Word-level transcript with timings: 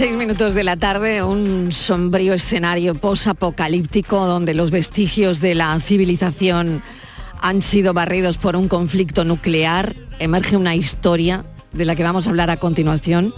6 0.00 0.16
minutos 0.16 0.54
de 0.54 0.64
la 0.64 0.78
tarde, 0.78 1.22
un 1.22 1.72
sombrío 1.72 2.32
escenario 2.32 2.94
posapocalíptico 2.94 4.24
donde 4.24 4.54
los 4.54 4.70
vestigios 4.70 5.42
de 5.42 5.54
la 5.54 5.78
civilización 5.78 6.82
han 7.42 7.60
sido 7.60 7.92
barridos 7.92 8.38
por 8.38 8.56
un 8.56 8.66
conflicto 8.66 9.26
nuclear. 9.26 9.94
Emerge 10.18 10.56
una 10.56 10.74
historia 10.74 11.44
de 11.72 11.84
la 11.84 11.96
que 11.96 12.02
vamos 12.02 12.26
a 12.26 12.30
hablar 12.30 12.48
a 12.48 12.56
continuación, 12.56 13.34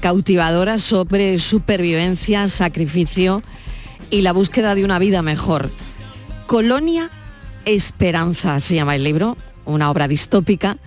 cautivadora 0.00 0.78
sobre 0.78 1.38
supervivencia, 1.38 2.48
sacrificio 2.48 3.42
y 4.08 4.22
la 4.22 4.32
búsqueda 4.32 4.74
de 4.74 4.86
una 4.86 4.98
vida 4.98 5.20
mejor. 5.20 5.70
Colonia 6.46 7.10
Esperanza 7.66 8.60
se 8.60 8.76
llama 8.76 8.96
el 8.96 9.04
libro, 9.04 9.36
una 9.66 9.90
obra 9.90 10.08
distópica 10.08 10.78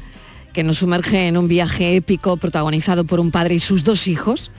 que 0.52 0.64
nos 0.64 0.80
sumerge 0.80 1.28
en 1.28 1.38
un 1.38 1.48
viaje 1.48 1.96
épico 1.96 2.38
protagonizado 2.38 3.04
por 3.04 3.20
un 3.20 3.30
padre 3.30 3.54
y 3.54 3.60
sus 3.60 3.84
dos 3.84 4.08
hijos, 4.08 4.50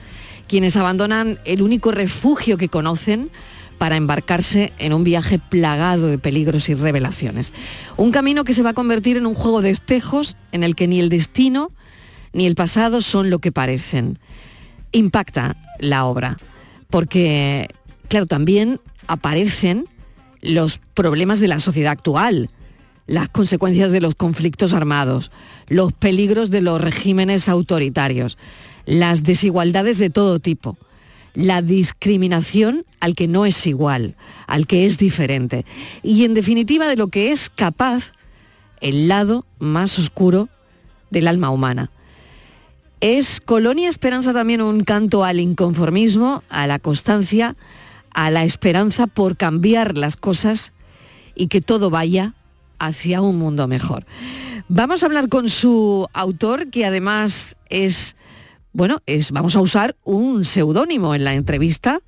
quienes 0.48 0.76
abandonan 0.76 1.38
el 1.44 1.62
único 1.62 1.90
refugio 1.92 2.56
que 2.56 2.68
conocen 2.68 3.30
para 3.78 3.96
embarcarse 3.96 4.72
en 4.78 4.92
un 4.92 5.02
viaje 5.02 5.40
plagado 5.40 6.06
de 6.06 6.18
peligros 6.18 6.68
y 6.68 6.74
revelaciones. 6.74 7.52
Un 7.96 8.12
camino 8.12 8.44
que 8.44 8.54
se 8.54 8.62
va 8.62 8.70
a 8.70 8.74
convertir 8.74 9.16
en 9.16 9.26
un 9.26 9.34
juego 9.34 9.60
de 9.60 9.70
espejos 9.70 10.36
en 10.52 10.62
el 10.62 10.76
que 10.76 10.86
ni 10.86 11.00
el 11.00 11.08
destino 11.08 11.72
ni 12.32 12.46
el 12.46 12.54
pasado 12.54 13.00
son 13.00 13.28
lo 13.28 13.40
que 13.40 13.52
parecen. 13.52 14.18
Impacta 14.92 15.56
la 15.80 16.04
obra, 16.04 16.36
porque, 16.90 17.68
claro, 18.08 18.27
también 18.27 18.80
aparecen 19.06 19.86
los 20.42 20.78
problemas 20.94 21.40
de 21.40 21.48
la 21.48 21.58
sociedad 21.58 21.92
actual, 21.92 22.50
las 23.06 23.28
consecuencias 23.28 23.90
de 23.90 24.00
los 24.00 24.14
conflictos 24.14 24.74
armados, 24.74 25.30
los 25.68 25.92
peligros 25.92 26.50
de 26.50 26.62
los 26.62 26.80
regímenes 26.80 27.48
autoritarios, 27.48 28.38
las 28.84 29.22
desigualdades 29.22 29.98
de 29.98 30.11
todo 30.11 30.38
tipo, 30.38 30.77
la 31.34 31.62
discriminación 31.62 32.84
al 33.00 33.14
que 33.14 33.28
no 33.28 33.47
es 33.47 33.66
igual, 33.66 34.16
al 34.47 34.66
que 34.66 34.86
es 34.86 34.98
diferente, 34.98 35.64
y 36.02 36.24
en 36.24 36.34
definitiva 36.34 36.86
de 36.86 36.97
lo 36.97 37.08
que 37.08 37.33
es 37.33 37.50
capaz 37.50 38.12
el 38.80 39.08
lado 39.08 39.47
más 39.58 39.98
oscuro 39.98 40.48
del 41.11 41.28
alma 41.28 41.50
humana. 41.50 41.91
Es 43.00 43.41
Colonia 43.41 43.89
Esperanza 43.89 44.33
también 44.33 44.62
un 44.62 44.85
canto 44.85 45.24
al 45.24 45.40
inconformismo, 45.40 46.45
a 46.48 46.67
la 46.67 46.79
constancia, 46.79 47.56
a 48.14 48.30
la 48.30 48.45
esperanza 48.45 49.06
por 49.06 49.36
cambiar 49.36 49.98
las 49.98 50.17
cosas 50.17 50.73
y 51.35 51.48
que 51.48 51.61
todo 51.61 51.90
vaya 51.90 52.35
hacia 52.79 53.20
un 53.20 53.39
mundo 53.39 53.67
mejor. 53.67 54.06
Vamos 54.68 55.02
a 55.02 55.06
hablar 55.06 55.29
con 55.29 55.51
su 55.51 56.08
autor, 56.12 56.70
que 56.70 56.85
además 56.85 57.56
es, 57.68 58.17
bueno, 58.72 59.00
es, 59.06 59.33
vamos 59.33 59.56
a 59.56 59.60
usar 59.60 59.96
un 60.05 60.44
seudónimo 60.44 61.14
en 61.14 61.24
la 61.24 61.34
entrevista, 61.34 62.00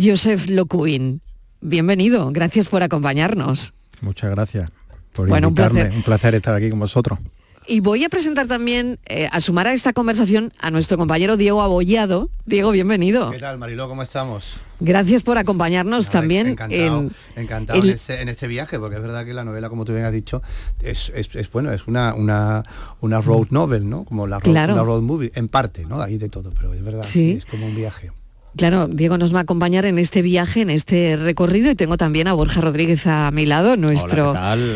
Joseph 0.00 0.46
Locuin. 0.48 1.20
Bienvenido, 1.60 2.30
gracias 2.32 2.68
por 2.68 2.82
acompañarnos. 2.82 3.72
Muchas 4.00 4.30
gracias 4.30 4.70
por 5.12 5.28
Bueno, 5.28 5.48
un 5.48 5.52
invitarme. 5.52 5.80
placer. 5.82 5.96
un 5.96 6.02
placer 6.02 6.34
estar 6.34 6.54
aquí 6.54 6.70
con 6.70 6.78
vosotros. 6.80 7.18
Y 7.66 7.78
voy 7.80 8.02
a 8.04 8.08
presentar 8.08 8.48
también, 8.48 8.98
eh, 9.06 9.28
a 9.30 9.40
sumar 9.40 9.68
a 9.68 9.72
esta 9.72 9.92
conversación, 9.92 10.52
a 10.58 10.70
nuestro 10.72 10.98
compañero 10.98 11.36
Diego 11.36 11.62
Abollado. 11.62 12.28
Diego, 12.44 12.72
bienvenido. 12.72 13.30
¿Qué 13.30 13.38
tal, 13.38 13.56
Mariló? 13.58 13.88
¿Cómo 13.88 14.02
estamos? 14.02 14.58
Gracias 14.80 15.22
por 15.22 15.38
acompañarnos 15.38 16.06
Nada, 16.06 16.10
también 16.20 16.46
Encantado, 16.48 17.00
en, 17.02 17.10
encantado 17.36 17.78
el- 17.80 17.90
en, 17.90 17.94
este, 17.94 18.20
en 18.20 18.28
este 18.28 18.48
viaje, 18.48 18.80
porque 18.80 18.96
es 18.96 19.02
verdad 19.02 19.24
que 19.24 19.32
la 19.32 19.44
novela, 19.44 19.68
como 19.68 19.84
tú 19.84 19.92
bien 19.92 20.04
has 20.04 20.12
dicho, 20.12 20.42
es, 20.80 21.12
es- 21.14 21.34
es, 21.36 21.52
bueno, 21.52 21.70
es 21.72 21.86
una, 21.86 22.14
una, 22.14 22.64
una 23.00 23.20
road 23.20 23.46
novel, 23.50 23.88
¿no? 23.88 24.04
Como 24.04 24.26
la 24.26 24.40
road, 24.40 24.50
Claro. 24.50 24.72
una 24.74 24.82
road 24.82 25.02
movie, 25.02 25.30
en 25.36 25.46
parte, 25.48 25.86
¿no? 25.86 26.02
Ahí 26.02 26.18
de 26.18 26.28
todo, 26.28 26.50
pero 26.50 26.74
es 26.74 26.82
verdad, 26.82 27.04
Sí. 27.04 27.30
sí, 27.30 27.36
es 27.38 27.44
como 27.46 27.66
un 27.66 27.76
viaje. 27.76 28.10
Claro, 28.56 28.86
Diego 28.86 29.16
nos 29.16 29.34
va 29.34 29.38
a 29.38 29.42
acompañar 29.42 29.86
en 29.86 29.98
este 29.98 30.20
viaje, 30.20 30.60
en 30.60 30.68
este 30.68 31.16
recorrido 31.16 31.70
y 31.70 31.74
tengo 31.74 31.96
también 31.96 32.28
a 32.28 32.34
Borja 32.34 32.60
Rodríguez 32.60 33.06
a 33.06 33.30
mi 33.30 33.46
lado, 33.46 33.78
nuestro 33.78 34.34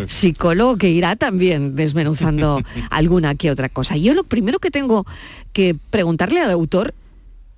psicólogo 0.09 0.79
que 0.79 0.89
irá 0.89 1.15
también 1.17 1.77
desmenuzando 1.77 2.63
alguna 2.91 3.35
que 3.35 3.51
otra 3.51 3.69
cosa. 3.69 3.97
Yo 3.97 4.15
lo 4.15 4.25
primero 4.25 4.61
que 4.61 4.71
tengo 4.71 5.07
que 5.53 5.77
preguntarle 5.91 6.41
al 6.41 6.51
autor 6.51 6.95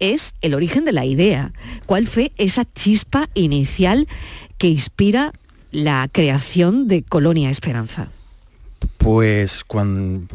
es 0.01 0.35
el 0.41 0.55
origen 0.55 0.85
de 0.85 0.93
la 0.93 1.05
idea. 1.05 1.53
¿Cuál 1.87 2.09
fue 2.09 2.33
esa 2.37 2.65
chispa 2.65 3.29
inicial 3.35 4.09
que 4.59 4.69
inspira 4.69 5.33
la 5.71 6.09
creación 6.11 6.89
de 6.89 7.03
Colonia 7.03 7.51
Esperanza? 7.51 8.09
Pues, 9.09 9.65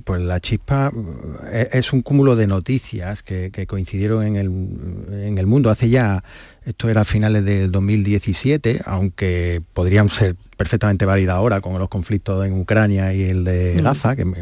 pues 0.04 0.22
la 0.24 0.40
chispa 0.40 0.92
eh, 1.52 1.70
es 1.74 1.94
un 1.94 2.02
cúmulo 2.02 2.36
de 2.36 2.48
noticias 2.48 3.22
que, 3.22 3.52
que 3.52 3.68
coincidieron 3.68 4.26
en 4.26 4.36
el, 4.36 4.48
en 5.28 5.38
el 5.38 5.46
mundo. 5.46 5.70
Hace 5.70 5.90
ya, 5.90 6.24
esto 6.66 6.90
era 6.90 7.02
a 7.02 7.06
finales 7.06 7.44
del 7.46 7.72
2017, 7.72 8.82
aunque 8.86 9.62
podrían 9.74 10.10
ser 10.10 10.36
perfectamente 10.58 11.06
válidas 11.06 11.36
ahora 11.36 11.60
con 11.62 11.78
los 11.78 11.90
conflictos 11.90 12.46
en 12.46 12.54
Ucrania 12.60 13.14
y 13.14 13.24
el 13.24 13.44
de 13.44 13.76
Mm. 13.80 13.84
Gaza, 13.84 14.16
que 14.16 14.24
me, 14.24 14.38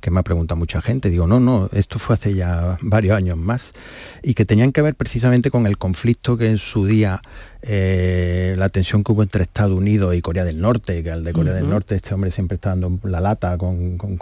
que 0.00 0.10
me 0.10 0.20
ha 0.20 0.22
preguntado 0.22 0.58
mucha 0.58 0.82
gente. 0.82 1.08
Digo, 1.10 1.26
no, 1.26 1.40
no, 1.40 1.70
esto 1.72 1.98
fue 1.98 2.14
hace 2.14 2.34
ya 2.34 2.76
varios 2.82 3.16
años 3.16 3.36
más 3.38 3.72
y 4.22 4.34
que 4.34 4.44
tenían 4.44 4.72
que 4.72 4.82
ver 4.82 4.94
precisamente 4.94 5.50
con 5.50 5.66
el 5.66 5.78
conflicto 5.78 6.36
que 6.36 6.48
en 6.50 6.58
su 6.58 6.84
día, 6.86 7.22
eh, 7.62 8.54
la 8.58 8.68
tensión 8.68 9.02
que 9.04 9.12
hubo 9.12 9.22
entre 9.22 9.42
Estados 9.44 9.76
Unidos 9.76 10.14
y 10.14 10.20
Corea 10.20 10.44
del 10.44 10.60
Norte, 10.60 11.02
que 11.02 11.10
al 11.10 11.24
de 11.24 11.32
Corea 11.32 11.54
del. 11.54 11.68
Norte 11.68 11.94
este 11.94 12.12
hombre 12.12 12.30
siempre 12.30 12.56
está 12.56 12.70
dando 12.70 12.98
la 13.04 13.20
lata 13.20 13.56
con, 13.56 13.96
con- 13.96 14.18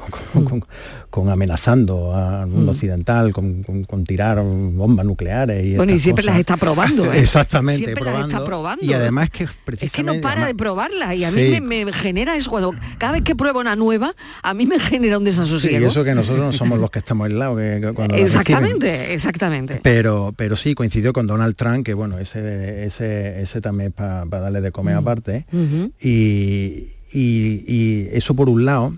con 1.10 1.28
amenazando 1.28 2.14
al 2.14 2.47
mundo 2.47 2.72
Mm. 2.72 2.75
occidental, 2.75 3.32
con, 3.32 3.64
tirar 4.06 4.41
bombas 4.42 5.04
nucleares. 5.06 5.64
Y 5.64 5.76
Bueno, 5.76 5.92
y 5.92 5.98
siempre 5.98 6.25
las 6.25 6.38
está 6.38 6.56
probando. 6.56 7.04
¿eh? 7.12 7.26
Exactamente, 7.32 7.84
Siempre 7.84 8.04
las 8.04 8.12
probando. 8.12 8.37
está 8.37 8.44
probando. 8.47 8.84
Y 8.84 8.93
además 8.93 9.31
que 9.31 9.44
Es 9.44 9.50
que 9.50 9.56
precisamente... 9.65 10.19
no 10.19 10.22
para 10.22 10.32
además- 10.43 10.48
de 10.48 10.54
probarla 10.54 11.15
y 11.15 11.25
a 11.25 11.31
Sí. 11.31 11.41
mí 11.53 11.60
me, 11.62 11.84
me 11.87 11.93
genera 11.93 12.37
eso 12.37 12.50
cuando 12.50 12.75
cada 12.98 13.15
vez 13.15 13.22
que 13.22 13.34
pruebo 13.34 13.60
una 13.60 13.75
nueva 13.75 14.15
a 14.43 14.53
mí 14.54 14.66
me 14.66 14.78
genera 14.78 15.16
un 15.16 15.25
Sí, 15.25 15.31
desasosiego. 15.31 15.87
y 15.87 15.88
eso 15.88 16.04
que 16.04 16.15
nosotros 16.15 16.44
no 16.44 16.53
somos 16.53 16.78
los 16.78 16.91
que 16.91 16.98
estamos 16.98 17.26
al 17.26 17.38
lado 17.38 17.56
que, 17.56 17.81
que 17.82 17.93
cuando 17.94 18.16
la 18.16 18.22
reciben. 18.22 18.26
exactamente, 18.26 19.15
exactamente. 19.15 19.81
Pero, 19.82 20.34
pero 20.37 20.56
sí, 20.56 20.75
coincidió 20.75 21.12
con 21.15 21.26
Donald 21.26 21.56
Trump, 21.56 21.84
que 21.87 21.94
bueno, 21.94 22.19
ese, 22.19 22.84
ese, 22.84 23.41
ese 23.41 23.60
también 23.62 23.88
es 23.91 23.94
para 23.94 24.26
darle 24.26 24.60
de 24.60 24.70
comer 24.72 24.97
aparte. 24.97 25.47
Ujú. 25.53 25.91
Y, 26.00 26.88
y- 27.12 27.64
y 27.66 28.08
eso 28.12 28.34
por 28.34 28.49
un 28.49 28.64
lado. 28.64 28.94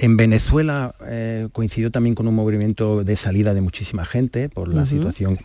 En 0.00 0.16
Venezuela 0.16 0.94
eh, 1.08 1.48
coincidió 1.52 1.90
también 1.90 2.14
con 2.14 2.28
un 2.28 2.34
movimiento 2.36 3.02
de 3.02 3.16
salida 3.16 3.52
de 3.52 3.60
muchísima 3.62 4.04
gente 4.04 4.48
por 4.48 4.68
la 4.72 4.86
situación 4.86 5.36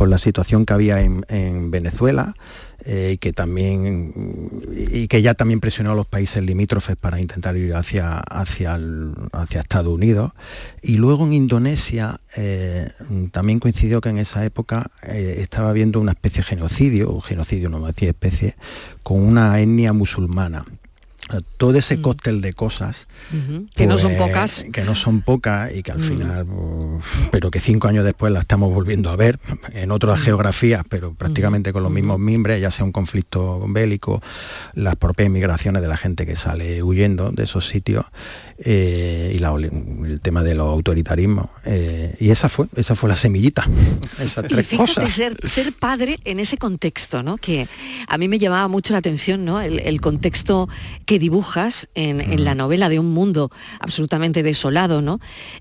por 0.00 0.08
la 0.08 0.16
situación 0.16 0.64
que 0.64 0.72
había 0.72 1.02
en, 1.02 1.26
en 1.28 1.70
Venezuela 1.70 2.34
eh, 2.86 3.10
y 3.12 3.18
que 3.18 3.34
también 3.34 4.62
y 4.74 5.08
que 5.08 5.20
ya 5.20 5.34
también 5.34 5.60
presionó 5.60 5.92
a 5.92 5.94
los 5.94 6.06
países 6.06 6.42
limítrofes 6.42 6.96
para 6.96 7.20
intentar 7.20 7.54
ir 7.54 7.74
hacia 7.74 8.16
hacia, 8.16 8.80
hacia 9.32 9.60
Estados 9.60 9.92
Unidos. 9.92 10.32
Y 10.80 10.94
luego 10.94 11.26
en 11.26 11.34
Indonesia 11.34 12.18
eh, 12.34 12.88
también 13.30 13.60
coincidió 13.60 14.00
que 14.00 14.08
en 14.08 14.16
esa 14.16 14.42
época 14.42 14.90
eh, 15.02 15.36
estaba 15.40 15.68
habiendo 15.68 16.00
una 16.00 16.12
especie 16.12 16.40
de 16.40 16.48
genocidio 16.48 17.10
o 17.10 17.20
genocidio 17.20 17.68
no 17.68 17.80
me 17.80 17.88
decía 17.88 18.08
especie 18.08 18.56
con 19.02 19.20
una 19.20 19.60
etnia 19.60 19.92
musulmana 19.92 20.64
todo 21.56 21.78
ese 21.78 22.00
cóctel 22.00 22.40
de 22.40 22.52
cosas. 22.52 23.06
Que 23.76 23.86
no 23.86 23.98
son 23.98 24.16
pues, 24.16 24.28
pocas. 24.28 24.66
que 24.72 24.82
no 24.82 24.94
son 24.94 25.20
pocas 25.22 25.72
y 25.74 25.82
que 25.82 25.92
al 25.92 25.98
Mm. 25.98 26.02
final 26.02 26.46
pero 27.30 27.50
que 27.50 27.60
cinco 27.60 27.88
años 27.88 28.04
después 28.04 28.32
la 28.32 28.40
estamos 28.40 28.72
volviendo 28.72 29.10
a 29.10 29.16
ver 29.16 29.38
en 29.72 29.90
otras 29.92 30.18
Mm. 30.20 30.22
geografías 30.24 30.82
pero 30.88 31.12
prácticamente 31.14 31.72
con 31.72 31.82
los 31.82 31.92
mismos 31.92 32.18
mimbres 32.18 32.60
ya 32.60 32.70
sea 32.70 32.84
un 32.84 32.92
conflicto 32.92 33.64
bélico 33.68 34.20
las 34.74 34.96
propias 34.96 35.30
migraciones 35.30 35.82
de 35.82 35.88
la 35.88 35.96
gente 35.96 36.26
que 36.26 36.36
sale 36.36 36.82
huyendo 36.82 37.30
de 37.30 37.44
esos 37.44 37.66
sitios 37.68 38.06
eh, 38.58 39.32
y 39.34 39.38
la- 39.38 39.54
el 39.54 40.20
tema 40.20 40.42
de 40.42 40.54
los 40.54 40.66
autoritarismos 40.68 41.46
eh, 41.64 42.14
y 42.20 42.30
esa 42.30 42.48
fue 42.48 42.66
esa 42.76 42.94
fue 42.94 43.08
la 43.08 43.16
semillita 43.16 43.66
esas 44.20 44.44
Y 44.44 44.48
tres 44.48 44.66
fíjate 44.66 44.94
cosas 44.94 45.12
ser, 45.12 45.36
ser 45.48 45.72
padre 45.72 46.18
en 46.24 46.40
ese 46.40 46.56
contexto, 46.58 47.22
¿no? 47.22 47.36
Que 47.36 47.68
a 48.08 48.18
mí 48.18 48.26
me 48.28 48.38
llamaba 48.38 48.68
mucho 48.68 48.92
la 48.92 48.98
atención, 48.98 49.44
¿no? 49.44 49.60
El, 49.60 49.78
el 49.80 50.00
contexto 50.00 50.68
que 51.06 51.18
dibujas 51.20 51.88
en, 51.94 52.20
en 52.20 52.44
la 52.44 52.56
novela 52.56 52.88
de 52.88 52.98
un 52.98 53.12
mundo 53.14 53.50
absolutamente 53.78 54.42
desolado, 54.42 55.02
¿no? 55.02 55.20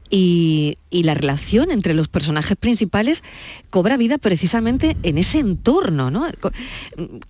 Y, 0.09 0.77
y 0.89 1.03
la 1.03 1.13
relación 1.13 1.69
entre 1.69 1.93
los 1.93 2.07
personajes 2.07 2.57
principales 2.57 3.23
cobra 3.69 3.95
vida 3.97 4.17
precisamente 4.17 4.97
en 5.03 5.19
ese 5.19 5.37
entorno, 5.37 6.09
¿no? 6.09 6.25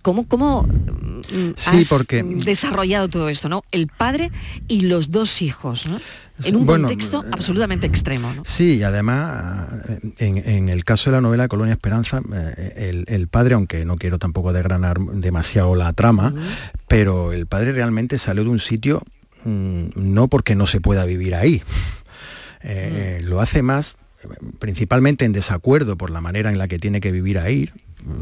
¿Cómo, 0.00 0.26
cómo 0.26 0.62
mm, 0.62 1.50
Sí, 1.56 1.84
porque- 1.88 2.22
desarrollado 2.22 3.08
todo 3.08 3.28
esto, 3.28 3.48
¿no? 3.50 3.62
El 3.72 3.88
padre 3.88 4.30
y 4.68 4.82
los 4.82 5.10
dos 5.10 5.42
hijos, 5.42 5.86
¿no? 5.86 6.00
En 6.44 6.56
un 6.56 6.66
Bueno, 6.66 6.88
contexto 6.88 7.24
absolutamente 7.32 7.86
extremo, 7.86 8.32
¿no? 8.34 8.42
Sí, 8.44 8.76
y 8.78 8.82
además, 8.82 9.68
eh, 9.88 9.98
en, 10.18 10.36
en 10.38 10.68
el 10.68 10.84
caso 10.84 11.10
de 11.10 11.16
la 11.16 11.20
novela 11.20 11.48
Colonia 11.48 11.74
Esperanza, 11.74 12.20
eh, 12.32 12.74
el, 12.90 13.04
el 13.08 13.28
padre, 13.28 13.54
aunque 13.54 13.84
no 13.84 13.96
quiero 13.96 14.18
tampoco 14.18 14.52
desgranar 14.52 14.98
demasiado 15.00 15.74
la 15.74 15.92
trama, 15.92 16.32
pero 16.88 17.32
el 17.32 17.46
padre 17.46 17.72
realmente 17.72 18.18
salió 18.18 18.44
de 18.44 18.50
un 18.50 18.58
sitio 18.60 19.02
mm, 19.44 19.88
no 19.96 20.28
porque 20.28 20.54
no 20.54 20.66
se 20.66 20.80
pueda 20.80 21.04
vivir 21.04 21.34
ahí. 21.34 21.62
Eh, 22.62 23.20
Lo 23.24 23.40
hace 23.40 23.62
más 23.62 23.96
eh, 24.22 24.28
principalmente 24.58 25.24
en 25.24 25.32
desacuerdo 25.32 25.96
por 25.96 26.10
la 26.10 26.20
manera 26.20 26.50
en 26.50 26.58
la 26.58 26.68
que 26.68 26.78
tiene 26.78 27.00
que 27.00 27.10
vivir 27.12 27.38
ahí, 27.38 27.70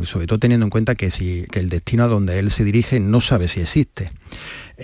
sobre 0.05 0.26
todo 0.26 0.38
teniendo 0.38 0.67
en 0.67 0.71
cuenta 0.71 0.94
que, 0.94 1.11
si, 1.11 1.47
que 1.50 1.59
el 1.61 1.69
destino 1.69 2.05
a 2.05 2.09
donde 2.09 2.38
él 2.38 2.50
se 2.50 2.64
dirige 2.64 3.00
no 3.00 3.21
sabe 3.21 3.49
si 3.49 3.61
existe. 3.61 4.11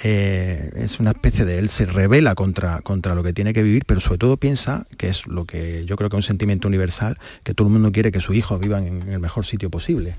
Eh, 0.02 0.72
es 0.74 0.98
una 0.98 1.10
especie 1.10 1.44
de 1.44 1.58
él 1.58 1.68
se 1.68 1.86
revela 1.86 2.34
contra, 2.34 2.80
contra 2.80 3.14
lo 3.14 3.22
que 3.22 3.32
tiene 3.32 3.52
que 3.52 3.62
vivir, 3.62 3.84
pero 3.86 4.00
sobre 4.00 4.18
todo 4.18 4.36
piensa, 4.36 4.86
que 4.96 5.08
es 5.08 5.26
lo 5.26 5.44
que 5.44 5.84
yo 5.86 5.96
creo 5.96 6.10
que 6.10 6.16
es 6.16 6.24
un 6.24 6.26
sentimiento 6.26 6.66
universal, 6.66 7.16
que 7.44 7.54
todo 7.54 7.68
el 7.68 7.74
mundo 7.74 7.92
quiere 7.92 8.10
que 8.10 8.20
sus 8.20 8.34
hijos 8.34 8.58
vivan 8.60 8.86
en 8.86 9.12
el 9.12 9.20
mejor 9.20 9.46
sitio 9.46 9.70
posible. 9.70 10.16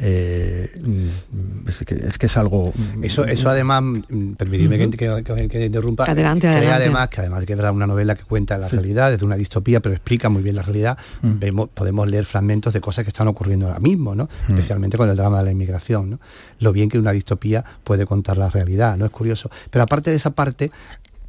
Eh, 0.00 0.70
mm, 0.80 1.68
es, 1.68 1.78
que, 1.84 1.94
es 1.94 2.18
que 2.18 2.26
es 2.26 2.36
algo... 2.36 2.72
Eso, 3.02 3.24
eso 3.24 3.48
además, 3.50 3.82
mm, 3.82 4.32
permitidme 4.34 4.78
que, 4.78 4.90
que- 4.90 5.24
que- 5.24 5.48
que 5.48 5.64
interrumpa, 5.66 6.04
Adelante, 6.04 6.46
además 6.46 7.08
que 7.08 7.20
además 7.20 7.40
de 7.40 7.46
que 7.46 7.52
es 7.54 7.56
verdad 7.56 7.72
una 7.72 7.86
novela 7.88 8.14
que 8.14 8.22
cuenta 8.22 8.56
la 8.58 8.68
realidad, 8.68 9.10
desde 9.10 9.26
una 9.26 9.34
distopía, 9.34 9.80
pero 9.80 9.94
explica 9.96 10.28
muy 10.28 10.42
bien 10.42 10.54
la 10.54 10.62
realidad, 10.62 10.96
Mm. 11.22 11.38
vemos, 11.40 11.68
podemos 11.74 12.08
leer 12.08 12.24
fragmentos 12.26 12.72
de 12.72 12.80
cosas 12.80 13.04
que 13.04 13.08
están 13.08 13.26
ocurriendo 13.28 13.66
ahora 13.66 13.80
mismo, 13.80 14.14
¿no? 14.14 14.24
Mm. 14.46 14.52
especialmente 14.52 14.96
con 14.96 15.10
el 15.10 15.16
drama 15.16 15.38
de 15.38 15.44
la 15.44 15.50
inmigración. 15.50 16.10
¿no? 16.10 16.20
Lo 16.60 16.72
bien 16.72 16.88
que 16.88 16.98
una 16.98 17.10
distopía 17.12 17.64
puede 17.82 18.06
contar 18.06 18.38
la 18.38 18.48
realidad, 18.50 18.96
¿no? 18.96 19.04
Es 19.04 19.10
curioso. 19.10 19.50
Pero 19.70 19.82
aparte 19.82 20.10
de 20.10 20.16
esa 20.16 20.30
parte, 20.30 20.70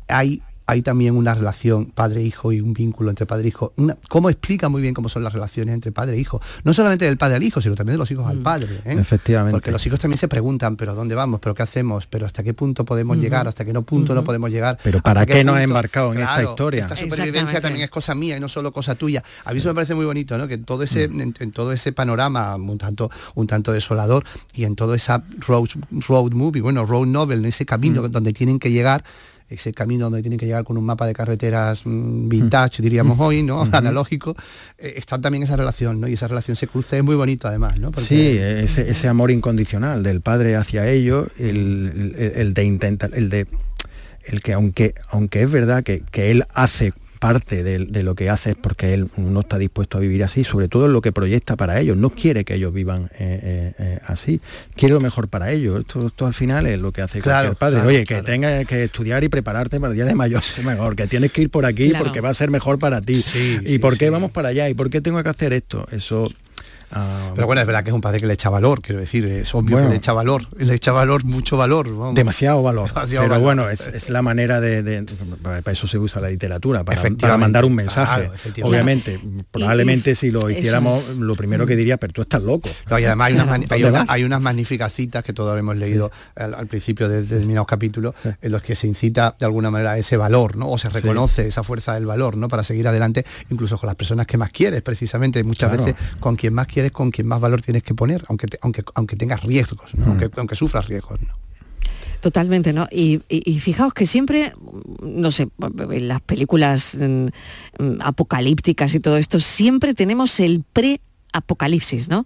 hay 0.07 0.42
hay 0.69 0.83
también 0.83 1.16
una 1.16 1.33
relación 1.33 1.86
padre-hijo 1.88 2.51
y 2.51 2.62
un 2.62 2.74
vínculo 2.74 3.10
entre 3.10 3.25
padre 3.25 3.45
e 3.45 3.48
hijo. 3.48 3.74
Una- 3.77 3.98
¿Cómo 4.07 4.30
explica 4.30 4.69
muy 4.69 4.83
bien 4.83 4.94
cómo 4.94 5.10
son 5.10 5.24
las 5.24 5.33
relaciones 5.33 5.74
entre 5.74 5.92
padre 5.92 6.16
e 6.16 6.19
hijo? 6.19 6.39
No 6.63 6.74
solamente 6.74 7.06
del 7.06 7.18
padre 7.18 7.38
al 7.38 7.44
hijo, 7.44 7.60
sino 7.60 7.74
también 7.74 7.95
de 7.95 7.98
los 7.98 8.12
hijos 8.12 8.27
al 8.27 8.38
padre. 8.38 8.81
¿eh? 8.86 8.95
Efectivamente. 9.00 9.54
Porque 9.56 9.71
los 9.71 9.83
hijos 9.88 10.00
también 10.00 10.19
se 10.19 10.27
preguntan, 10.27 10.75
pero 10.75 10.94
¿dónde 10.94 11.16
vamos? 11.16 11.39
¿Pero 11.39 11.56
qué 11.56 11.63
hacemos? 11.63 12.06
¿Pero 12.06 12.27
hasta 12.27 12.44
qué 12.44 12.54
punto 12.54 12.86
podemos 12.86 13.18
llegar? 13.18 13.48
¿Hasta 13.48 13.66
qué 13.66 13.74
no 13.74 13.81
punto 13.81 14.13
no 14.13 14.24
podemos 14.24 14.51
llegar? 14.51 14.77
Pero 14.83 15.00
¿para 15.01 15.21
¿Hasta 15.21 15.33
qué 15.33 15.44
nos 15.44 15.60
embarcado 15.60 16.13
en 16.13 16.19
esta 16.21 16.44
historia? 16.44 16.81
Esta 16.81 16.95
supervivencia 16.95 17.60
también 17.62 17.83
es 17.86 17.89
cosa 17.89 18.13
mía 18.13 18.38
y 18.38 18.39
no 18.39 18.48
solo 18.48 18.72
cosa 18.72 18.94
tuya. 18.94 19.24
A 19.45 19.51
mí 19.54 19.57
eso 19.57 19.69
me 19.69 19.74
parece 19.74 19.95
muy 19.95 20.06
bonito, 20.06 20.38
¿no? 20.38 20.48
Que 20.48 20.54
en 20.54 20.65
todo 20.65 20.83
ese, 20.83 21.07
Mm. 21.07 21.22
en, 21.22 21.33
en 21.39 21.51
todo 21.51 21.72
ese 21.74 21.94
panorama 21.94 22.56
un 22.57 22.77
tanto, 22.77 23.10
un 23.33 23.48
tanto 23.48 23.72
desolador 23.74 24.24
y 24.54 24.65
en 24.65 24.75
toda 24.75 24.95
esa 24.95 25.24
road, 25.48 25.68
road 26.07 26.31
movie, 26.33 26.62
bueno, 26.62 26.86
road 26.86 27.07
novel, 27.07 27.39
en 27.39 27.45
ese 27.45 27.65
camino 27.65 28.04
Mm. 28.04 28.12
donde 28.12 28.33
tienen 28.33 28.60
que 28.60 28.69
llegar 28.72 29.04
ese 29.50 29.74
camino 29.74 30.06
donde 30.06 30.22
tienen 30.22 30.38
que 30.40 30.46
llegar 30.46 30.63
con 30.63 30.78
un 30.78 30.86
mapa 30.86 31.06
de 31.07 31.13
carreteras 31.13 31.81
mm, 31.86 32.30
vintage, 32.30 32.81
diríamos 32.81 33.19
hoy, 33.19 33.44
¿no? 33.44 33.62
Analógico, 33.72 34.36
eh, 34.78 34.94
está 34.96 35.19
también 35.19 35.44
esa 35.44 35.57
relación, 35.57 36.00
¿no? 36.00 36.07
Y 36.07 36.13
esa 36.13 36.28
relación 36.28 36.56
se 36.56 36.68
cruza, 36.68 36.98
es 36.98 37.04
muy 37.04 37.16
bonito 37.16 37.48
además, 37.48 37.80
¿no? 37.80 37.92
Porque- 37.92 38.07
Sí, 38.07 38.38
ese, 38.38 38.90
ese 38.90 39.07
amor 39.07 39.31
incondicional 39.31 40.04
del 40.04 40.22
padre 40.22 40.56
hacia 40.56 40.88
ellos, 40.88 41.28
el, 41.38 42.13
el- 42.18 42.31
el 42.36 42.54
de 42.54 42.63
intentar, 42.63 43.12
el 43.13 43.30
de 43.30 43.48
el 44.25 44.42
que 44.44 44.54
aunque, 44.54 44.94
aunque 45.10 45.42
es 45.42 45.50
verdad 45.51 45.84
que, 45.84 46.04
que 46.12 46.30
él 46.30 46.46
hace 46.54 46.94
parte 47.19 47.63
de, 47.63 47.80
de 47.80 48.04
lo 48.04 48.16
que 48.16 48.30
hace 48.30 48.51
es 48.51 48.56
porque 48.56 48.94
él 48.94 49.10
no 49.18 49.42
está 49.42 49.57
dispuesto 49.57 49.98
a 49.98 50.01
vivir 50.01 50.24
así, 50.24 50.44
sobre 50.45 50.69
todo 50.69 50.86
en 50.86 50.94
lo 50.94 51.01
que 51.01 51.12
proyecta 51.12 51.57
para 51.57 51.80
ellos, 51.80 51.98
no 51.98 52.10
quiere 52.12 52.45
que 52.45 52.56
ellos 52.56 52.74
vivan 52.74 53.10
eh, 53.19 53.39
eh, 53.44 53.74
eh, 53.77 54.00
así, 54.07 54.39
quiere 54.75 54.94
lo 54.94 55.01
mejor 55.01 55.27
para 55.27 55.51
ellos, 55.51 55.81
esto, 55.81 56.07
esto 56.07 56.25
al 56.25 56.33
final 56.33 56.66
es 56.66 56.80
lo 56.80 56.92
que 56.94 57.01
hace 57.01 57.19
Claro, 57.19 57.50
cualquier 57.50 57.57
padre, 57.57 57.74
claro, 57.75 57.89
oye, 57.89 58.06
claro. 58.06 58.24
que 58.24 58.31
tengas 58.31 58.66
que 58.66 58.83
estudiar 58.86 59.24
y 59.24 59.30
prepararte 59.30 59.80
para 59.80 59.92
el 59.92 59.95
día 59.98 60.06
de 60.06 60.16
mayor 60.16 60.42
es 60.48 60.63
mejor, 60.63 60.95
que 60.95 61.07
tienes 61.07 61.31
que 61.31 61.42
ir 61.42 61.50
por 61.50 61.66
aquí 61.66 61.89
Claro. 61.89 62.06
porque 62.06 62.21
va 62.21 62.30
a 62.30 62.33
ser 62.33 62.50
mejor 62.51 62.80
para 62.80 63.01
ti, 63.01 63.16
Sí, 63.16 63.57
y 63.63 63.68
sí, 63.74 63.80
por 63.80 63.98
qué 63.98 64.06
sí. 64.06 64.12
vamos 64.12 64.31
para 64.31 64.50
allá, 64.50 64.69
y 64.69 64.74
por 64.74 64.89
qué 64.89 65.01
tengo 65.01 65.22
que 65.22 65.30
hacer 65.30 65.51
esto, 65.54 65.86
eso... 65.92 66.24
ah, 66.91 67.31
Pero 67.36 67.47
bueno, 67.47 67.62
es 67.62 67.68
verdad 67.68 67.83
que 67.83 67.89
es 67.89 67.94
un 67.95 68.01
padre 68.01 68.19
que 68.19 68.27
le 68.27 68.33
echa 68.33 68.50
valor, 68.50 68.81
quiero 68.81 69.00
decir, 69.00 69.25
es 69.25 69.53
obvio 69.56 69.71
Bueno. 69.77 69.88
que 69.88 69.94
le 69.94 69.97
echa 69.97 70.13
valor, 70.13 70.47
le 70.57 70.74
echa 70.74 70.91
valor, 70.91 71.24
mucho 71.25 71.57
valor. 71.57 71.88
vamos. 71.95 72.15
demasiado 72.15 72.62
valor. 72.63 72.89
Demasiado 72.94 73.24
pero 73.25 73.30
valor. 73.41 73.44
bueno, 73.44 73.69
es, 73.69 73.88
es 73.88 74.09
la 74.09 74.21
manera 74.21 74.59
de, 74.62 74.83
de- 74.83 75.03
para 75.41 75.62
eso 75.71 75.88
se 75.88 75.97
usa 75.97 76.21
la 76.21 76.30
literatura, 76.30 76.83
para, 76.83 77.01
para 77.19 77.38
mandar 77.38 77.65
un 77.65 77.75
mensaje. 77.75 78.30
Claro. 78.53 78.69
Obviamente, 78.69 79.19
probablemente 79.51 80.12
y- 80.12 80.15
si 80.15 80.31
lo 80.31 80.50
hiciéramos, 80.50 81.09
es. 81.09 81.15
lo 81.15 81.36
primero 81.36 81.65
que 81.65 81.75
diría, 81.75 81.97
pero 81.97 82.13
tú 82.13 82.21
estás 82.21 82.41
loco. 82.41 82.69
No, 82.89 83.00
y 83.00 83.06
además 83.06 83.27
hay, 83.27 83.33
unas, 83.36 83.65
Claro. 83.68 84.06
hay, 84.09 84.24
unas 84.24 84.41
magníficas 84.41 84.91
citas 84.94 85.24
que 85.24 85.33
todos 85.33 85.57
hemos 85.57 85.75
leído 85.77 86.12
al, 86.36 86.53
al 86.53 86.68
principio 86.68 87.07
de 87.09 87.21
determinados 87.24 87.68
capítulos 87.68 88.15
Sí. 88.21 88.30
en 88.41 88.51
los 88.51 88.62
que 88.62 88.75
se 88.75 88.88
incita 88.88 89.36
de 89.39 89.45
alguna 89.45 89.69
manera 89.71 89.97
ese 89.97 90.18
valor, 90.18 90.56
¿no? 90.57 90.69
O 90.69 90.77
se 90.77 90.89
reconoce 90.89 91.47
esa 91.47 91.63
fuerza 91.63 91.94
del 91.94 92.06
valor, 92.06 92.36
¿no? 92.38 92.47
Para 92.47 92.63
seguir 92.63 92.88
adelante, 92.88 93.25
incluso 93.50 93.77
con 93.77 93.88
las 93.88 93.95
personas 93.95 94.25
que 94.27 94.38
más 94.38 94.50
quieres, 94.51 94.81
precisamente. 94.81 95.44
Muchas 95.44 95.71
veces 95.71 95.95
con 96.19 96.36
quien 96.36 96.53
más 96.53 96.68
quieres, 96.68 96.79
con 96.92 97.12
quien 97.12 97.28
más 97.28 97.40
valor 97.42 97.62
tienes 97.62 97.84
que 97.84 97.94
poner, 97.94 98.24
aunque 98.30 98.48
te- 98.48 98.60
aunque, 98.62 98.84
aunque 98.96 99.16
tengas 99.16 99.44
riesgos, 99.44 99.94
Mm. 99.96 100.00
¿no? 100.00 100.06
aunque, 100.08 100.30
aunque 100.38 100.56
sufras 100.56 100.88
riesgos. 100.88 101.20
¿no? 101.22 101.34
Totalmente, 102.22 102.74
¿no? 102.74 102.88
Y, 102.92 103.22
y- 103.30 103.50
y 103.50 103.60
fijaos 103.60 103.94
que 103.94 104.06
siempre, 104.06 104.52
no 105.02 105.31
sé, 105.31 105.48
en 105.92 106.08
las 106.10 106.20
películas 106.22 106.98
mm, 107.00 107.26
mm, 107.26 107.30
apocalípticas 108.02 108.94
y 108.94 109.00
todo 109.00 109.16
esto, 109.18 109.40
siempre 109.40 109.94
tenemos 109.94 110.40
el 110.42 110.64
pre 110.74 111.00
apocalipsis, 111.31 112.10
¿no? 112.10 112.26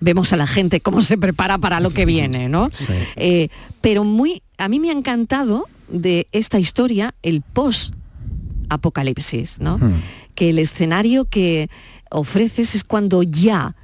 Vemos 0.00 0.32
a 0.32 0.36
la 0.36 0.46
gente 0.46 0.80
cómo 0.80 1.00
se 1.02 1.16
prepara 1.16 1.56
para 1.56 1.78
lo 1.80 1.90
que 1.90 2.04
viene, 2.04 2.48
¿no? 2.48 2.68
Sí. 2.72 2.84
Eh, 3.16 3.48
pero 3.80 4.04
muy, 4.04 4.42
a 4.58 4.68
mí 4.68 4.78
me 4.80 4.90
ha 4.90 4.92
encantado 4.92 5.66
de 5.88 6.26
esta 6.32 6.58
historia 6.58 7.14
el 7.22 7.40
post 7.42 7.94
apocalipsis, 8.68 9.58
¿no? 9.60 9.78
Que 10.34 10.50
el 10.50 10.58
escenario 10.58 11.24
que 11.26 11.68
ofreces 12.10 12.74
es 12.74 12.84
cuando 12.84 13.22
ya 13.22 13.74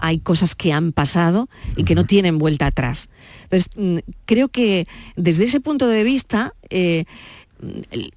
hay 0.00 0.18
cosas 0.18 0.54
que 0.54 0.72
han 0.72 0.92
pasado 0.92 1.48
y 1.76 1.84
que 1.84 1.94
no 1.94 2.04
tienen 2.04 2.38
vuelta 2.38 2.66
atrás. 2.66 3.08
Entonces, 3.44 3.68
mm, 3.76 3.98
creo 4.26 4.48
que 4.48 4.86
desde 5.16 5.44
ese 5.44 5.60
punto 5.60 5.86
de 5.88 6.04
vista, 6.04 6.54
eh, 6.70 7.04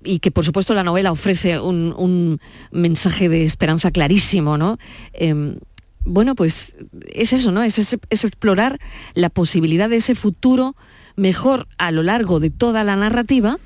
y 0.03 0.19
que 0.19 0.31
por 0.31 0.45
supuesto 0.45 0.73
la 0.73 0.83
novela 0.83 1.11
ofrece 1.11 1.59
un, 1.59 1.93
un 1.97 2.39
mensaje 2.71 3.27
de 3.27 3.43
esperanza 3.43 3.91
clarísimo, 3.91 4.57
¿no? 4.57 4.77
Em, 5.13 5.57
bueno, 6.05 6.35
pues 6.35 6.75
es 7.13 7.33
eso, 7.33 7.51
¿no? 7.51 7.61
Es, 7.63 7.77
es- 7.79 7.97
es 8.09 8.23
explorar 8.23 8.79
la 9.13 9.29
posibilidad 9.29 9.89
de 9.89 9.97
ese 9.97 10.15
futuro 10.15 10.75
mejor 11.15 11.67
a 11.77 11.91
lo 11.91 12.03
largo 12.03 12.39
de 12.39 12.49
toda 12.51 12.83
la 12.85 12.95
narrativa, 12.95 13.57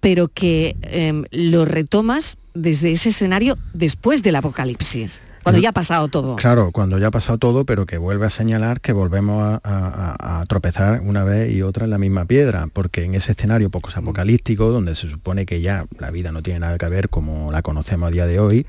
pero 0.00 0.28
que 0.28 0.76
em, 0.82 1.24
lo 1.32 1.64
retomas 1.64 2.38
desde 2.54 2.92
ese 2.92 3.08
escenario 3.10 3.58
después 3.74 4.22
del 4.22 4.36
apocalipsis, 4.36 5.20
cuando 5.48 5.60
ya 5.62 5.68
ha 5.70 5.72
pasado 5.72 6.08
todo. 6.08 6.36
Claro, 6.36 6.70
cuando 6.72 6.98
ya 6.98 7.08
ha 7.08 7.10
pasado 7.10 7.38
todo, 7.38 7.64
pero 7.64 7.86
que 7.86 7.98
vuelve 7.98 8.26
a 8.26 8.30
señalar 8.30 8.80
que 8.80 8.92
volvemos 8.92 9.42
a, 9.42 9.60
a- 9.64 10.40
a 10.40 10.46
tropezar 10.46 11.00
una 11.04 11.24
vez 11.24 11.50
y 11.52 11.62
otra 11.62 11.84
en 11.84 11.90
la 11.90 11.98
misma 11.98 12.24
piedra, 12.24 12.68
porque 12.72 13.04
en 13.04 13.14
ese 13.14 13.32
escenario 13.32 13.70
poco 13.70 13.90
apocalíptico, 13.94 14.70
donde 14.70 14.94
se 14.94 15.08
supone 15.08 15.46
que 15.46 15.60
ya 15.60 15.86
la 15.98 16.10
vida 16.10 16.32
no 16.32 16.42
tiene 16.42 16.60
nada 16.60 16.78
que 16.78 16.86
ver 16.88 17.08
como 17.08 17.50
la 17.52 17.62
conocemos 17.62 18.08
a 18.08 18.10
día 18.10 18.26
de 18.26 18.38
hoy, 18.40 18.66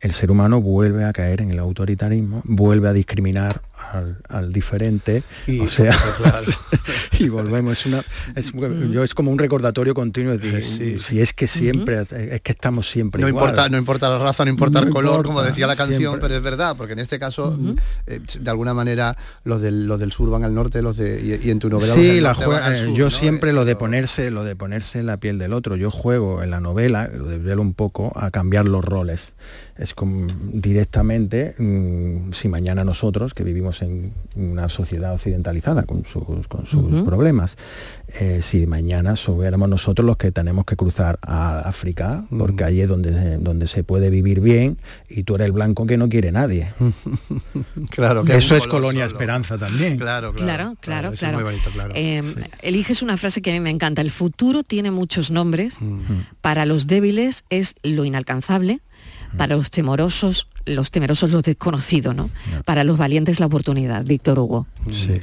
el 0.00 0.12
ser 0.12 0.30
humano 0.30 0.62
vuelve 0.62 1.04
a 1.04 1.12
caer 1.12 1.42
en 1.42 1.50
el 1.50 1.58
autoritarismo, 1.58 2.40
vuelve 2.44 2.88
a 2.88 2.92
discriminar 2.94 3.60
al, 3.92 4.18
al 4.28 4.52
diferente, 4.52 5.22
Y- 5.46 5.60
o 5.60 5.68
sea, 5.68 5.96
claro. 6.18 6.46
y 7.18 7.28
volvemos. 7.28 7.78
Es 7.80 7.86
una, 7.86 8.02
es, 8.36 8.52
yo 8.92 9.04
es 9.04 9.14
como 9.14 9.30
un 9.30 9.38
recordatorio 9.38 9.94
continuo, 9.94 10.34
sí. 10.62 10.98
si 10.98 11.20
es 11.20 11.32
que 11.32 11.46
siempre, 11.46 12.00
es 12.00 12.40
que 12.40 12.52
estamos 12.52 12.88
siempre 12.88 13.20
No 13.22 13.28
igual. 13.28 13.46
importa, 13.50 13.68
no 13.68 13.78
importa 13.78 14.08
la 14.08 14.18
raza, 14.18 14.44
no 14.44 14.50
importa 14.50 14.80
No 14.80 14.86
el 14.86 14.92
color, 14.92 15.10
importa, 15.12 15.28
como 15.28 15.42
decía 15.42 15.66
la 15.66 15.76
canción, 15.76 15.98
siempre. 15.98 16.20
pero 16.20 16.36
es 16.36 16.42
verdad, 16.42 16.76
porque 16.76 16.92
en 16.92 16.98
este 17.00 17.18
caso, 17.18 17.58
eh, 18.06 18.20
de 18.38 18.50
alguna 18.50 18.74
manera, 18.74 19.16
los 19.44 19.60
del, 19.60 19.86
los 19.86 19.98
del 19.98 20.12
sur 20.12 20.30
van 20.30 20.44
al 20.44 20.54
norte, 20.54 20.82
los 20.82 20.96
de 20.96 21.40
y, 21.42 21.48
y 21.48 21.50
en 21.50 21.58
tu 21.58 21.68
novela 21.68 21.94
los 21.94 21.96
Sí, 21.96 22.06
del 22.14 22.22
la 22.22 22.30
norte 22.30 22.44
jue- 22.46 22.52
van 22.52 22.62
al 22.62 22.76
sur, 22.76 22.94
yo 22.94 23.04
¿no? 23.06 23.10
siempre 23.10 23.50
Eh, 23.50 23.54
lo 23.54 23.64
de 23.64 23.76
ponerse, 23.76 24.30
lo 24.30 24.44
de 24.44 24.56
ponerse 24.56 25.00
en 25.00 25.06
la 25.06 25.16
piel 25.16 25.38
del 25.38 25.52
otro. 25.52 25.76
Yo 25.76 25.90
juego 25.90 26.42
en 26.42 26.50
la 26.50 26.60
novela, 26.60 27.08
lo 27.12 27.26
desvelo 27.26 27.62
un 27.62 27.74
poco, 27.74 28.12
a 28.16 28.30
cambiar 28.30 28.66
los 28.68 28.84
roles. 28.84 29.32
Es 29.80 29.94
como 29.94 30.26
directamente, 30.52 31.54
mm, 31.58 32.32
si 32.32 32.48
mañana 32.48 32.84
nosotros, 32.84 33.32
que 33.32 33.44
vivimos 33.44 33.80
en 33.80 34.12
una 34.36 34.68
sociedad 34.68 35.14
occidentalizada 35.14 35.84
con 35.84 36.04
sus, 36.04 36.46
con 36.48 36.66
sus 36.66 37.02
problemas, 37.02 37.56
eh, 38.20 38.40
si 38.42 38.66
mañana 38.66 39.16
somos 39.16 39.68
nosotros 39.68 40.04
los 40.04 40.16
que 40.18 40.32
tenemos 40.32 40.66
que 40.66 40.76
cruzar 40.76 41.18
a 41.22 41.60
África, 41.60 42.26
porque 42.36 42.64
allí 42.64 42.82
es 42.82 42.88
donde, 42.88 43.38
donde 43.38 43.66
se 43.66 43.82
puede 43.82 44.10
vivir 44.10 44.40
bien, 44.40 44.76
y 45.08 45.22
tú 45.24 45.36
eres 45.36 45.46
el 45.46 45.52
blanco 45.52 45.86
que 45.86 45.96
no 45.96 46.08
quiere 46.08 46.30
nadie. 46.30 46.72
Claro, 47.90 48.24
que 48.24 48.36
Eso 48.36 48.56
es 48.56 48.66
Colonia 48.66 49.04
solo. 49.04 49.16
Esperanza 49.16 49.58
también. 49.58 49.98
Claro, 49.98 50.32
Claro, 50.34 50.76
claro, 50.80 51.12
es 51.12 51.18
claro. 51.18 51.36
muy 51.38 51.44
bonito, 51.44 51.70
claro. 51.70 51.92
Eh, 51.94 52.22
Sí. 52.22 52.40
Eliges 52.62 53.02
una 53.02 53.16
frase 53.16 53.40
que 53.42 53.50
a 53.50 53.54
mí 53.54 53.60
me 53.60 53.70
encanta. 53.70 54.02
El 54.02 54.10
futuro 54.10 54.62
tiene 54.62 54.90
muchos 54.90 55.30
nombres. 55.30 55.78
Para 56.40 56.66
los 56.66 56.86
débiles 56.86 57.44
es 57.50 57.74
lo 57.82 58.04
inalcanzable. 58.04 58.80
Para 59.36 59.56
los 59.56 59.70
temorosos, 59.70 60.48
los 60.66 60.90
temerosos 60.90 61.32
lo 61.32 61.42
desconocido, 61.42 62.14
¿no? 62.14 62.30
Para 62.64 62.84
los 62.84 62.98
valientes 62.98 63.40
la 63.40 63.46
oportunidad. 63.46 64.04
Víctor 64.04 64.38
Hugo. 64.38 64.66
Sí. 64.90 65.20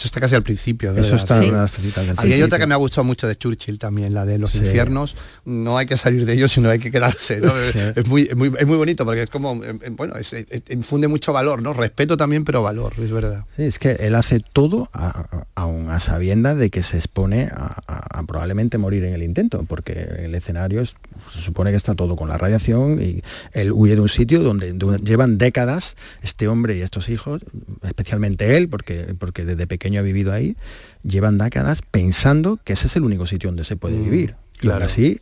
Eso 0.00 0.06
está 0.06 0.18
casi 0.18 0.34
al 0.34 0.42
principio, 0.42 0.92
Eso 0.92 1.02
¿verdad? 1.02 1.14
está 1.18 1.38
Sí. 1.38 1.44
en 1.44 1.52
las 1.52 1.70
citas 1.72 2.06
del 2.06 2.18
A 2.18 2.22
mí 2.22 2.32
hay 2.32 2.42
otra 2.42 2.58
que 2.58 2.66
me 2.66 2.72
ha 2.72 2.78
gustado 2.78 3.04
mucho 3.04 3.28
de 3.28 3.36
Churchill 3.36 3.78
también, 3.78 4.14
la 4.14 4.24
de 4.24 4.38
los 4.38 4.52
Sí. 4.52 4.58
infiernos. 4.60 5.14
No 5.44 5.76
hay 5.76 5.84
que 5.84 5.98
salir 5.98 6.24
de 6.24 6.32
ellos, 6.32 6.50
sino 6.52 6.70
hay 6.70 6.78
que 6.78 6.90
quedarse. 6.90 7.36
¿no? 7.38 7.50
Sí. 7.50 7.78
Es, 7.96 8.06
muy, 8.06 8.22
es, 8.22 8.34
muy, 8.34 8.50
es 8.58 8.66
muy 8.66 8.78
bonito 8.78 9.04
porque 9.04 9.24
es 9.24 9.28
como, 9.28 9.62
eh, 9.62 9.78
eh, 9.82 9.90
bueno, 9.90 10.14
es- 10.16 10.32
es- 10.32 10.46
infunde 10.70 11.06
mucho 11.06 11.34
valor, 11.34 11.60
¿no? 11.60 11.74
Respeto 11.74 12.16
también, 12.16 12.46
pero 12.46 12.62
valor, 12.62 12.94
es 12.98 13.10
verdad. 13.10 13.44
Sí, 13.56 13.64
es 13.64 13.78
que 13.78 13.90
él 14.00 14.14
hace 14.14 14.40
todo 14.40 14.88
a- 14.94 15.08
a- 15.30 15.46
aún 15.54 15.90
a 15.90 15.98
sabiendas 15.98 16.56
de 16.56 16.70
que 16.70 16.82
se 16.82 16.96
expone 16.96 17.50
a, 17.52 17.76
a- 17.86 18.20
a 18.20 18.22
probablemente 18.22 18.78
morir 18.78 19.04
en 19.04 19.12
el 19.12 19.22
intento, 19.22 19.64
porque 19.68 19.92
el 20.20 20.34
escenario 20.34 20.80
es- 20.80 20.94
se 21.30 21.42
supone 21.42 21.72
que 21.72 21.76
está 21.76 21.94
todo 21.94 22.16
con 22.16 22.30
la 22.30 22.38
radiación 22.38 23.02
y 23.02 23.20
él 23.52 23.70
huye 23.72 23.96
de 23.96 24.00
un 24.00 24.08
sitio 24.08 24.40
donde, 24.40 24.72
donde 24.72 24.96
llevan 25.04 25.36
décadas 25.36 25.96
este 26.22 26.48
hombre 26.48 26.78
y 26.78 26.80
estos 26.80 27.10
hijos, 27.10 27.42
especialmente 27.82 28.56
él, 28.56 28.68
porque, 28.68 29.14
porque 29.18 29.44
desde 29.44 29.66
pequeño 29.66 29.89
ha 29.98 30.02
vivido 30.02 30.32
ahí, 30.32 30.56
llevan 31.02 31.38
décadas 31.38 31.80
pensando 31.90 32.58
que 32.64 32.74
ese 32.74 32.86
es 32.86 32.96
el 32.96 33.02
único 33.04 33.26
sitio 33.26 33.48
donde 33.48 33.64
se 33.64 33.76
puede 33.76 33.98
Mm, 33.98 34.04
vivir. 34.04 34.34
Y 34.62 34.66
aún 34.66 34.72
claro. 34.76 34.84
así 34.84 35.18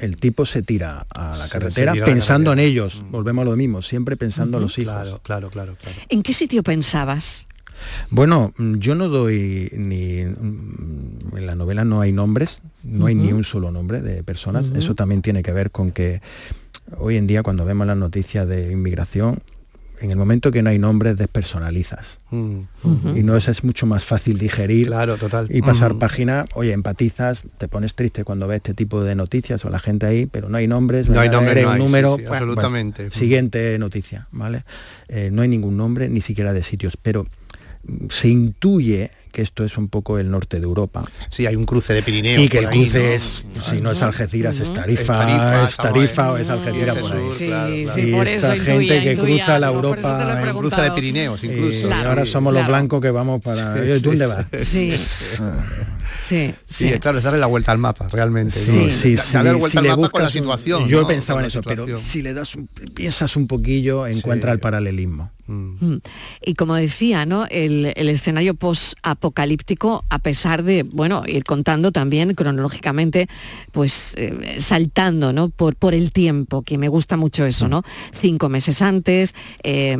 el 0.00 0.16
tipo 0.16 0.44
se 0.46 0.62
tira 0.62 1.06
a 1.14 1.30
la 1.30 1.36
Se- 1.36 1.42
se 1.44 1.48
carretera 1.50 1.92
a 1.92 1.94
la 1.96 2.04
pensando 2.04 2.50
carretera. 2.50 2.66
en 2.68 2.72
ellos, 2.72 3.02
volvemos 3.10 3.42
a 3.46 3.50
lo 3.50 3.56
mismo, 3.56 3.82
siempre 3.82 4.16
pensando 4.16 4.58
en 4.58 4.62
los 4.64 4.78
hijos. 4.78 4.92
Claro, 4.94 5.20
claro, 5.22 5.50
claro, 5.50 5.76
claro. 5.80 5.96
¿En 6.08 6.22
qué 6.22 6.32
sitio 6.32 6.62
pensabas? 6.62 7.46
Bueno, 8.10 8.52
mm, 8.58 8.74
yo 8.76 8.94
no 8.94 9.08
doy 9.08 9.70
ni 9.74 10.22
mm, 10.24 11.36
en 11.36 11.46
la 11.46 11.54
novela 11.54 11.84
no 11.84 12.00
hay 12.00 12.12
nombres, 12.12 12.60
no 12.84 13.06
hay 13.06 13.14
ni 13.14 13.32
un 13.32 13.44
solo 13.44 13.70
nombre 13.70 14.00
de 14.02 14.22
personas. 14.22 14.66
Eso 14.76 14.94
también 14.94 15.22
tiene 15.22 15.42
que 15.42 15.52
ver 15.52 15.70
con 15.70 15.90
que 15.92 16.20
hoy 16.98 17.16
en 17.16 17.26
día 17.26 17.42
cuando 17.42 17.64
vemos 17.64 17.86
las 17.86 17.96
noticias 17.96 18.46
de 18.46 18.70
inmigración, 18.72 19.38
en 20.02 20.10
el 20.10 20.16
momento 20.16 20.50
que 20.50 20.62
no 20.62 20.70
hay 20.70 20.78
nombres 20.78 21.16
despersonalizas 21.16 22.18
Mm. 22.30 22.60
y 23.14 23.22
no 23.22 23.36
es, 23.36 23.46
es 23.48 23.62
mucho 23.64 23.86
más 23.86 24.04
fácil 24.04 24.36
digerir 24.38 24.88
Claro, 24.88 25.16
total. 25.16 25.46
y 25.50 25.62
pasar 25.62 25.94
Mm. 25.94 25.98
página, 25.98 26.44
oye, 26.54 26.72
empatizas, 26.72 27.42
te 27.58 27.68
pones 27.68 27.94
triste 27.94 28.24
cuando 28.24 28.46
ves 28.48 28.56
este 28.56 28.74
tipo 28.74 29.02
de 29.04 29.14
noticias 29.14 29.64
o 29.64 29.70
la 29.70 29.78
gente 29.78 30.06
ahí, 30.06 30.26
pero 30.26 30.48
no 30.48 30.56
hay 30.56 30.66
nombres, 30.66 31.08
No 31.08 31.20
hay 31.20 31.28
nombre, 31.28 31.62
no 31.62 31.68
un 31.68 31.74
hay, 31.74 31.78
número, 31.80 32.16
sí, 32.16 32.22
sí, 32.22 32.28
pues, 32.28 32.40
absolutamente. 32.40 33.02
pues, 33.04 33.14
siguiente 33.14 33.78
noticia, 33.78 34.26
¿vale? 34.32 34.64
Eh, 35.08 35.30
no 35.32 35.42
hay 35.42 35.48
ningún 35.48 35.76
nombre, 35.76 36.08
ni 36.08 36.20
siquiera 36.20 36.52
de 36.52 36.62
sitios, 36.62 36.96
pero 37.00 37.26
se 38.10 38.28
intuye 38.28 39.10
que 39.32 39.42
esto 39.42 39.64
es 39.64 39.76
un 39.78 39.88
poco 39.88 40.18
el 40.18 40.30
norte 40.30 40.58
de 40.60 40.64
Europa 40.64 41.04
Sí, 41.30 41.46
hay 41.46 41.56
un 41.56 41.64
cruce 41.66 41.92
de 41.94 42.02
Pirineos. 42.02 42.40
y 42.40 42.48
que 42.48 42.58
el 42.58 42.66
ahí, 42.66 42.82
cruce 42.82 42.98
¿no? 43.00 43.04
es, 43.10 43.44
si 43.68 43.80
no 43.80 43.90
es 43.90 44.02
Algeciras, 44.02 44.60
es 44.60 44.72
Tarifa, 44.72 45.02
Es 45.02 45.06
Tarifa, 45.06 45.64
es 45.64 45.76
Tarifa 45.76 46.32
o 46.32 46.36
es 46.36 46.48
Algeciras 46.50 46.96
Y 46.96 47.00
por 47.00 47.12
ahí. 47.16 47.22
sur, 47.28 47.32
Sí, 47.32 47.46
claro, 47.46 47.74
sí, 47.74 47.84
claro. 47.84 48.02
Y 48.08 48.12
por 48.12 48.28
esta 48.28 48.54
eso 48.54 48.64
gente 48.64 48.72
intuía, 48.82 49.02
que 49.02 49.12
intuía, 49.12 49.36
cruza 49.44 49.58
la 49.58 49.68
Europa, 49.68 50.52
cruce 50.56 50.80
de 50.82 50.90
Pirineos, 50.92 51.42
Y 51.42 51.46
incluso. 51.46 51.86
Claro. 51.88 52.08
ahora 52.10 52.26
somos 52.26 52.52
los 52.54 52.66
blancos 52.66 53.00
que 53.00 53.10
vamos 53.10 53.40
para... 53.42 53.74
¿tú 53.74 54.10
dónde 54.10 54.26
vas? 54.26 54.46
Sí, 54.62 54.92
sí, 54.92 55.42
Sí, 56.20 56.54
sí. 56.66 56.90
claro, 57.00 57.18
es 57.18 57.24
darle 57.24 57.40
la 57.40 57.46
vuelta 57.46 57.72
al 57.72 57.78
mapa, 57.78 58.08
realmente. 58.08 58.58
Sí, 58.58 58.76
¿no? 58.84 58.90
sí, 58.90 59.14
Da- 59.16 59.22
sí, 59.22 59.32
darle 59.32 59.50
la 59.50 59.54
si 59.56 59.60
vuelta 59.60 59.78
al 59.80 59.84
le 59.84 59.90
mapa 59.90 60.08
con 60.10 60.20
la 60.22 60.28
un- 60.28 60.32
situación. 60.32 60.86
Yo 60.88 61.00
¿no? 61.02 61.06
pensaba 61.08 61.40
en 61.40 61.46
eso, 61.46 61.62
pero 61.62 61.98
si 61.98 62.22
le 62.22 62.32
das 62.32 62.54
un- 62.54 62.68
piensas 62.94 63.34
un 63.36 63.48
poquillo, 63.48 64.06
encuentra 64.06 64.50
Sí. 64.50 64.54
el 64.54 64.60
paralelismo. 64.60 65.30
Mm. 65.52 65.76
Mm. 65.80 66.00
Y 66.44 66.54
como 66.54 66.74
decía, 66.74 67.26
¿no? 67.26 67.46
El, 67.50 67.92
el 67.96 68.08
escenario 68.08 68.54
post-apocalíptico, 68.54 70.04
a 70.08 70.18
pesar 70.18 70.62
de, 70.62 70.82
bueno, 70.82 71.22
ir 71.26 71.44
contando 71.44 71.92
también 71.92 72.34
cronológicamente, 72.34 73.28
pues 73.70 74.14
eh, 74.16 74.56
saltando, 74.60 75.32
¿no? 75.32 75.50
Por, 75.50 75.76
por 75.76 75.94
el 75.94 76.12
tiempo, 76.12 76.62
que 76.62 76.78
me 76.78 76.88
gusta 76.88 77.16
mucho 77.16 77.44
eso, 77.44 77.68
¿no? 77.68 77.82
Cinco 78.12 78.48
meses 78.48 78.82
antes, 78.82 79.34
eh, 79.62 79.96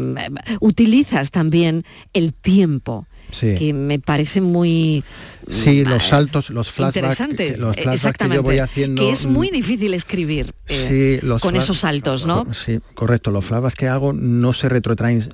utilizas 0.60 1.30
también 1.30 1.84
el 2.12 2.32
tiempo. 2.32 3.06
Sí. 3.32 3.54
que 3.56 3.72
me 3.72 3.98
parece 3.98 4.40
muy 4.40 5.02
Sí, 5.48 5.82
mm, 5.84 5.88
los 5.88 6.04
saltos, 6.06 6.50
los 6.50 6.70
flashbacks, 6.70 7.58
los 7.58 7.76
eh, 7.76 7.82
flashbacks 7.82 8.18
que 8.18 8.28
yo 8.34 8.42
voy 8.44 8.58
haciendo, 8.60 9.02
que 9.02 9.10
es 9.10 9.26
muy 9.26 9.48
mm, 9.48 9.52
difícil 9.52 9.94
escribir 9.94 10.54
eh, 10.68 11.18
Sí, 11.20 11.26
los 11.26 11.42
con 11.42 11.56
esos 11.56 11.78
saltos, 11.78 12.26
¿no? 12.26 12.46
Sí, 12.54 12.78
correcto. 12.94 13.30
Los 13.32 13.44
flashbacks 13.46 13.74
que 13.74 13.88
hago 13.88 14.12
no 14.12 14.52
se 14.52 14.68
retrotraen 14.68 15.26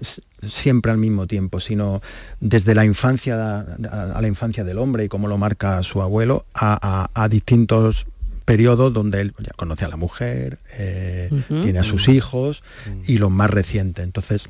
siempre 0.50 0.92
al 0.92 0.98
mismo 0.98 1.26
tiempo, 1.26 1.60
sino 1.60 2.00
desde 2.40 2.74
la 2.74 2.84
infancia 2.86 3.34
a, 3.60 4.12
a 4.14 4.22
la 4.22 4.28
infancia 4.28 4.64
del 4.64 4.78
hombre 4.78 5.04
y 5.04 5.08
cómo 5.08 5.28
lo 5.28 5.36
marca 5.36 5.82
su 5.82 6.00
abuelo 6.00 6.46
a, 6.54 6.78
a- 7.14 7.22
a 7.24 7.28
distintos 7.28 8.06
periodos 8.44 8.94
donde 8.94 9.20
él 9.20 9.34
ya 9.40 9.52
conoce 9.56 9.84
a 9.84 9.88
la 9.88 9.96
mujer, 9.96 10.58
eh, 10.72 11.28
tiene 11.48 11.80
a 11.80 11.82
sus 11.82 12.08
hijos 12.08 12.62
y 13.06 13.18
los 13.18 13.30
más 13.30 13.50
recientes. 13.50 14.02
Entonces, 14.06 14.48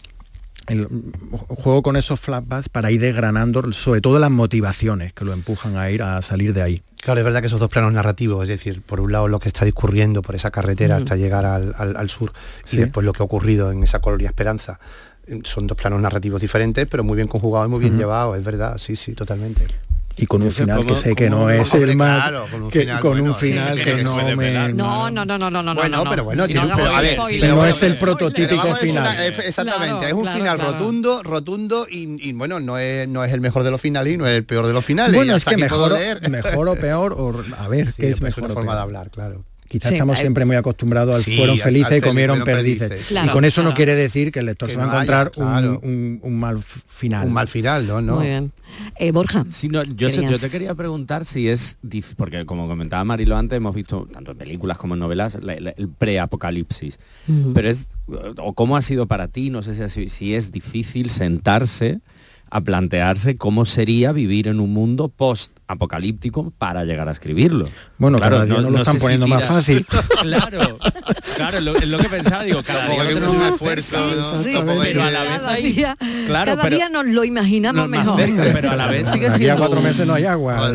el- 0.69 0.89
juego 1.31 1.83
con 1.83 1.97
esos 1.97 2.19
flashbacks 2.21 2.69
para 2.69 2.91
ir 2.91 3.01
desgranando 3.01 3.73
sobre 3.73 4.01
todo 4.01 4.19
las 4.19 4.31
motivaciones 4.31 5.13
que 5.13 5.25
lo 5.25 5.33
empujan 5.33 5.77
a 5.77 5.91
ir 5.91 6.03
a 6.03 6.21
salir 6.23 6.53
de 6.55 6.63
ahí. 6.63 6.83
Claro, 7.03 7.21
es 7.21 7.25
verdad 7.25 7.41
que 7.41 7.47
esos 7.47 7.61
dos 7.61 7.71
planos 7.71 7.93
narrativos, 7.93 8.43
es 8.43 8.49
decir, 8.49 8.83
por 8.83 9.01
un 9.01 9.13
lado 9.13 9.29
lo 9.29 9.39
que 9.39 9.49
está 9.49 9.65
discurriendo 9.65 10.21
por 10.23 10.35
esa 10.35 10.51
carretera 10.51 10.97
hasta 10.97 11.17
llegar 11.17 11.45
al, 11.45 11.75
al- 11.79 11.97
al 11.97 12.09
sur 12.11 12.33
Sí. 12.65 12.77
y 12.77 12.81
después 12.81 13.05
lo 13.07 13.13
que 13.13 13.23
ha 13.23 13.27
ocurrido 13.27 13.71
en 13.71 13.83
esa 13.83 14.01
colonia 14.01 14.29
Esperanza, 14.29 14.81
eh, 15.27 15.41
son 15.45 15.67
dos 15.67 15.77
planos 15.79 16.01
narrativos 16.01 16.41
diferentes, 16.41 16.87
pero 16.87 17.05
muy 17.05 17.17
bien 17.17 17.29
conjugados 17.29 17.69
y 17.69 17.71
muy 17.71 17.81
bien 17.81 17.97
llevados, 17.99 18.37
es 18.39 18.45
verdad, 18.45 18.79
sí, 18.79 18.97
sí, 18.97 19.15
totalmente. 19.15 19.65
Y 20.21 20.27
con 20.27 20.43
un 20.43 20.51
final 20.51 20.79
¿cómo- 20.79 20.95
que 20.95 21.01
sé 21.01 21.15
que 21.15 21.31
no 21.31 21.49
es 21.49 21.73
el 21.75 21.97
más 21.97 22.23
claro, 22.25 22.47
con 22.51 22.63
un 22.63 22.71
que- 22.71 22.81
final, 22.81 23.01
con 23.01 23.13
un 23.13 23.21
bueno, 23.21 23.37
sí, 23.39 23.47
final 23.47 23.83
que 23.83 24.03
no 24.05 24.17
me. 24.37 24.73
No, 24.73 25.11
no, 25.11 25.25
no, 25.25 25.39
no, 25.39 25.51
no, 25.51 25.63
no. 25.63 25.75
bueno, 25.75 25.97
no, 25.99 26.05
no. 26.05 26.11
pero 26.11 26.25
bueno, 26.25 26.45
Si 26.47 26.53
tiene 26.53 26.67
no 26.67 26.73
un- 26.73 26.77
pero, 26.77 26.89
hagamos 26.89 26.99
a 26.99 27.03
ver, 27.03 27.13
spoiler. 27.15 27.41
pero 27.41 27.55
no 27.57 27.67
es 27.67 27.83
el 27.83 27.95
prototípico 27.95 28.75
final. 28.75 29.21
exactamente, 29.41 30.07
es 30.09 30.13
un 30.13 30.29
final 30.29 30.59
rotundo, 30.59 31.23
rotundo 31.23 31.87
y, 31.89 32.33
bueno, 32.33 32.61
no 32.61 32.79
es, 32.79 33.09
no 33.09 33.25
es 33.25 33.33
el 33.33 33.41
mejor 33.41 33.63
de 33.65 33.71
los 33.71 33.81
finales 33.81 34.15
y 34.15 34.17
no 34.17 34.27
es 34.27 34.37
el 34.37 34.45
peor 34.45 34.67
de 34.67 34.73
los 34.73 34.85
finales. 34.85 35.15
Bueno, 35.15 35.37
es 35.37 35.45
que 35.45 35.57
mejor, 35.57 35.93
mejor 36.29 36.69
o 36.69 36.75
peor, 36.77 37.13
o 37.17 37.33
a 37.57 37.69
ver, 37.69 37.93
¿qué 37.97 38.11
es 38.11 38.21
pues 38.21 38.37
mejor 38.37 38.53
forma 38.53 38.75
de 38.75 38.81
hablar, 38.81 39.11
claro. 39.11 39.45
Quizás 39.69 39.91
Sí, 39.91 39.95
estamos 39.97 40.17
hay- 40.17 40.23
siempre 40.23 40.45
muy 40.47 40.57
acostumbrados 40.57 41.17
al 41.17 41.23
Sí, 41.23 41.37
fueron 41.37 41.59
felices 41.59 41.93
al 41.93 41.99
y 41.99 42.01
comieron 42.01 42.43
perdices. 42.43 42.89
perdices. 42.89 43.09
Claro, 43.09 43.29
y 43.29 43.31
con 43.33 43.45
eso 43.45 43.57
claro. 43.61 43.71
no 43.71 43.77
quiere 43.77 43.95
decir 43.95 44.33
que 44.33 44.39
el 44.39 44.47
lector 44.47 44.69
Que 44.69 44.73
se 44.75 44.79
va 44.79 44.85
a 44.85 44.87
no 44.87 44.93
haya, 44.95 45.03
encontrar 45.03 45.33
un- 45.37 45.53
claro. 45.53 45.81
un, 45.83 46.21
un 46.23 46.41
mal 46.41 46.59
final. 46.63 47.27
Un 47.27 47.33
mal 47.35 47.49
final, 47.49 47.87
¿no? 47.87 48.01
no. 48.01 48.17
Muy 48.17 48.27
bien. 48.27 48.53
Eh, 48.97 49.13
Borja. 49.13 49.45
Sí, 49.51 49.69
no, 49.69 49.83
yo, 49.85 50.09
sé- 50.09 50.17
yo 50.17 50.23
Querías- 50.23 50.41
te 50.41 50.51
quería 50.51 50.75
preguntar 50.75 51.25
si 51.27 51.49
es, 51.49 51.79
porque 52.17 52.47
como 52.47 52.67
comentaba 52.67 53.05
Marilo 53.05 53.37
antes, 53.37 53.57
hemos 53.59 53.75
visto 53.75 54.09
tanto 54.13 54.33
en 54.33 54.39
películas 54.39 54.79
como 54.79 54.95
en 54.95 55.01
novelas 55.01 55.37
la- 55.43 55.61
la- 55.61 55.71
el 55.71 55.89
pre-apocalipsis. 55.89 56.99
Ujú. 57.29 57.53
Pero 57.53 57.69
es, 57.69 57.89
o 58.39 58.53
cómo 58.55 58.77
ha 58.77 58.83
sido 58.83 59.07
para 59.07 59.29
ti, 59.29 59.51
no 59.51 59.63
sé 59.63 59.89
si, 59.91 60.09
si 60.09 60.35
es 60.35 60.51
difícil 60.53 61.11
sentarse 61.11 62.01
a 62.51 62.61
plantearse 62.61 63.37
cómo 63.37 63.65
sería 63.65 64.13
vivir 64.13 64.49
en 64.49 64.61
un 64.61 64.73
mundo 64.73 65.09
post-apocalíptico 65.09 66.53
para 66.59 66.85
llegar 66.85 67.09
a 67.09 67.13
escribirlo. 67.13 67.69
Bueno, 67.99 68.19
cada 68.19 68.45
día 68.45 68.61
nos 68.61 68.73
lo 68.73 68.79
están 68.79 68.95
si 68.95 69.01
poniendo 69.01 69.27
más 69.27 69.45
fácil. 69.45 69.87
claro, 70.23 70.79
Claro, 71.39 71.59
es 71.59 71.65
lo, 71.65 71.77
es 71.77 71.89
lo 71.89 71.99
que 71.99 72.09
pensaba, 72.09 72.45
digo, 72.45 72.63
cada 72.63 72.89
día 72.89 73.07
tenemos 73.09 73.35
más 73.37 73.53
esfuerzo, 73.55 74.11
pero 74.45 75.03
a 75.03 75.07
que- 75.07 75.13
la 75.13 75.21
vez 75.23 75.31
cada 75.31 75.51
hay- 75.53 75.73
día, 75.73 75.97
claro, 76.27 76.51
cada 76.53 76.63
pero- 76.65 76.77
día 76.77 76.89
nos 76.89 77.07
lo 77.07 77.25
imaginamos 77.25 77.89
nos 77.89 77.89
mejor. 77.89 78.21
cerca, 78.21 78.43
pero 78.53 78.71
a 78.73 78.77
la 78.77 78.87
vez 78.89 79.07
sigue 79.09 79.27
Aquí 79.27 79.35
a 79.35 79.39
siendo 79.39 79.57
cuatro 79.59 79.79
un- 79.79 79.85
meses 79.85 80.07
no 80.07 80.15
hay 80.15 80.25
agua. 80.27 80.71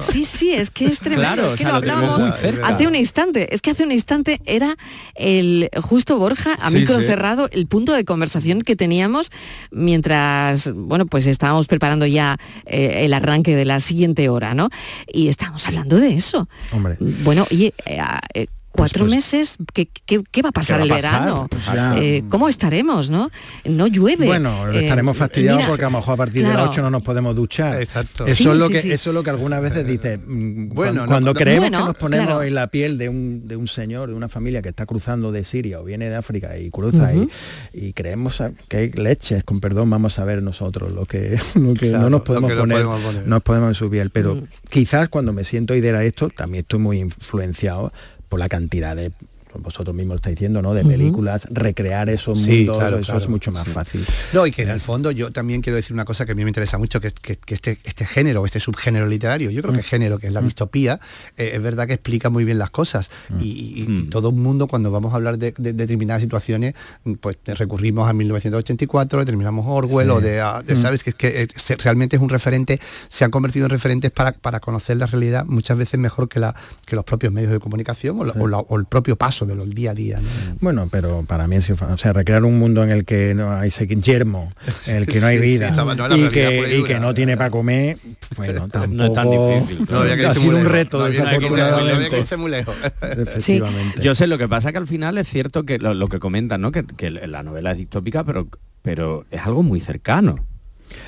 Sí, 0.00 0.24
sí, 0.24 0.52
es 0.52 0.70
que 0.70 0.86
es 0.86 1.00
tremendo. 1.00 1.22
Claro, 1.34 1.42
es 1.48 1.48
que 1.48 1.54
o 1.54 1.56
sea, 1.66 1.70
lo 1.70 1.76
hablábamos 1.76 2.22
hace 2.62 2.86
un 2.86 2.94
instante. 2.94 3.54
Es 3.54 3.62
que 3.62 3.70
hace 3.70 3.84
un 3.84 3.92
instante 3.92 4.40
era 4.44 4.76
el 5.14 5.68
justo 5.82 6.18
Borja 6.18 6.54
a 6.60 6.70
Sí, 6.70 6.76
micro 6.80 7.00
sí. 7.00 7.06
cerrado 7.06 7.48
el 7.52 7.66
punto 7.66 7.92
de 7.94 8.04
conversación 8.04 8.62
que 8.62 8.76
teníamos 8.76 9.30
mientras, 9.70 10.72
bueno, 10.74 11.06
pues 11.06 11.26
estábamos 11.26 11.66
preparando 11.66 12.06
ya 12.06 12.36
eh, 12.66 13.04
el 13.04 13.14
arranque 13.14 13.54
de 13.56 13.64
la 13.64 13.80
siguiente 13.80 14.28
hora, 14.28 14.54
¿no? 14.54 14.68
Y 15.06 15.28
estábamos 15.28 15.66
hablando 15.66 15.96
de 15.98 16.14
eso. 16.14 16.48
Hombre. 16.72 16.96
Bueno, 17.00 17.46
oye, 17.50 17.72
eh, 17.86 18.00
eh, 18.34 18.46
cuatro 18.76 19.04
pues- 19.04 19.14
meses, 19.16 19.56
¿qué, 19.72 19.88
qué, 20.06 20.22
qué 20.30 20.42
va 20.42 20.50
a 20.50 20.52
pasar 20.52 20.80
va 20.80 20.84
el 20.84 20.92
a 20.92 20.94
pasar? 20.96 21.20
verano? 21.22 21.46
Pues 21.50 21.64
ya- 21.66 21.98
Eh, 21.98 22.24
¿Cómo 22.28 22.48
estaremos, 22.48 23.10
no? 23.10 23.30
No 23.64 23.86
llueve. 23.86 24.26
Bueno, 24.26 24.70
Eh, 24.72 24.82
estaremos 24.84 25.16
fastidiados 25.16 25.58
mira, 25.58 25.68
porque 25.68 25.84
a 25.84 25.90
lo 25.90 25.98
mejor 25.98 26.14
a 26.14 26.16
partir 26.16 26.46
de 26.46 26.52
las 26.54 26.68
8 26.68 26.82
no 26.82 26.90
nos 26.90 27.02
podemos 27.02 27.34
duchar. 27.34 27.80
Exacto. 27.80 28.24
Eso, 28.24 28.34
Sí, 28.34 28.48
es 28.48 28.54
lo 28.56 28.66
sí, 28.68 28.72
que, 28.74 28.80
sí. 28.82 28.92
eso 28.92 29.10
es 29.10 29.14
lo 29.14 29.22
que 29.22 29.30
algunas 29.30 29.60
veces 29.62 29.86
dice. 29.86 30.18
mm, 30.18 30.68
Bueno, 30.68 30.74
cuando, 30.74 31.00
no, 31.02 31.06
cuando 31.08 31.30
no- 31.30 31.34
creemos 31.34 31.60
Bueno, 31.70 31.78
que 31.78 31.84
nos 31.86 31.94
ponemos 31.96 32.26
claro. 32.26 32.42
en 32.42 32.54
la 32.54 32.66
piel 32.68 32.98
de 32.98 33.08
un, 33.08 33.46
de 33.46 33.56
un 33.56 33.66
señor, 33.68 34.08
de 34.10 34.14
una 34.14 34.28
familia 34.28 34.62
que 34.62 34.68
está 34.68 34.86
cruzando 34.86 35.32
de 35.32 35.44
Siria 35.44 35.80
o 35.80 35.84
viene 35.84 36.08
de 36.08 36.16
África 36.16 36.56
y 36.58 36.70
cruza 36.70 37.12
y, 37.14 37.28
y 37.72 37.92
creemos 37.92 38.40
a- 38.40 38.52
que 38.68 38.76
hay 38.76 38.90
leches, 38.92 39.42
con 39.44 39.60
perdón, 39.60 39.88
vamos 39.90 40.18
a 40.18 40.24
ver 40.24 40.42
nosotros 40.42 40.92
lo 40.92 41.04
que, 41.06 41.38
lo 41.54 41.74
que 41.74 41.88
Claro, 41.88 42.04
no 42.04 42.10
nos 42.10 42.20
podemos, 42.22 42.50
que 42.50 42.56
poner, 42.56 42.76
podemos 42.84 43.00
poner. 43.00 43.26
nos 43.26 43.42
podemos 43.42 43.68
en 43.68 43.74
su 43.74 43.90
piel. 43.90 44.10
Pero 44.10 44.34
Mm. 44.36 44.44
quizás 44.68 45.08
cuando 45.08 45.32
me 45.32 45.44
siento 45.44 45.74
a 45.74 45.76
idear 45.76 46.02
esto, 46.02 46.28
también 46.28 46.62
estoy 46.62 46.80
muy 46.80 46.98
influenciado 46.98 47.92
por 48.28 48.38
la 48.38 48.48
cantidad 48.48 48.96
de 48.96 49.12
vosotros 49.58 49.94
mismos 49.94 50.14
lo 50.14 50.16
estáis 50.16 50.36
diciendo, 50.36 50.62
¿no? 50.62 50.74
De 50.74 50.84
películas, 50.84 51.46
recrear 51.50 52.08
esos 52.08 52.42
Sí, 52.42 52.58
mundos, 52.58 52.78
claro, 52.78 52.96
eso 52.98 53.06
claro. 53.06 53.20
es 53.20 53.28
mucho 53.28 53.52
más 53.52 53.66
fácil. 53.68 54.04
No, 54.32 54.46
y 54.46 54.50
que 54.50 54.62
en 54.62 54.70
el 54.70 54.80
fondo 54.80 55.10
yo 55.10 55.30
también 55.32 55.60
quiero 55.62 55.76
decir 55.76 55.92
una 55.94 56.04
cosa 56.04 56.24
que 56.26 56.32
a 56.32 56.34
mí 56.34 56.44
me 56.44 56.50
interesa 56.50 56.78
mucho, 56.78 57.00
que, 57.00 57.08
es- 57.08 57.14
que, 57.14 57.36
que 57.36 57.54
este, 57.54 57.78
este 57.84 58.06
género, 58.06 58.44
este 58.44 58.60
subgénero 58.60 59.06
literario, 59.06 59.50
yo 59.50 59.62
creo 59.62 59.72
Mm. 59.72 59.76
que 59.76 59.82
género, 59.82 60.18
que 60.18 60.26
es 60.28 60.32
la 60.32 60.40
distopía, 60.42 61.00
eh, 61.36 61.52
es 61.54 61.62
verdad 61.62 61.86
que 61.86 61.94
explica 61.94 62.30
muy 62.30 62.44
bien 62.44 62.58
las 62.58 62.70
cosas. 62.70 63.10
Mm. 63.28 63.40
Y, 63.40 63.44
y- 63.44 63.82
y 63.82 63.88
Mm. 63.88 64.10
todo 64.10 64.30
el 64.30 64.36
mundo, 64.36 64.66
cuando 64.66 64.90
vamos 64.90 65.12
a 65.12 65.16
hablar 65.16 65.38
de, 65.38 65.54
de 65.56 65.72
determinadas 65.72 66.22
situaciones, 66.22 66.74
pues 67.20 67.38
recurrimos 67.46 68.08
a 68.08 68.12
1984, 68.12 69.24
terminamos 69.24 69.64
Orwell, 69.68 70.08
Sí. 70.08 70.12
o 70.16 70.20
de, 70.20 70.40
a- 70.40 70.62
de, 70.62 70.74
Mm. 70.74 70.76
¿sabes? 70.76 71.02
Que, 71.02 71.10
es 71.10 71.16
que 71.16 71.42
eh, 71.42 71.76
realmente 71.82 72.16
es 72.16 72.22
un 72.22 72.28
referente, 72.28 72.80
se 73.08 73.24
han 73.24 73.30
convertido 73.30 73.66
en 73.66 73.70
referentes 73.70 74.10
para, 74.10 74.32
para 74.32 74.60
conocer 74.60 74.96
la 74.96 75.06
realidad 75.06 75.44
muchas 75.46 75.76
veces 75.78 75.98
mejor 75.98 76.28
que, 76.28 76.40
la, 76.40 76.54
que 76.86 76.96
los 76.96 77.04
propios 77.04 77.32
medios 77.32 77.52
de 77.52 77.60
comunicación 77.60 78.20
o, 78.20 78.24
la- 78.24 78.32
o 78.34 78.46
la- 78.46 78.58
o 78.58 78.76
el 78.78 78.84
propio 78.86 79.16
paso 79.16 79.45
del 79.54 79.72
día 79.74 79.92
a 79.92 79.94
día. 79.94 80.18
¿no? 80.20 80.56
Bueno, 80.60 80.88
pero 80.90 81.22
para 81.24 81.46
mí 81.46 81.56
es 81.56 81.70
o 81.70 81.96
sea, 81.98 82.12
recrear 82.12 82.44
un 82.44 82.58
mundo 82.58 82.82
en 82.82 82.90
el 82.90 83.04
que 83.04 83.34
no 83.34 83.52
hay 83.52 83.70
yermo, 83.70 84.50
en 84.86 84.96
el 84.96 85.06
que 85.06 85.20
no 85.20 85.26
hay 85.26 85.36
Sí, 85.38 85.42
sí, 85.44 85.48
vida 85.50 85.70
no 85.70 86.16
y, 86.16 86.28
que, 86.30 86.68
y 86.72 86.76
dura. 86.78 86.88
que 86.88 87.00
no 87.00 87.14
tiene 87.14 87.36
para 87.36 87.50
comer, 87.50 87.98
bueno, 88.36 88.68
tampoco 88.68 88.94
No 88.94 89.04
es 89.06 89.12
tan 89.12 89.30
difícil. 89.30 89.86
No 89.90 89.98
había 89.98 90.16
que 90.16 90.26
ha 90.26 90.30
sido 90.32 90.48
un 90.48 90.54
lejos, 90.56 90.72
reto 90.72 90.98
no 90.98 91.04
había 91.04 91.18
que 91.20 91.24
irse- 91.26 91.30
desafortunadamente. 91.40 91.88
no 91.90 91.96
había 91.96 92.08
que 92.08 92.18
irse 92.18 92.36
muy 92.36 92.50
lejos. 92.50 92.74
Efectivamente. 93.02 94.02
Yo 94.02 94.14
sé, 94.14 94.26
lo 94.26 94.38
que 94.38 94.48
pasa 94.48 94.72
que 94.72 94.78
al 94.78 94.86
final 94.86 95.18
es 95.18 95.28
cierto 95.28 95.64
que 95.64 95.78
lo, 95.78 95.94
lo 95.94 96.08
que 96.08 96.18
comentan, 96.18 96.60
¿no? 96.60 96.72
Que, 96.72 96.84
que 96.84 97.10
la 97.10 97.42
novela 97.42 97.72
es 97.72 97.78
distópica, 97.78 98.24
pero, 98.24 98.48
pero 98.82 99.26
es 99.30 99.40
algo 99.42 99.62
muy 99.62 99.80
cercano. 99.80 100.36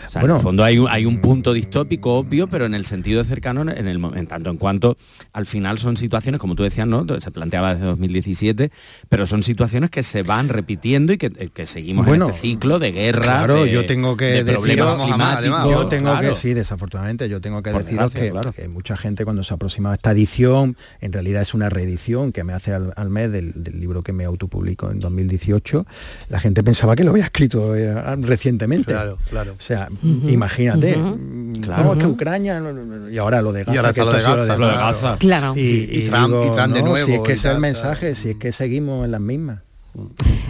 O 0.06 0.10
sea, 0.10 0.20
Bueno. 0.22 0.34
en 0.34 0.38
el 0.38 0.42
fondo 0.42 0.64
hay 0.64 0.78
un, 0.78 0.88
hay 0.88 1.04
un 1.06 1.20
punto 1.20 1.52
distópico 1.52 2.14
obvio, 2.18 2.46
pero 2.48 2.64
en 2.66 2.74
el 2.74 2.86
sentido 2.86 3.22
de 3.22 3.28
cercano, 3.28 3.62
en, 3.62 3.68
el, 3.88 4.02
en 4.14 4.26
tanto 4.26 4.50
en 4.50 4.56
cuanto 4.56 4.96
al 5.32 5.46
final 5.46 5.78
son 5.78 5.96
situaciones, 5.96 6.40
como 6.40 6.54
tú 6.54 6.62
decías, 6.62 6.86
¿no? 6.86 7.06
Se 7.20 7.30
planteaba 7.30 7.74
desde 7.74 7.86
2017, 7.86 8.70
pero 9.08 9.26
son 9.26 9.42
situaciones 9.42 9.90
que 9.90 10.02
se 10.02 10.22
van 10.22 10.48
repitiendo 10.48 11.12
y 11.12 11.18
que, 11.18 11.26
eh, 11.26 11.48
que 11.52 11.66
seguimos 11.66 12.06
Bueno, 12.06 12.26
en 12.26 12.30
este 12.34 12.42
ciclo 12.48 12.78
de 12.78 12.92
guerra. 12.92 13.22
Claro, 13.22 13.64
de- 13.64 13.70
yo 13.72 13.86
tengo 13.86 14.16
que 14.16 14.24
de 14.26 14.44
decir, 14.44 14.54
problemas 14.60 14.86
vamos 14.86 15.12
a 15.12 15.16
más, 15.16 15.36
climáticos. 15.38 15.60
además, 15.60 15.82
yo 15.82 15.88
tengo 15.88 16.10
claro. 16.12 16.28
que, 16.30 16.34
sí, 16.36 16.54
desafortunadamente, 16.54 17.28
yo 17.28 17.40
tengo 17.40 17.62
que 17.62 17.70
Por 17.70 17.84
deciros 17.84 18.12
desgracia, 18.12 18.26
que, 18.26 18.30
claro. 18.32 18.52
que 18.52 18.68
mucha 18.68 18.96
gente 18.96 19.24
cuando 19.24 19.42
se 19.44 19.54
aproxima 19.54 19.90
a 19.92 19.94
esta 19.94 20.12
edición, 20.12 20.76
en 21.00 21.12
realidad 21.12 21.42
es 21.42 21.54
una 21.54 21.68
reedición 21.68 22.32
que 22.32 22.44
me 22.44 22.52
hace 22.52 22.72
al, 22.74 22.92
al 22.96 23.10
mes 23.10 23.30
del, 23.30 23.52
del 23.62 23.80
libro 23.80 24.02
que 24.02 24.12
me 24.12 24.24
autopublico 24.24 24.90
en 24.90 24.98
2018, 25.00 25.86
la 26.28 26.40
gente 26.40 26.62
pensaba 26.62 26.96
que 26.96 27.04
lo 27.04 27.10
había 27.10 27.24
escrito 27.24 27.74
eh, 27.76 27.94
recientemente. 28.22 28.92
Claro, 28.92 29.18
claro. 29.28 29.52
O 29.58 29.62
sea, 29.62 29.77
imagínate, 30.26 30.96
ujú. 30.96 31.16
mm, 31.20 31.52
Claro. 31.60 31.84
no, 31.84 31.92
es 31.94 31.98
que 31.98 32.06
Ucrania, 32.06 32.62
y 33.10 33.18
ahora 33.18 33.42
lo 33.42 33.52
de 33.52 33.60
Gaza, 33.64 33.74
Y 33.74 33.76
ahora 33.78 33.90
está 33.90 34.04
lo 34.04 34.12
de 34.12 34.22
Gaza, 34.22 34.56
Lo 34.56 34.66
de 34.68 34.74
Gaza. 34.74 35.16
Claro. 35.18 35.54
Y, 35.56 35.60
Y 35.60 36.04
Trump- 36.04 36.34
y 36.46 36.50
Trump 36.50 36.74
de 36.74 36.82
no, 36.82 36.88
nuevo 36.90 37.06
Si 37.06 37.12
es 37.14 37.20
que 37.20 37.32
y 37.32 37.34
ese 37.34 37.48
es 37.48 37.54
el 37.54 37.60
mensaje, 37.60 38.14
si 38.14 38.30
es 38.30 38.34
que 38.36 38.52
seguimos 38.52 39.04
en 39.04 39.10
las 39.10 39.20
mismas. 39.20 39.60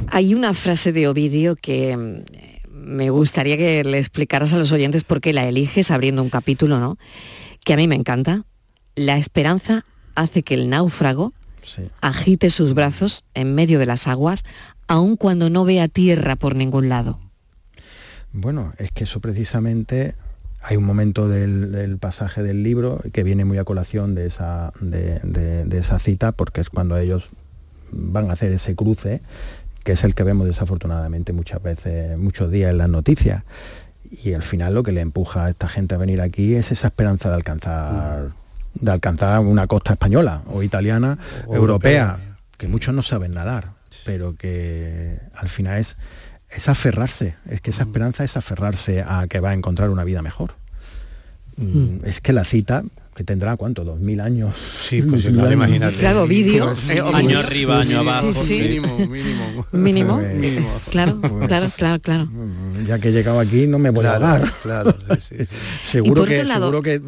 Hay 0.09 0.35
una 0.35 0.53
frase 0.55 0.93
de 0.93 1.09
Ovidio 1.09 1.57
que 1.57 1.97
mm, 1.97 2.73
me 2.75 3.11
gustaría 3.11 3.57
que 3.57 3.83
le 3.85 3.99
explicaras 3.99 4.53
a 4.53 4.59
los 4.59 4.71
oyentes 4.73 5.05
por 5.05 5.21
qué 5.21 5.33
la 5.33 5.47
eliges 5.49 5.91
abriendo 5.91 6.23
un 6.23 6.31
capítulo, 6.31 6.79
¿no? 6.79 6.99
Que 7.65 7.73
a 7.73 7.77
mí 7.77 7.89
me 7.89 7.95
encanta. 7.95 8.45
La 8.95 9.17
esperanza 9.19 9.85
hace 10.15 10.43
que 10.43 10.55
el 10.55 10.69
náufrago 10.69 11.33
Sí. 11.63 11.83
agite 12.01 12.49
sus 12.51 12.73
brazos 12.75 13.25
en 13.35 13.55
medio 13.55 13.79
de 13.79 13.85
las 13.87 14.07
aguas, 14.07 14.43
aun 14.87 15.17
cuando 15.17 15.51
no 15.51 15.65
vea 15.67 15.87
tierra 15.89 16.35
por 16.35 16.57
ningún 16.57 16.89
lado. 16.89 17.19
Bueno, 18.33 18.73
es 18.79 18.91
que 18.91 19.05
eso 19.05 19.21
precisamente 19.21 20.15
hay 20.63 20.77
un 20.77 20.85
momento 20.85 21.29
del, 21.29 21.73
del 21.73 21.99
pasaje 21.99 22.43
del 22.43 22.63
libro 22.63 23.01
que 23.13 23.23
viene 23.23 23.45
muy 23.45 23.59
a 23.59 23.65
colación 23.65 24.15
de 24.15 24.27
esa, 24.27 24.73
de, 24.81 25.21
de- 25.23 25.65
de 25.65 25.79
esa 25.79 25.99
cita, 25.99 26.33
porque 26.33 26.61
es 26.61 26.69
cuando 26.71 26.97
ellos 26.99 27.29
van 27.91 28.29
a 28.31 28.35
hacer 28.35 28.53
ese 28.53 28.75
cruce, 28.75 29.23
que 29.85 29.93
es 29.93 30.05
el 30.05 30.15
que 30.15 30.25
vemos 30.25 30.47
desafortunadamente 30.47 31.33
muchas 31.33 31.63
veces, 31.63 32.19
muchos 32.19 32.51
días 32.51 32.71
en 32.71 32.79
las 32.79 32.89
noticias. 32.91 33.45
Y 34.11 34.33
al 34.35 34.43
final 34.43 34.75
lo 34.75 34.83
que 34.83 34.93
le 34.93 35.01
empuja 35.01 35.45
a 35.47 35.51
esta 35.51 35.69
gente 35.69 35.95
a 35.95 35.99
venir 35.99 36.21
aquí 36.21 36.55
es 36.55 36.73
esa 36.73 36.89
esperanza 36.89 37.29
de 37.31 37.37
alcanzar, 37.37 38.33
de 38.75 38.91
alcanzar 38.91 39.41
una 39.41 39.67
costa 39.67 39.93
española 39.93 40.43
o 40.49 40.63
italiana, 40.63 41.19
O 41.47 41.55
europea, 41.55 42.03
europea. 42.17 42.37
que 42.57 42.69
muchos 42.69 42.95
no 42.95 43.03
saben 43.03 43.33
nadar, 43.35 43.73
pero 44.05 44.35
que 44.37 45.19
al 45.35 45.49
final 45.49 45.79
es, 45.79 45.97
es 46.51 46.69
aferrarse, 46.69 47.37
es 47.49 47.61
que 47.61 47.71
esa 47.71 47.83
esperanza 47.83 48.25
es 48.25 48.37
aferrarse 48.37 49.03
a 49.03 49.27
que 49.29 49.41
va 49.41 49.51
a 49.51 49.55
encontrar 49.55 49.91
una 49.91 50.05
vida 50.05 50.23
mejor. 50.23 50.55
Mm, 51.57 52.05
Es 52.05 52.21
que 52.21 52.33
la 52.33 52.45
cita, 52.45 52.85
que 53.19 53.25
tendrá 53.25 53.57
cuánto, 53.57 53.85
dos 53.85 53.99
mil 53.99 54.21
años. 54.21 54.55
Sí, 54.81 55.03
pues 55.03 55.25
claro, 55.25 55.51
imagínate. 55.51 55.97
Claro, 55.97 56.25
vídeo. 56.29 56.67
Pues, 56.67 56.89
eh, 56.91 57.01
Año 57.01 57.31
pues, 57.35 57.47
arriba, 57.47 57.81
año 57.81 57.99
abajo. 57.99 58.33
Sí, 58.33 58.47
sí. 58.47 58.61
Mínimo, 58.61 58.97
mínimo. 59.09 59.67
Mínimo. 59.73 60.19
Pues, 60.21 60.35
Mínimo. 60.39 60.69
Claro, 60.93 61.21
Pues- 61.21 61.49
claro, 61.49 61.67
claro, 61.77 62.01
claro. 62.01 62.29
Ya 62.87 63.01
que 63.01 63.09
he 63.09 63.13
llegado 63.13 63.41
aquí 63.41 63.67
no 63.67 63.81
me 63.81 63.91
voy 63.91 64.07
a 64.07 64.15
ahogar. 64.15 64.53
claro, 64.63 64.95
sí, 65.19 65.35
sí, 65.41 65.47
sí. 65.47 65.55
Seguro 65.83 66.25
que, 66.27 66.45
lado- 66.45 66.71
seguro 66.71 66.81
que 66.83 67.03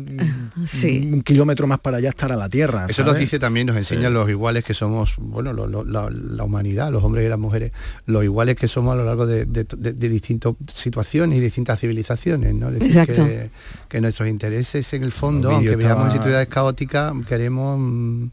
Sí. 0.66 1.09
un 1.12 1.23
kilómetro 1.23 1.68
más 1.68 1.79
para 1.79 1.99
allá 1.99 2.09
estará 2.09 2.35
la 2.35 2.49
tierra. 2.49 2.87
Eso 2.87 3.03
¿sabes? 3.03 3.12
nos 3.12 3.20
dice 3.20 3.38
también, 3.38 3.68
nos 3.68 3.77
enseña 3.77 4.11
los 4.11 4.29
iguales 4.29 4.64
que 4.64 4.75
somos, 4.75 5.14
bueno, 5.16 5.53
lo- 5.53 5.68
lo- 5.68 5.85
la, 5.85 6.11
la 6.11 6.42
humanidad, 6.42 6.90
los 6.90 7.05
hombres 7.05 7.25
y 7.25 7.29
las 7.29 7.38
mujeres, 7.38 7.70
los 8.07 8.25
iguales 8.25 8.57
que 8.57 8.66
somos 8.66 8.94
a 8.94 8.96
lo 8.96 9.05
largo 9.05 9.27
de, 9.29 9.44
de- 9.46 9.64
de- 9.77 9.92
de 9.92 10.09
distintas 10.09 10.55
situaciones 10.75 11.38
y 11.38 11.40
distintas 11.40 11.79
civilizaciones, 11.79 12.53
¿no? 12.53 12.66
Es 12.70 12.81
decir, 12.81 12.88
Exacto. 12.99 13.25
Que, 13.25 13.51
que 13.90 14.00
nuestros 14.00 14.29
intereses 14.29 14.90
en 14.94 15.03
el 15.05 15.12
fondo, 15.12 15.50
aunque 15.50 15.76
veamos 15.76 16.07
estaba- 16.07 16.12
situaciones 16.12 16.48
caóticas, 16.48 17.12
queremos 17.29 17.76
mm, 17.79 18.26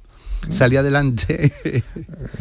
salir 0.49 0.77
adelante. 0.79 1.51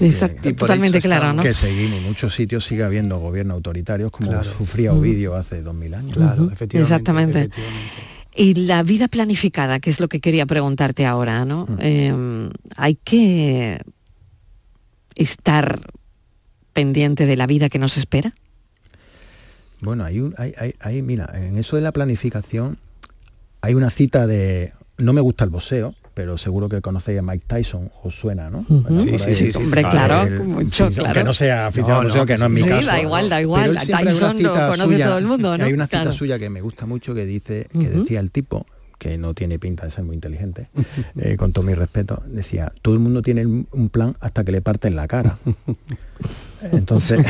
Exacto, 0.01 0.55
totalmente 0.55 1.01
claro, 1.01 1.33
¿no? 1.33 1.43
Que 1.43 1.55
seguimos, 1.55 1.99
en 1.99 2.05
muchos 2.05 2.35
sitios 2.35 2.65
sigue 2.65 2.85
habiendo 2.85 3.19
gobiernos 3.19 3.55
autoritarios 3.57 4.11
como 4.13 4.31
Claro. 4.31 4.53
sufría 4.57 4.93
Mm. 4.93 4.99
Ovidio 4.99 5.35
hace 5.35 5.63
dos 5.63 5.75
mil 5.75 5.95
años. 5.95 6.15
claro, 6.17 6.45
efectivamente. 6.53 6.79
exactamente. 6.81 7.39
efectivamente. 7.41 7.91
Y 8.39 8.53
la 8.55 8.83
vida 8.83 9.09
planificada, 9.09 9.81
que 9.81 9.89
es 9.89 9.99
lo 9.99 10.09
que 10.09 10.21
quería 10.21 10.45
preguntarte 10.45 11.07
ahora, 11.07 11.47
¿no? 11.47 11.67
Eh, 11.81 12.51
hay 12.77 12.97
que 13.03 13.81
estar 15.15 15.81
pendiente 16.75 17.25
de 17.25 17.37
la 17.37 17.47
vida 17.47 17.71
que 17.71 17.79
nos 17.79 17.97
espera. 17.97 18.35
Bueno, 19.81 20.05
hay, 20.05 20.21
un, 20.21 20.35
hay, 20.37 20.53
hay, 20.59 20.75
hay- 20.81 21.01
mira, 21.03 21.31
en 21.35 21.57
eso 21.57 21.77
de 21.77 21.83
la 21.83 21.93
planificación 21.93 22.77
hay 23.67 23.75
una 23.75 23.91
cita 23.91 24.27
de, 24.27 24.73
no 24.99 25.13
me 25.13 25.21
gusta 25.21 25.45
el 25.45 25.51
boxeo, 25.51 25.95
pero 26.15 26.39
seguro 26.39 26.69
que 26.69 26.81
conocéis 26.81 27.19
a 27.19 27.23
Mike 27.23 27.45
Tyson, 27.47 27.91
os 28.03 28.15
suena, 28.19 28.49
¿no? 28.49 28.63
Por 28.63 29.03
Sí, 29.03 29.19
sí, 29.19 29.33
sí, 29.33 29.53
sí, 29.53 29.59
Hombre, 29.59 29.83
claro. 29.83 30.27
claro, 30.27 30.45
mucho, 30.45 30.89
sí, 30.89 30.95
claro. 30.95 31.09
Aunque 31.11 31.25
no 31.25 31.35
sea 31.35 31.67
aficionado 31.67 32.03
No, 32.05 32.09
no, 32.15 32.27
que 32.27 32.33
que 32.35 32.39
no 32.39 32.47
es 32.47 32.53
mi 32.53 32.61
sí, 32.63 32.69
caso. 32.69 32.87
da 32.87 33.01
igual, 33.03 33.29
da 33.29 33.41
igual. 33.43 33.77
Tyson 33.77 34.43
lo 34.43 34.51
cita 34.51 34.69
conoce 34.69 34.85
suya- 34.95 35.07
todo 35.09 35.19
el 35.19 35.27
mundo, 35.27 35.59
¿no? 35.59 35.65
Hay 35.65 35.73
una 35.75 35.87
cita 35.87 36.03
Claro. 36.03 36.17
suya 36.17 36.39
que 36.39 36.49
me 36.49 36.61
gusta 36.63 36.87
mucho 36.87 37.15
que 37.15 37.27
dice, 37.27 37.69
que 37.79 37.89
decía 37.91 38.21
el 38.21 38.31
tipo, 38.31 38.65
que 38.99 39.19
no 39.19 39.35
tiene 39.35 39.59
pinta 39.59 39.85
de 39.85 39.91
ser 39.91 40.05
muy 40.05 40.15
inteligente, 40.15 40.71
eh, 41.21 41.37
con 41.37 41.53
todo 41.53 41.65
mi 41.67 41.75
respeto, 41.75 42.23
decía, 42.29 42.73
todo 42.81 42.95
el 42.95 43.01
mundo 43.01 43.21
tiene 43.21 43.45
un 43.45 43.89
plan 43.91 44.17
hasta 44.21 44.43
que 44.43 44.53
le 44.53 44.63
parten 44.63 44.97
la 44.97 45.07
cara. 45.07 45.37
Entonces, 46.73 47.21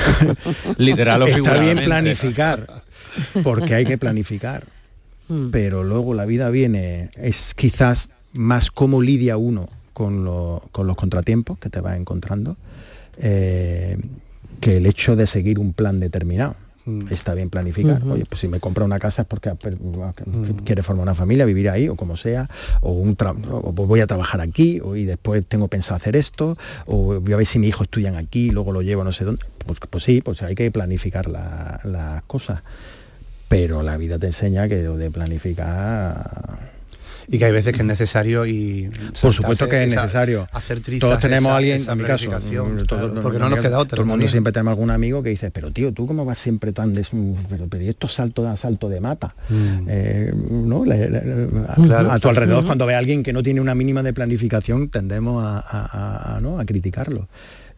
Literal 0.79 1.23
o 1.23 1.27
está 1.27 1.59
bien 1.59 1.79
planificar, 1.79 2.85
porque 3.43 3.75
hay 3.75 3.85
que 3.85 3.99
planificar. 3.99 4.65
Mm. 5.29 5.51
Pero 5.51 5.83
luego 5.85 6.15
la 6.15 6.25
vida 6.25 6.51
viene, 6.51 7.11
es 7.17 7.55
quizás 7.55 8.11
más 8.35 8.71
cómo 8.71 9.01
lidia 9.03 9.37
uno 9.37 9.69
con, 9.93 10.25
lo- 10.25 10.63
con 10.73 10.87
los 10.87 10.97
contratiempos 10.97 11.59
que 11.59 11.71
te 11.71 11.81
vas 11.81 11.97
encontrando 11.97 12.57
eh, 13.19 13.97
que 14.61 14.77
el 14.79 14.87
hecho 14.87 15.17
de 15.17 15.27
seguir 15.27 15.59
un 15.59 15.73
plan 15.73 16.01
determinado. 16.01 16.55
Está 17.11 17.35
bien 17.35 17.51
planificar. 17.51 18.01
Oye, 18.09 18.25
pues 18.27 18.41
si 18.43 18.47
me 18.47 18.61
compro 18.61 18.85
una 18.85 19.01
casa 19.01 19.23
es 19.23 19.29
porque 19.29 19.51
per- 19.57 19.77
quiere 20.65 20.85
formar 20.85 21.03
una 21.03 21.15
familia, 21.15 21.45
vivir 21.45 21.69
ahí 21.69 21.89
o 21.89 21.97
como 21.97 22.15
sea, 22.15 22.49
o, 22.81 22.93
un 22.93 23.17
o 23.21 23.73
voy 23.73 23.99
a 23.99 24.07
trabajar 24.07 24.41
aquí, 24.41 24.79
o, 24.81 24.95
y 24.95 25.05
después 25.05 25.45
tengo 25.49 25.67
pensado 25.67 25.97
hacer 25.97 26.15
esto, 26.15 26.57
o 26.87 27.21
voy 27.21 27.33
a 27.33 27.37
ver 27.39 27.47
si 27.47 27.59
mi 27.59 27.67
hijo 27.67 27.83
estudian 27.83 28.15
aquí, 28.15 28.51
luego 28.53 28.71
lo 28.71 28.83
llevo 28.83 29.03
a 29.03 29.05
no 29.05 29.11
sé 29.11 29.25
dónde. 29.25 29.45
Pues, 29.67 29.81
pues 29.91 30.05
sí, 30.05 30.21
pues 30.21 30.43
hay 30.43 30.55
que 30.55 30.71
planificar 30.71 31.29
la- 31.29 31.81
las 31.83 32.23
cosas. 32.23 32.63
Pero 33.49 33.83
la 33.83 33.97
vida 33.97 34.19
te 34.19 34.27
enseña 34.27 34.67
que 34.69 34.83
lo 34.83 34.97
de 34.97 35.11
planificar 35.11 36.59
y 37.29 37.39
que 37.39 37.45
hay 37.45 37.51
veces 37.53 37.73
que 37.73 37.81
es 37.81 37.85
necesario 37.85 38.47
y 38.47 38.89
por 39.21 39.33
supuesto 39.33 39.69
que 39.69 39.83
es 39.83 39.91
esa- 39.93 40.03
necesario. 40.03 40.47
hacer 40.53 40.79
trizas 40.79 41.01
Todos 41.09 41.19
tenemos 41.19 41.51
a 41.51 41.57
alguien, 41.57 41.81
en 41.89 41.99
mi 41.99 42.05
caso, 42.05 42.31
mm, 42.31 42.85
claro, 42.87 43.15
porque 43.21 43.39
no 43.41 43.49
nos 43.49 43.59
queda 43.59 43.79
otra 43.81 43.97
Todo 43.97 44.03
el 44.03 44.07
mundo 44.07 44.13
también. 44.13 44.29
siempre 44.31 44.53
tenemos 44.53 44.71
algún 44.73 44.91
amigo 44.93 45.25
que 45.25 45.31
dice, 45.31 45.51
pero 45.51 45.73
tío, 45.73 45.93
¿tú 45.93 46.07
cómo 46.07 46.25
vas 46.25 46.39
siempre 46.39 46.73
tan 46.73 46.95
des... 46.95 47.09
pero, 47.49 47.67
pero 47.69 47.83
¿y 47.83 47.89
estos 47.89 48.15
saltos 48.15 48.47
a 48.47 48.57
salto 48.57 48.89
de 48.89 49.01
mata? 49.01 49.35
Mm. 49.49 49.87
Eh, 49.89 50.33
¿no? 50.51 50.85
Le- 50.85 51.11
le- 51.11 51.25
le- 51.25 51.49
a, 51.69 51.75
Claro. 51.75 52.13
a 52.13 52.19
tu 52.21 52.29
alrededor, 52.29 52.65
cuando 52.65 52.87
ve 52.87 52.95
a 52.95 52.99
alguien 52.99 53.25
que 53.25 53.33
no 53.33 53.43
tiene 53.43 53.61
una 53.61 53.75
mínima 53.75 54.05
de 54.05 54.13
planificación, 54.13 54.89
tendemos 54.89 55.45
a, 55.45 55.59
a- 55.59 55.63
a- 56.33 56.37
a, 56.37 56.41
¿no? 56.41 56.61
a 56.61 56.65
criticarlo. 56.65 57.29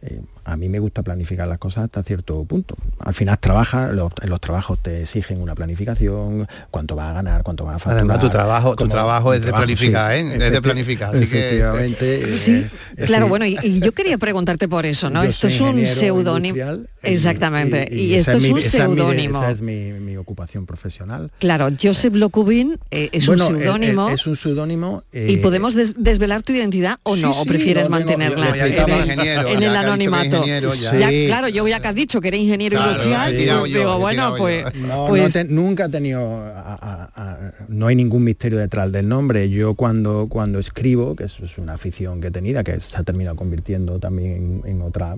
Eh, 0.03 0.21
a 0.51 0.57
mí 0.57 0.69
me 0.69 0.79
gusta 0.79 1.03
planificar 1.03 1.47
las 1.47 1.57
cosas 1.59 1.85
hasta 1.85 2.03
cierto 2.03 2.43
punto. 2.45 2.75
Al 2.99 3.13
final 3.13 3.37
trabajas, 3.39 3.93
los, 3.93 4.11
trabajos 4.41 4.79
te 4.79 5.01
exigen 5.03 5.41
una 5.41 5.55
planificación, 5.55 6.47
cuánto 6.71 6.95
vas 6.95 7.09
a 7.11 7.13
ganar, 7.13 7.43
cuánto 7.43 7.65
vas 7.65 7.75
a 7.75 7.79
facturar. 7.79 7.97
Además, 7.99 8.19
tu 8.19 8.29
trabajo- 8.29 8.75
tu 8.75 8.87
trabajo 8.87 9.33
es 9.33 9.39
de 9.41 9.47
trabajo, 9.47 9.63
planificar, 9.65 10.11
¿eh? 10.15 10.45
Es 10.45 10.51
de 10.51 10.61
planificar, 10.61 11.15
así 11.15 11.25
que- 11.27 11.39
Efectivamente. 11.39 12.33
Sí, 12.39 12.65
eh, 12.97 13.05
claro, 13.05 13.25
sí. 13.25 13.29
bueno, 13.29 13.45
y, 13.45 13.57
y 13.63 13.79
yo 13.81 13.91
quería 13.93 14.17
preguntarte 14.17 14.67
por 14.67 14.85
eso, 14.85 15.09
¿no? 15.09 15.23
Yo 15.23 15.29
Esto 15.29 15.49
soy 15.49 15.53
es 15.53 15.61
un 15.61 15.87
seudónimo. 15.87 16.57
Exactamente, 17.01 17.87
y, 17.91 18.13
esto 18.15 18.33
es 18.33 18.43
mi- 18.43 18.49
un 18.51 18.61
seudónimo. 18.61 19.39
Esa 19.39 19.51
es 19.51 19.61
mi, 19.61 19.91
mi 19.93 20.17
ocupación 20.17 20.65
profesional. 20.65 21.31
Claro, 21.39 21.69
Joseph 21.81 22.13
Lokubin 22.15 22.77
eh, 22.91 23.09
es 23.11 23.25
Bueno, 23.27 23.47
un 23.47 23.55
eh, 23.55 23.59
seudónimo. 23.59 24.09
eh, 24.09 24.13
Es 24.13 24.27
un 24.27 24.35
seudónimo. 24.35 25.03
¿Y 25.13 25.35
eh, 25.35 25.37
podemos 25.37 25.75
des- 25.75 25.95
desvelar 25.97 26.43
tu 26.43 26.53
identidad 26.53 26.97
o 27.03 27.15
no? 27.15 27.33
sí, 27.33 27.39
¿O 27.41 27.45
prefieres 27.45 27.89
mantenerla 27.89 28.49
en, 28.49 28.53
el- 28.61 29.45
que 29.45 29.57
que 29.57 29.67
anonimato? 29.67 30.38
Ingeniero, 30.39 30.73
ya. 30.73 30.95
Ya, 30.97 31.09
Sí. 31.09 31.25
claro, 31.27 31.47
yo 31.49 31.67
ya 31.67 31.79
que 31.79 31.87
has 31.87 31.95
dicho 31.95 32.21
que 32.21 32.27
eres 32.29 32.41
ingeniero 32.41 32.77
Claro, 32.77 32.91
industrial, 32.91 33.35
digo, 33.37 33.65
yo, 33.67 33.99
bueno, 33.99 34.35
pues, 34.37 34.63
No, 34.75 35.05
pues 35.07 35.23
no 35.23 35.29
te- 35.29 35.43
nunca 35.45 35.85
he 35.85 35.89
tenido, 35.89 36.21
a- 36.37 36.73
a- 36.81 37.11
a- 37.15 37.51
no 37.67 37.87
hay 37.87 37.95
ningún 37.95 38.23
misterio 38.23 38.57
detrás 38.57 38.91
del 38.91 39.07
nombre. 39.07 39.49
Yo 39.49 39.75
cuando, 39.75 40.27
cuando 40.29 40.59
escribo, 40.59 41.15
que 41.15 41.25
es, 41.25 41.39
es 41.39 41.57
una 41.57 41.73
afición 41.73 42.21
que 42.21 42.27
he 42.27 42.31
tenido, 42.31 42.63
que 42.63 42.79
se 42.79 42.97
ha 42.97 43.03
terminado 43.03 43.35
convirtiendo 43.35 43.99
también 43.99 44.61
en, 44.65 44.71
en 44.71 44.81
otra, 44.81 45.15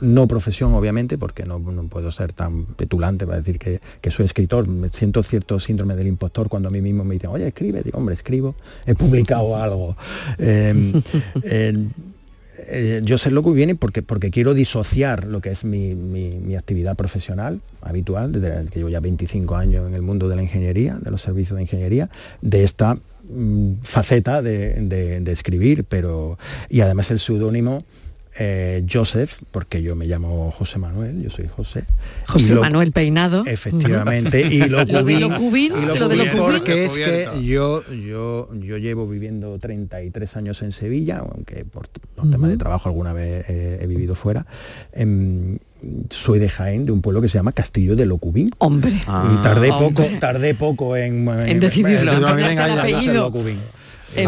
no 0.00 0.26
profesión 0.28 0.74
obviamente, 0.74 1.18
porque 1.18 1.44
no, 1.44 1.58
no 1.58 1.84
puedo 1.84 2.10
ser 2.10 2.32
tan 2.32 2.64
petulante 2.66 3.26
para 3.26 3.38
decir 3.38 3.58
que, 3.58 3.80
que 4.00 4.10
soy 4.10 4.26
escritor. 4.26 4.68
Me 4.68 4.88
siento 4.88 5.22
cierto 5.22 5.58
síndrome 5.60 5.96
del 5.96 6.06
impostor 6.06 6.48
cuando 6.48 6.68
a 6.68 6.72
mí 6.72 6.80
mismo 6.80 7.04
me 7.04 7.14
dicen, 7.14 7.30
oye, 7.30 7.48
escribe, 7.48 7.82
digo, 7.82 7.98
hombre, 7.98 8.14
escribo, 8.14 8.54
he 8.86 8.94
publicado 8.94 9.56
algo. 9.56 9.96
Eh, 10.38 10.92
eh, 11.44 11.86
eh, 12.72 13.00
yo 13.04 13.18
sé 13.18 13.30
lo 13.30 13.42
que 13.42 13.50
viene 13.50 13.74
porque, 13.74 14.02
porque 14.02 14.30
quiero 14.30 14.54
disociar 14.54 15.26
lo 15.26 15.40
que 15.40 15.50
es 15.50 15.64
mi, 15.64 15.94
mi- 15.94 16.56
actividad 16.56 16.96
profesional 16.96 17.60
habitual, 17.82 18.32
desde 18.32 18.64
que 18.70 18.78
llevo 18.78 18.88
ya 18.90 19.00
25 19.00 19.56
años 19.56 19.86
en 19.88 19.94
el 19.94 20.02
mundo 20.02 20.28
de 20.28 20.36
la 20.36 20.42
ingeniería, 20.42 20.96
de 21.00 21.10
los 21.10 21.22
servicios 21.22 21.56
de 21.56 21.62
ingeniería, 21.62 22.08
de 22.40 22.64
esta 22.64 22.96
mm, 23.28 23.74
faceta 23.82 24.42
de, 24.42 24.74
de- 24.74 25.20
de 25.20 25.32
escribir, 25.32 25.84
pero 25.84 26.38
y 26.68 26.80
además 26.80 27.10
el 27.10 27.18
seudónimo 27.20 27.84
eh, 28.38 28.84
Joseph, 28.90 29.34
porque 29.50 29.82
yo 29.82 29.94
me 29.94 30.06
llamo 30.06 30.50
José 30.50 30.78
Manuel, 30.78 31.22
yo 31.22 31.30
soy 31.30 31.48
José. 31.48 31.84
José 32.26 32.54
lo- 32.54 32.62
Manuel 32.62 32.92
Peinado. 32.92 33.44
Efectivamente, 33.46 34.40
y 34.40 34.58
lo 34.68 34.78
Lo 34.92 35.02
de 35.04 35.20
cubín, 35.36 35.72
y 35.82 35.86
lo 35.98 36.08
de 36.08 36.16
cubín 36.30 36.30
porque 36.38 36.86
es 36.86 36.92
que 36.94 37.28
yo, 37.44 37.82
yo, 37.92 38.48
yo 38.54 38.78
llevo 38.78 39.06
viviendo 39.06 39.58
33 39.58 40.36
años 40.36 40.62
en 40.62 40.72
Sevilla, 40.72 41.18
aunque 41.18 41.64
por, 41.64 41.88
por 42.14 42.30
temas 42.30 42.50
de 42.50 42.56
trabajo 42.56 42.88
alguna 42.88 43.12
vez 43.12 43.44
eh, 43.48 43.80
he 43.82 43.86
vivido 43.86 44.14
fuera. 44.14 44.46
Em, 44.92 45.58
soy 46.10 46.38
de 46.38 46.48
Jaén, 46.48 46.86
de 46.86 46.92
un 46.92 47.02
pueblo 47.02 47.20
que 47.20 47.28
se 47.28 47.38
llama 47.38 47.52
Castillo 47.52 47.96
de 47.96 48.06
Locubín. 48.06 48.50
Hombre. 48.58 49.00
Ah. 49.06 49.36
y 49.38 49.42
tardé 49.42 49.70
hombre. 49.70 50.04
poco, 50.04 50.18
tardé 50.20 50.54
poco 50.54 50.96
en, 50.96 51.28
En 51.28 51.60
decidirlo, 51.60 52.12
en. 52.12 53.58
Es 54.16 54.26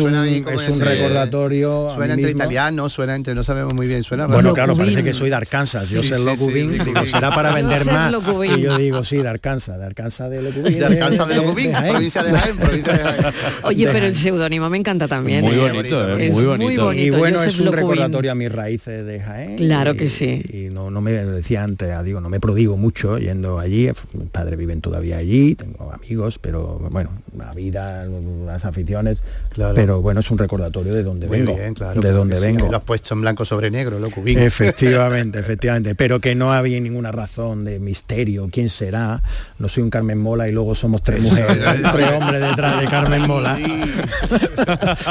un, 0.00 0.14
ahí 0.14 0.42
como 0.42 0.60
es 0.60 0.68
un 0.70 0.74
ese- 0.76 0.84
recordatorio. 0.84 1.90
a 1.90 1.94
Suena 1.94 2.14
mí 2.14 2.22
entre 2.22 2.34
mismo. 2.34 2.42
italiano, 2.44 2.88
suena 2.88 3.14
entre, 3.16 3.34
no 3.34 3.44
sabemos 3.44 3.74
muy 3.74 3.86
bien, 3.86 4.02
suena 4.02 4.26
Bueno, 4.26 4.42
raro. 4.42 4.54
claro, 4.54 4.76
parece 4.76 5.02
que 5.02 5.12
soy 5.12 5.30
de 5.30 5.36
Arkansas. 5.36 5.88
Yo 5.90 6.02
Sí, 6.02 6.08
sé 6.08 6.36
sí, 6.36 6.52
digo, 6.52 7.06
será 7.06 7.34
para 7.34 7.50
vender 7.54 7.84
más. 7.86 8.12
Y 8.56 8.60
yo 8.60 8.78
digo, 8.78 9.04
sí, 9.04 9.16
de 9.18 9.28
Arkansas, 9.28 9.78
de 9.78 9.84
Arkansas 9.86 10.30
de 10.30 10.42
Locubín. 10.42 10.78
De 10.78 10.84
Arkansas 10.84 11.28
de 11.28 11.36
Locubín, 11.36 11.72
Jaén. 11.72 11.92
provincia 11.92 12.22
de 12.22 12.30
Jaén, 12.32 12.56
provincia 12.56 12.92
de 12.92 12.98
Jaén. 13.02 13.34
Oye, 13.62 13.88
pero 13.92 14.06
el 14.06 14.16
seudónimo 14.16 14.70
me 14.70 14.78
encanta 14.78 15.08
también. 15.08 15.44
Muy 15.44 15.54
¿eh? 15.54 15.58
bonito, 15.72 16.18
eh, 16.18 16.26
Es 16.28 16.34
muy 16.34 16.44
muy 16.46 16.76
bonito. 16.76 16.92
Y 16.92 17.10
bueno, 17.10 17.38
Joseph 17.38 17.54
es 17.54 17.60
un 17.60 17.72
recordatorio 17.72 18.32
a 18.32 18.34
mis 18.34 18.50
raíces 18.52 19.04
de 19.06 19.20
Jaén. 19.20 19.56
Claro 19.56 19.94
que 19.96 20.08
sí. 20.08 20.42
Y 20.52 20.72
no, 20.74 20.90
no 20.90 21.00
me 21.00 21.12
decía 21.12 21.62
antes, 21.64 21.90
ah, 21.90 22.02
digo, 22.02 22.20
no 22.20 22.28
me 22.28 22.40
prodigo 22.40 22.76
mucho 22.76 23.18
yendo 23.18 23.58
allí. 23.58 23.90
Mis 24.12 24.28
padres 24.30 24.58
viven 24.58 24.80
todavía 24.80 25.18
allí, 25.18 25.54
tengo 25.54 25.92
amigos, 25.92 26.38
pero 26.40 26.78
bueno, 26.90 27.10
la 27.70 28.04
vida, 28.04 28.06
las 28.46 28.64
aficiones. 28.64 29.18
Claro. 29.50 29.74
Pero 29.74 30.00
bueno, 30.02 30.20
es 30.20 30.30
un 30.30 30.38
recordatorio 30.38 30.92
de 30.94 31.02
dónde 31.02 31.26
Muy 31.26 31.38
vengo. 31.40 31.54
bien, 31.56 31.74
claro. 31.74 32.00
de 32.00 32.10
dónde 32.12 32.36
sí, 32.36 32.42
vengo. 32.46 32.64
que 32.66 32.70
Lo 32.70 32.76
has 32.78 32.82
puesto 32.82 33.14
en 33.14 33.20
blanco 33.22 33.44
sobre 33.44 33.70
negro, 33.70 33.98
Locubín. 33.98 34.38
Efectivamente, 34.38 35.38
efectivamente, 35.40 35.94
pero 35.94 36.20
que 36.20 36.34
no 36.34 36.52
había 36.52 36.80
ninguna 36.80 37.12
razón 37.12 37.64
de 37.64 37.78
misterio, 37.78 38.48
quién 38.50 38.68
será, 38.68 39.22
no 39.58 39.68
soy 39.68 39.82
un 39.82 39.90
Carmen 39.90 40.18
Mola 40.18 40.48
y 40.48 40.52
luego 40.52 40.74
somos 40.74 41.02
tres 41.02 41.22
mujeres, 41.22 41.58
tres 41.92 42.08
hombres 42.10 42.40
detrás 42.40 42.80
de 42.80 42.86
Carmen 42.86 43.26
Mola. 43.26 43.58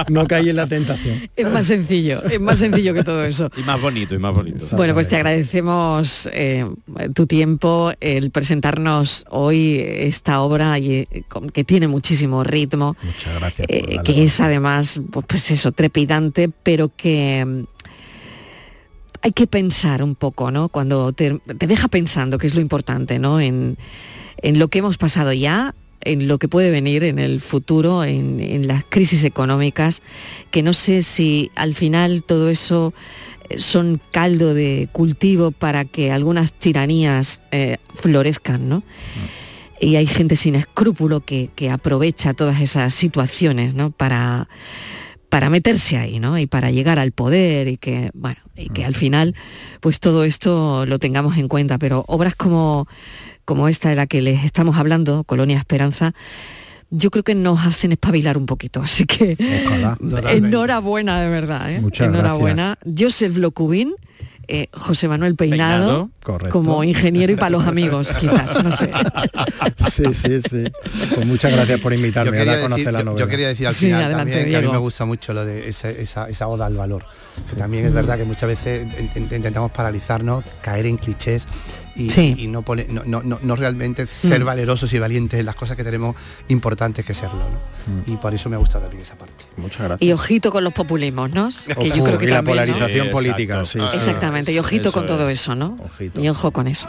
no 0.10 0.26
caí 0.28 0.50
en 0.50 0.56
la 0.56 0.68
tentación. 0.68 1.30
Es 1.36 1.50
más 1.52 1.66
sencillo, 1.66 2.24
es 2.24 2.40
más 2.40 2.60
sencillo 2.60 2.94
que 2.94 3.04
todo 3.04 3.24
eso. 3.26 3.50
Y 3.58 3.62
más 3.64 3.82
bonito, 3.82 4.16
y 4.16 4.20
más 4.20 4.34
bonito. 4.34 4.66
Bueno, 4.76 4.94
pues 4.94 5.08
te 5.08 5.16
agradecemos 5.16 6.30
eh, 6.34 6.66
tu 7.14 7.28
tiempo, 7.28 7.92
el 8.00 8.32
presentarnos 8.32 9.26
hoy 9.30 9.82
esta 9.84 10.42
obra 10.42 10.78
y, 10.80 11.08
eh, 11.12 11.24
con- 11.28 11.50
que 11.50 11.64
tiene 11.64 11.88
muchísimo 11.88 12.43
ritmo, 12.44 12.96
gracias. 13.40 13.68
eh, 13.70 13.98
que 14.04 14.24
es 14.24 14.40
además, 14.40 15.02
pues, 15.12 15.26
pues 15.28 15.52
eso, 15.52 15.72
trepidante, 15.72 16.50
pero 16.50 16.92
que 16.96 17.44
mm, 17.46 17.64
hay 19.22 19.32
que 19.32 19.48
pensar 19.48 20.04
un 20.04 20.16
poco, 20.16 20.52
¿no? 20.52 20.70
Cuando 20.70 21.14
te, 21.14 21.40
te 21.58 21.68
deja 21.68 21.88
pensando, 21.88 22.38
que 22.38 22.48
es 22.48 22.56
lo 22.56 22.62
importante, 22.62 23.20
¿no? 23.20 23.40
En, 23.40 23.78
en 24.42 24.60
lo 24.60 24.68
que 24.68 24.80
hemos 24.80 24.98
pasado 24.98 25.32
ya, 25.34 25.74
en 26.02 26.28
lo 26.28 26.38
que 26.38 26.50
puede 26.50 26.70
venir 26.70 27.04
en 27.06 27.20
el 27.20 27.40
futuro, 27.40 28.04
en, 28.04 28.40
en 28.42 28.68
las 28.68 28.84
crisis 28.84 29.24
económicas, 29.24 30.02
que 30.52 30.62
no 30.62 30.74
sé 30.74 31.02
si 31.02 31.52
al 31.56 31.76
final 31.76 32.24
todo 32.24 32.50
eso 32.50 32.94
eh, 33.50 33.60
son 33.60 34.02
caldo 34.12 34.54
de 34.54 34.90
cultivo 34.92 35.52
para 35.52 35.86
que 35.86 36.12
algunas 36.12 36.52
tiranías 36.52 37.42
eh, 37.52 37.78
florezcan, 37.94 38.68
¿no? 38.68 38.84
Y 39.84 39.96
hay 39.96 40.08
gente 40.08 40.36
sin 40.36 40.56
escrúpulo 40.56 41.22
que, 41.22 41.50
que 41.56 41.70
aprovecha 41.70 42.34
todas 42.34 42.62
esas 42.62 42.94
situaciones, 42.94 43.74
¿no? 43.74 43.92
Para, 43.92 44.48
para 45.30 45.50
meterse 45.50 45.98
ahí, 45.98 46.20
¿no? 46.20 46.38
Y 46.38 46.48
para 46.48 46.72
llegar 46.72 47.00
al 47.00 47.12
poder 47.12 47.68
y 47.68 47.78
que, 47.78 48.12
bueno, 48.14 48.40
y 48.56 48.70
que 48.70 48.86
al 48.86 48.96
final, 48.96 49.36
pues 49.82 50.00
todo 50.00 50.24
esto 50.24 50.86
lo 50.86 51.00
tengamos 51.00 51.38
en 51.38 51.48
cuenta. 51.48 51.78
Pero 51.78 52.06
obras 52.08 52.36
como, 52.36 52.88
como 53.46 53.68
esta 53.68 53.90
de 53.90 53.96
la 53.96 54.08
que 54.08 54.22
les 54.22 54.44
estamos 54.44 54.78
hablando, 54.78 55.24
Colonia 55.24 55.58
Esperanza, 55.58 56.14
yo 56.92 57.10
creo 57.10 57.24
que 57.24 57.34
nos 57.34 57.66
hacen 57.66 57.92
espabilar 57.92 58.38
un 58.38 58.46
poquito. 58.46 58.82
Así 58.82 59.06
que 59.06 59.36
Ojalá. 59.66 59.98
Enhorabuena 60.32 61.20
de 61.20 61.30
verdad, 61.30 61.72
¿eh? 61.72 61.82
Muchas 61.82 62.08
enhorabuena. 62.08 62.78
Joseph 62.86 63.36
Locubín, 63.36 63.96
eh, 64.48 64.68
José 64.74 65.08
Manuel 65.08 65.36
Peinado, 65.36 66.10
Peinado, 66.26 66.50
como 66.52 66.84
ingeniero 66.84 67.32
y 67.34 67.36
para 67.36 67.50
los 67.52 67.66
amigos, 67.68 68.14
quizás, 68.20 68.64
no 68.64 68.72
sé. 68.72 68.90
Sí, 69.92 70.04
sí, 70.14 70.42
sí. 70.42 70.64
Pues 71.14 71.26
muchas 71.26 71.52
gracias 71.52 71.80
por 71.80 71.94
invitarme 71.94 72.32
Yo 72.32 72.38
quería, 72.44 72.54
a 72.58 72.62
conocer 72.62 72.78
decir, 72.86 72.94
la 72.94 73.00
yo- 73.00 73.06
novela. 73.06 73.20
yo 73.26 73.28
quería 73.30 73.48
decir 73.50 73.68
al 73.68 73.74
Sí, 73.74 73.86
final 73.86 74.04
adelante, 74.04 74.32
también 74.32 74.50
que 74.50 74.58
a 74.58 74.62
mí 74.62 74.68
me 74.72 74.78
gusta 74.78 75.06
mucho 75.06 75.34
lo 75.34 75.46
de 75.46 75.68
esa, 75.70 75.90
esa- 75.90 76.30
esa 76.30 76.48
oda 76.48 76.66
al 76.66 76.76
valor. 76.76 77.06
Que 77.50 77.56
también 77.56 77.86
es 77.86 77.94
verdad 77.94 78.18
que 78.18 78.26
muchas 78.26 78.48
veces 78.48 78.88
in- 79.00 79.10
in- 79.16 79.30
intentamos 79.36 79.72
paralizarnos, 79.72 80.44
caer 80.62 80.86
en 80.86 80.98
clichés 80.98 81.48
y, 81.96 82.10
Sí. 82.10 82.36
y 82.38 82.48
no, 82.48 82.62
pone- 82.64 82.88
no, 82.90 83.04
no- 83.06 83.40
no- 83.42 83.56
realmente 83.56 84.06
ser 84.06 84.42
Mm. 84.42 84.46
valerosos 84.46 84.92
y 84.94 85.00
valientes 85.00 85.40
en 85.40 85.46
las 85.46 85.56
cosas 85.56 85.78
que 85.78 85.84
tenemos 85.84 86.16
importantes 86.48 87.06
que 87.06 87.14
serlo. 87.14 87.40
¿no? 87.40 88.14
Y 88.14 88.18
por 88.18 88.34
eso 88.34 88.50
me 88.50 88.56
ha 88.56 88.60
gustado 88.60 88.82
también 88.84 89.02
esa 89.02 89.16
parte. 89.18 89.46
Muchas 89.58 89.80
gracias. 89.82 90.02
Y 90.02 90.12
ojito 90.12 90.52
con 90.52 90.64
los 90.64 90.74
populismos, 90.74 91.32
¿no? 91.32 91.50
Que 91.80 91.90
yo 91.90 92.04
creo 92.04 92.18
que 92.18 92.26
y 92.26 92.30
la 92.30 92.42
polarización 92.44 93.10
política, 93.12 93.64
sí. 93.66 93.80
Exactamente, 93.94 94.52
y 94.52 94.60
ojito 94.60 94.90
Eso 94.90 94.94
con 94.94 95.06
todo 95.08 95.30
es. 95.30 95.40
eso, 95.42 95.56
¿no? 95.56 95.78
Ojito. 95.84 96.20
Y 96.20 96.30
ojo 96.30 96.52
con 96.52 96.68
eso. 96.68 96.88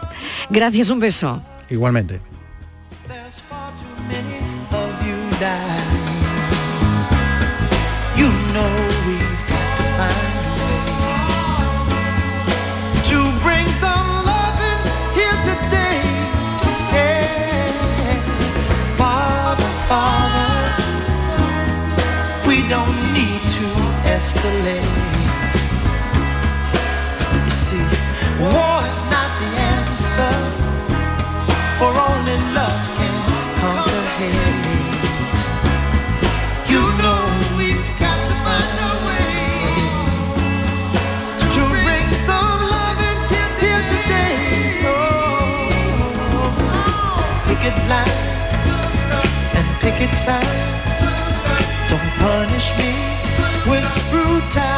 Gracias, 0.51 0.91
un 0.91 1.01
beso. 1.01 1.43
Igualmente. 1.71 2.21
Escalate. 24.25 25.61
You 27.45 27.53
see, 27.63 27.87
war 28.41 28.77
is 28.93 29.03
not 29.15 29.31
the 29.41 29.51
answer, 29.77 30.37
for 31.79 31.93
only 32.09 32.39
love 32.57 32.85
can 32.97 33.17
conquer 33.61 34.05
hate. 34.19 35.41
You 36.73 36.83
know 37.01 37.23
we've 37.59 37.89
got 38.01 38.19
to 38.29 38.35
find 38.45 38.77
a 38.89 38.93
way 39.07 39.37
to 41.43 41.63
bring 41.85 42.09
some 42.29 42.59
love 42.73 43.01
in 43.11 43.19
here, 43.33 43.53
here 43.63 43.85
today. 43.93 44.37
Oh, 44.89 45.13
picket 47.47 47.77
lines 47.93 48.67
and 49.59 49.67
picket 49.83 50.13
signs. 50.25 50.99
Don't 51.91 52.11
punish 52.25 52.69
me 52.79 52.94
with 53.67 53.85
brutality. 54.11 54.74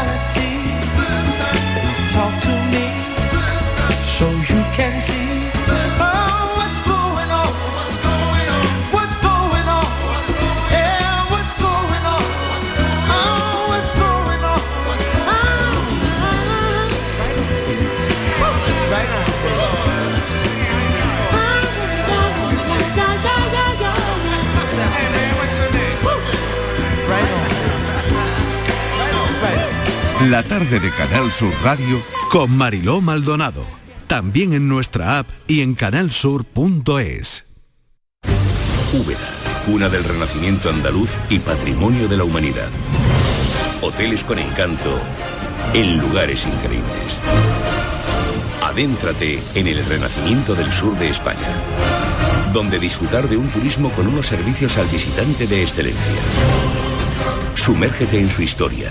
La 30.31 30.43
tarde 30.43 30.81
de 30.81 30.91
Canal 30.91 31.31
Sur 31.31 31.53
Radio 31.62 32.03
Con 32.33 32.51
Mariló 32.51 33.01
Maldonado. 33.01 33.65
También 34.09 34.55
en 34.55 34.67
nuestra 34.67 35.21
app 35.21 35.29
y 35.47 35.61
en 35.61 35.77
canalsur.es. 35.77 37.45
Úbeda, 38.93 39.31
cuna 39.65 39.89
del 39.89 40.03
renacimiento 40.03 40.69
andaluz 40.69 41.12
y 41.31 41.39
patrimonio 41.39 42.09
de 42.09 42.17
la 42.17 42.25
humanidad. 42.25 42.71
Hoteles 43.83 44.25
con 44.25 44.41
encanto 44.41 45.01
en 45.75 46.01
lugares 46.01 46.45
increíbles. 46.45 47.21
Adéntrate 48.65 49.41
en 49.55 49.69
el 49.69 49.85
renacimiento 49.85 50.57
del 50.57 50.73
sur 50.73 50.99
de 50.99 51.09
España, 51.09 51.55
donde 52.53 52.81
disfrutar 52.81 53.29
de 53.29 53.37
un 53.37 53.49
turismo 53.51 53.93
con 53.93 54.09
unos 54.09 54.27
servicios 54.27 54.77
al 54.77 54.89
visitante 54.89 55.47
de 55.47 55.62
excelencia. 55.62 56.21
Sumérgete 57.55 58.19
en 58.19 58.29
su 58.29 58.43
historia. 58.43 58.91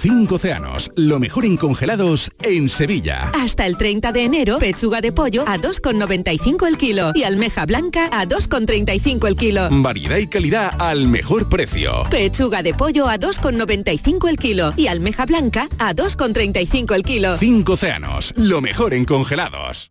Cinco 0.00 0.36
océanos, 0.36 0.90
lo 0.96 1.20
mejor 1.20 1.44
en 1.44 1.58
congelados 1.58 2.30
en 2.40 2.70
Sevilla. 2.70 3.30
Hasta 3.34 3.66
el 3.66 3.76
30 3.76 4.12
de 4.12 4.24
enero, 4.24 4.58
pechuga 4.58 5.02
de 5.02 5.12
pollo 5.12 5.44
a 5.46 5.58
2,95 5.58 6.66
el 6.66 6.78
kilo 6.78 7.12
y 7.14 7.24
almeja 7.24 7.66
blanca 7.66 8.08
a 8.10 8.26
2,35 8.26 9.28
el 9.28 9.36
kilo. 9.36 9.68
Variedad 9.70 10.16
y 10.16 10.26
calidad 10.26 10.72
al 10.78 11.06
mejor 11.06 11.50
precio. 11.50 12.04
Pechuga 12.10 12.62
de 12.62 12.72
pollo 12.72 13.10
a 13.10 13.18
2,95 13.18 14.30
el 14.30 14.38
kilo 14.38 14.72
y 14.74 14.86
almeja 14.86 15.26
blanca 15.26 15.68
a 15.78 15.94
2,35 15.94 16.94
el 16.94 17.02
kilo. 17.02 17.36
Cinco 17.36 17.74
océanos, 17.74 18.32
lo 18.38 18.62
mejor 18.62 18.94
en 18.94 19.04
congelados. 19.04 19.90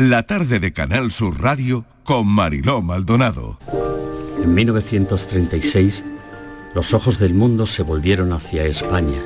La 0.00 0.22
tarde 0.22 0.60
de 0.60 0.72
Canal 0.72 1.10
Sur 1.10 1.42
Radio 1.42 1.84
con 2.04 2.28
Mariló 2.28 2.82
Maldonado. 2.82 3.58
En 4.40 4.54
1936, 4.54 6.04
los 6.72 6.94
ojos 6.94 7.18
del 7.18 7.34
mundo 7.34 7.66
se 7.66 7.82
volvieron 7.82 8.32
hacia 8.32 8.62
España. 8.62 9.20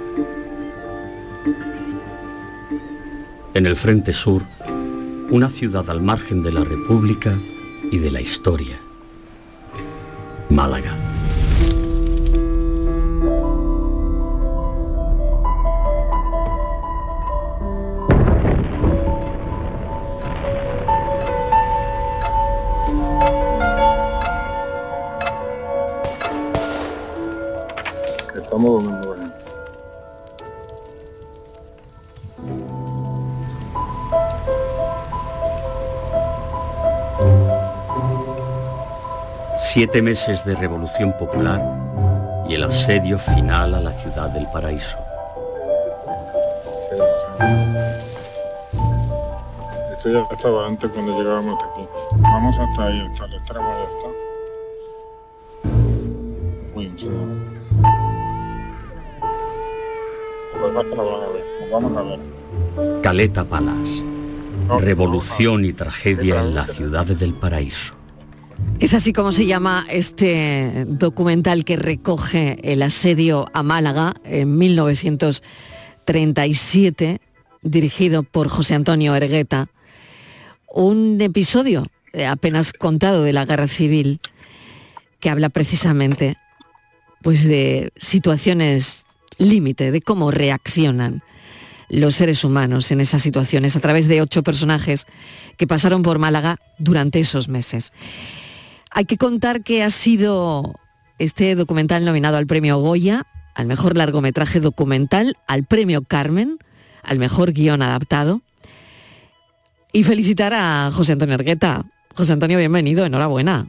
En 3.52 3.66
el 3.66 3.76
Frente 3.76 4.14
Sur, 4.14 4.44
una 5.28 5.50
ciudad 5.50 5.90
al 5.90 6.00
margen 6.00 6.42
de 6.42 6.52
la 6.52 6.64
República 6.64 7.38
y 7.90 7.98
de 7.98 8.10
la 8.10 8.22
historia. 8.22 8.80
Málaga. 10.48 11.11
Buenos. 28.62 29.32
Siete 39.58 40.00
meses 40.00 40.44
de 40.44 40.54
revolución 40.54 41.12
popular 41.18 41.60
y 42.48 42.54
el 42.54 42.62
asedio 42.62 43.18
final 43.18 43.74
a 43.74 43.80
la 43.80 43.92
ciudad 43.98 44.30
del 44.30 44.46
paraíso. 44.52 44.96
esto 49.92 50.08
ya 50.08 50.20
estaba 50.30 50.66
antes 50.68 50.88
cuando 50.90 51.18
llegábamos 51.18 51.60
aquí. 51.64 51.88
Vamos 52.16 52.56
hasta 52.60 52.86
ahí, 52.86 53.08
hasta 53.10 53.24
el 53.24 53.34
extremo, 53.34 53.66
ya 53.72 53.82
está. 53.82 54.08
Un 60.72 60.72
segundo. 60.72 60.74
Más 60.74 60.84
que 60.84 60.96
lo 60.96 61.10
van 61.10 61.22
a 61.22 61.28
ver, 61.32 61.44
lo 61.60 61.70
vamos 61.70 61.96
a 61.96 62.02
ver. 62.02 62.18
Caleta 63.02 63.44
Palas. 63.44 64.02
Revolución 64.80 65.64
y 65.64 65.72
tragedia 65.72 66.40
en 66.40 66.54
la 66.54 66.66
ciudad 66.66 67.06
del 67.06 67.34
paraíso. 67.34 67.94
Es 68.78 68.94
así 68.94 69.12
como 69.12 69.32
se 69.32 69.46
llama 69.46 69.84
este 69.88 70.84
documental 70.86 71.64
que 71.64 71.74
recoge 71.76 72.58
el 72.62 72.82
asedio 72.82 73.46
a 73.52 73.62
Málaga 73.62 74.14
en 74.24 74.56
1937, 74.56 77.20
dirigido 77.62 78.22
por 78.22 78.48
José 78.48 78.74
Antonio 78.74 79.14
Ergueta. 79.14 79.68
Un 80.68 81.20
episodio 81.20 81.86
eh, 82.12 82.26
apenas 82.26 82.72
contado 82.72 83.24
de 83.24 83.32
la 83.32 83.44
guerra 83.44 83.68
civil 83.68 84.20
que 85.20 85.30
habla 85.30 85.48
precisamente 85.48 86.36
pues 87.22 87.44
de 87.44 87.92
situaciones 87.96 89.04
límite, 89.48 89.90
de 89.90 90.00
cómo 90.02 90.30
reaccionan 90.30 91.22
los 91.88 92.14
seres 92.14 92.42
humanos 92.44 92.90
en 92.90 93.00
esas 93.00 93.22
situaciones 93.22 93.76
a 93.76 93.80
través 93.80 94.08
de 94.08 94.22
ocho 94.22 94.42
personajes 94.42 95.06
que 95.58 95.66
pasaron 95.66 96.02
por 96.02 96.18
Málaga 96.18 96.56
durante 96.78 97.20
esos 97.20 97.48
meses. 97.48 97.92
Hay 98.90 99.04
que 99.04 99.18
contar 99.18 99.62
que 99.62 99.82
ha 99.82 99.90
sido 99.90 100.74
este 101.18 101.54
documental 101.54 102.04
nominado 102.04 102.36
al 102.36 102.46
premio 102.46 102.78
Goya, 102.78 103.26
al 103.54 103.66
mejor 103.66 103.96
largometraje 103.96 104.60
documental, 104.60 105.36
al 105.46 105.64
premio 105.64 106.02
Carmen, 106.02 106.58
al 107.02 107.18
mejor 107.18 107.52
guion 107.52 107.82
adaptado. 107.82 108.40
Y 109.92 110.04
felicitar 110.04 110.54
a 110.54 110.90
José 110.92 111.12
Antonio 111.12 111.34
Argueta. 111.34 111.84
José 112.14 112.32
Antonio, 112.32 112.58
bienvenido, 112.58 113.04
enhorabuena. 113.04 113.68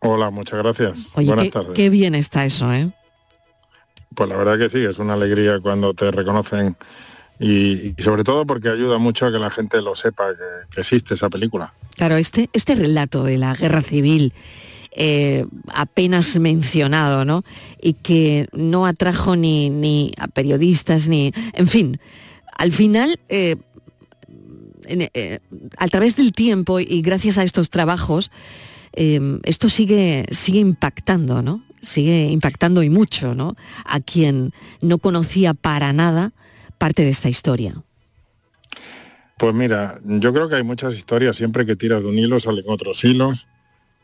Hola, 0.00 0.30
muchas 0.30 0.58
gracias. 0.58 0.98
Oye, 1.14 1.28
Buenas 1.28 1.44
qué, 1.44 1.50
tardes. 1.50 1.70
qué 1.74 1.90
bien 1.90 2.14
está 2.14 2.44
eso, 2.44 2.72
¿eh? 2.72 2.92
Pues 4.14 4.28
la 4.28 4.36
verdad 4.36 4.58
que 4.58 4.70
sí, 4.70 4.84
es 4.84 4.98
una 4.98 5.14
alegría 5.14 5.60
cuando 5.60 5.94
te 5.94 6.10
reconocen 6.10 6.76
y, 7.38 7.94
sobre 7.98 8.24
todo 8.24 8.46
porque 8.46 8.70
ayuda 8.70 8.98
mucho 8.98 9.26
a 9.26 9.32
que 9.32 9.38
la 9.38 9.50
gente 9.50 9.82
lo 9.82 9.94
sepa 9.94 10.28
que, 10.70 10.80
existe 10.80 11.14
esa 11.14 11.28
película. 11.28 11.74
Claro, 11.96 12.16
este, 12.16 12.48
este 12.52 12.74
relato 12.74 13.24
de 13.24 13.36
la 13.36 13.54
guerra 13.54 13.82
civil 13.82 14.32
eh, 14.92 15.44
apenas 15.68 16.38
mencionado, 16.38 17.24
¿no? 17.24 17.44
Y 17.80 17.94
que 17.94 18.48
no 18.52 18.86
atrajo 18.86 19.36
ni, 19.36 19.68
ni 19.68 20.12
a 20.18 20.28
periodistas, 20.28 21.08
ni. 21.08 21.32
En 21.52 21.68
fin, 21.68 22.00
al 22.56 22.72
final, 22.72 23.18
eh, 23.28 23.56
eh, 24.88 25.38
a 25.76 25.88
través 25.88 26.16
del 26.16 26.32
tiempo 26.32 26.80
y 26.80 27.02
gracias 27.02 27.38
a 27.38 27.42
estos 27.42 27.70
trabajos, 27.70 28.30
eh, 28.92 29.20
esto 29.44 29.68
sigue, 29.68 30.26
sigue 30.30 30.60
impactando, 30.60 31.42
¿no? 31.42 31.62
Sigue 31.86 32.26
impactando 32.26 32.82
y 32.82 32.90
mucho, 32.90 33.34
¿no? 33.34 33.56
A 33.84 34.00
quien 34.00 34.52
no 34.80 34.98
conocía 34.98 35.54
para 35.54 35.92
nada 35.92 36.32
parte 36.78 37.04
de 37.04 37.10
esta 37.10 37.28
historia. 37.28 37.82
Pues 39.38 39.54
mira, 39.54 40.00
yo 40.04 40.32
creo 40.32 40.48
que 40.48 40.56
hay 40.56 40.62
muchas 40.62 40.94
historias, 40.94 41.36
siempre 41.36 41.64
que 41.66 41.76
tiras 41.76 42.02
de 42.02 42.08
un 42.08 42.18
hilo 42.18 42.40
salen 42.40 42.64
otros 42.66 43.04
hilos 43.04 43.46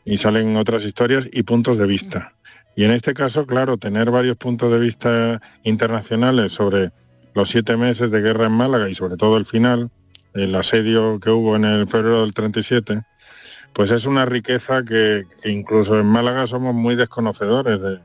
y 0.05 0.17
salen 0.17 0.55
otras 0.57 0.83
historias 0.83 1.27
y 1.31 1.43
puntos 1.43 1.77
de 1.77 1.87
vista. 1.87 2.33
Y 2.75 2.83
en 2.85 2.91
este 2.91 3.13
caso, 3.13 3.45
claro, 3.45 3.77
tener 3.77 4.11
varios 4.11 4.37
puntos 4.37 4.71
de 4.71 4.79
vista 4.79 5.41
internacionales 5.63 6.53
sobre 6.53 6.91
los 7.33 7.49
siete 7.49 7.77
meses 7.77 8.11
de 8.11 8.21
guerra 8.21 8.45
en 8.45 8.53
Málaga 8.53 8.89
y 8.89 8.95
sobre 8.95 9.17
todo 9.17 9.37
el 9.37 9.45
final, 9.45 9.89
el 10.33 10.55
asedio 10.55 11.19
que 11.19 11.29
hubo 11.29 11.55
en 11.55 11.65
el 11.65 11.87
febrero 11.87 12.21
del 12.21 12.33
37, 12.33 13.01
pues 13.73 13.91
es 13.91 14.05
una 14.05 14.25
riqueza 14.25 14.83
que, 14.83 15.25
que 15.41 15.49
incluso 15.49 15.99
en 15.99 16.05
Málaga 16.05 16.47
somos 16.47 16.73
muy 16.73 16.95
desconocedores 16.95 17.81
de, 17.81 17.99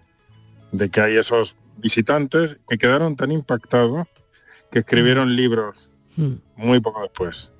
de 0.72 0.88
que 0.88 1.00
hay 1.00 1.16
esos 1.16 1.56
visitantes 1.76 2.56
que 2.68 2.78
quedaron 2.78 3.16
tan 3.16 3.32
impactados 3.32 4.06
que 4.70 4.80
escribieron 4.80 5.34
libros 5.36 5.90
muy 6.56 6.80
poco 6.80 7.02
después. 7.02 7.52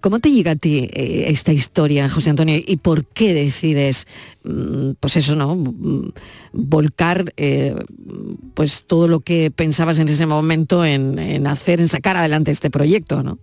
¿Cómo 0.00 0.18
te 0.18 0.32
llega 0.32 0.52
a 0.52 0.56
ti 0.56 0.90
eh, 0.92 1.26
esta 1.28 1.52
historia, 1.52 2.08
José 2.08 2.30
Antonio, 2.30 2.58
y 2.58 2.76
por 2.78 3.06
qué 3.06 3.32
decides, 3.32 4.08
mm, 4.42 4.92
pues 4.98 5.16
eso, 5.16 5.36
¿no? 5.36 5.54
Mm, 5.54 6.12
Volcar 6.52 7.32
eh, 7.36 7.76
pues 8.54 8.84
todo 8.86 9.06
lo 9.06 9.20
que 9.20 9.52
pensabas 9.52 10.00
en 10.00 10.08
ese 10.08 10.26
momento 10.26 10.84
en, 10.84 11.18
en 11.18 11.46
hacer, 11.46 11.80
en 11.80 11.86
sacar 11.86 12.16
adelante 12.16 12.50
este 12.50 12.70
proyecto, 12.70 13.22
¿no? 13.22 13.38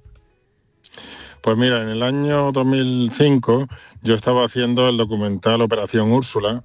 Pues 1.41 1.57
mira, 1.57 1.81
en 1.81 1.89
el 1.89 2.03
año 2.03 2.51
2005 2.51 3.67
yo 4.01 4.15
estaba 4.15 4.45
haciendo 4.45 4.89
el 4.89 4.97
documental 4.97 5.61
Operación 5.61 6.11
Úrsula, 6.11 6.63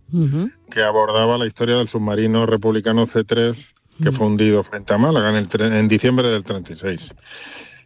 que 0.71 0.83
abordaba 0.83 1.39
la 1.39 1.47
historia 1.47 1.77
del 1.77 1.89
submarino 1.89 2.47
republicano 2.47 3.07
C3 3.07 3.75
que 4.03 4.13
fue 4.13 4.27
hundido 4.27 4.65
frente 4.65 4.93
a 4.93 4.99
Málaga 4.99 5.31
en, 5.31 5.37
el 5.37 5.73
en 5.73 5.89
diciembre 5.89 6.29
del 6.29 6.45
36. 6.45 7.15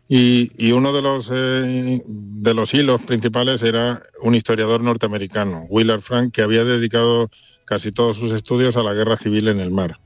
Y, 0.09 0.51
y 0.57 0.73
uno 0.73 0.93
de 0.93 1.03
los, 1.03 1.31
eh, 1.33 2.03
de 2.07 2.55
los 2.55 2.73
hilos 2.73 3.03
principales 3.03 3.63
era 3.63 4.03
un 4.23 4.35
historiador 4.35 4.81
norteamericano, 4.81 5.67
Willard 5.69 6.01
Frank, 6.01 6.33
que 6.33 6.43
había 6.43 6.65
dedicado 6.65 7.31
casi 7.67 7.93
todos 7.93 8.17
sus 8.17 8.33
estudios 8.33 8.77
a 8.79 8.83
la 8.83 8.95
guerra 8.95 9.19
civil 9.19 9.49
en 9.49 9.61
el 9.61 9.71
mar. 9.71 10.01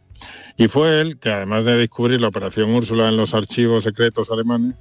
Y 0.57 0.67
fue 0.67 1.01
él 1.01 1.19
que, 1.21 1.31
además 1.31 1.65
de 1.65 1.77
descubrir 1.77 2.21
la 2.21 2.29
Operación 2.29 2.75
Úrsula 2.75 3.09
en 3.09 3.17
los 3.17 3.33
archivos 3.33 3.85
secretos 3.85 4.31
alemanes, 4.31 4.75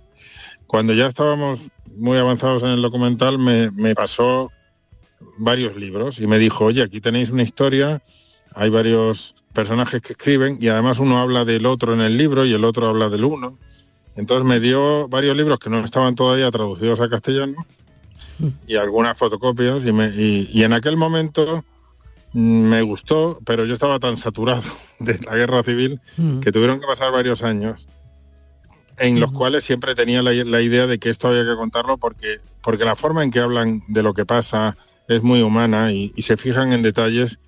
cuando 0.66 0.94
ya 0.94 1.08
estábamos 1.08 1.60
muy 2.02 2.18
avanzados 2.18 2.64
en 2.64 2.70
el 2.70 2.82
documental, 2.82 3.38
me, 3.38 3.72
me 3.72 3.94
pasó 3.96 4.52
varios 5.38 5.76
libros 5.76 6.20
y 6.20 6.28
me 6.28 6.40
dijo, 6.40 6.66
oye, 6.66 6.82
aquí 6.82 7.00
tenéis 7.00 7.30
una 7.30 7.44
historia, 7.44 8.02
hay 8.56 8.70
varios 8.70 9.36
personajes 9.54 10.02
que 10.02 10.14
escriben 10.14 10.58
y 10.60 10.68
además 10.70 11.00
uno 11.00 11.20
habla 11.20 11.46
del 11.46 11.66
otro 11.66 11.94
en 11.94 12.02
el 12.02 12.18
libro 12.18 12.46
y 12.46 12.54
el 12.54 12.66
otro 12.66 12.88
habla 12.88 13.10
del 13.10 13.24
uno. 13.24 13.58
Entonces 14.16 14.46
me 14.46 14.60
dio 14.60 15.08
varios 15.08 15.38
libros 15.38 15.60
que 15.60 15.70
no 15.70 15.80
estaban 15.86 16.16
todavía 16.16 16.50
traducidos 16.52 17.00
a 17.00 17.10
castellano 17.10 17.66
y 18.68 18.76
algunas 18.76 19.18
fotocopias 19.18 19.84
y, 19.86 19.92
me- 19.92 20.08
y- 20.16 20.50
y 20.52 20.64
en 20.64 20.74
aquel 20.74 20.98
momento 20.98 21.64
mm, 22.34 22.40
me 22.70 22.82
gustó, 22.82 23.40
pero 23.46 23.66
yo 23.66 23.74
estaba 23.76 24.00
tan 24.00 24.18
saturado 24.18 24.64
de 25.00 25.20
la 25.20 25.36
guerra 25.36 25.64
civil 25.64 26.00
que 26.42 26.52
tuvieron 26.52 26.80
que 26.80 26.88
pasar 26.88 27.12
varios 27.12 27.44
años 27.44 27.88
en 29.02 29.20
los 29.20 29.32
cuales 29.32 29.66
siempre 29.66 29.96
tenía 29.96 30.22
la, 30.22 30.32
la 30.32 30.62
idea 30.62 30.88
de 30.88 31.00
que 31.00 31.10
esto 31.10 31.28
había 31.30 31.44
que 31.46 31.56
contarlo 31.56 31.98
porque, 31.98 32.40
porque 32.62 32.86
la 32.86 32.96
forma 32.96 33.24
en 33.24 33.32
que 33.32 33.40
hablan 33.40 33.84
de 33.88 34.04
lo 34.04 34.14
que 34.14 34.26
pasa 34.26 34.78
es 35.08 35.22
muy 35.24 35.42
humana 35.42 35.92
y, 35.92 36.12
y 36.16 36.22
se 36.22 36.38
fijan 36.38 36.72
en 36.74 36.82
detalles 36.84 37.40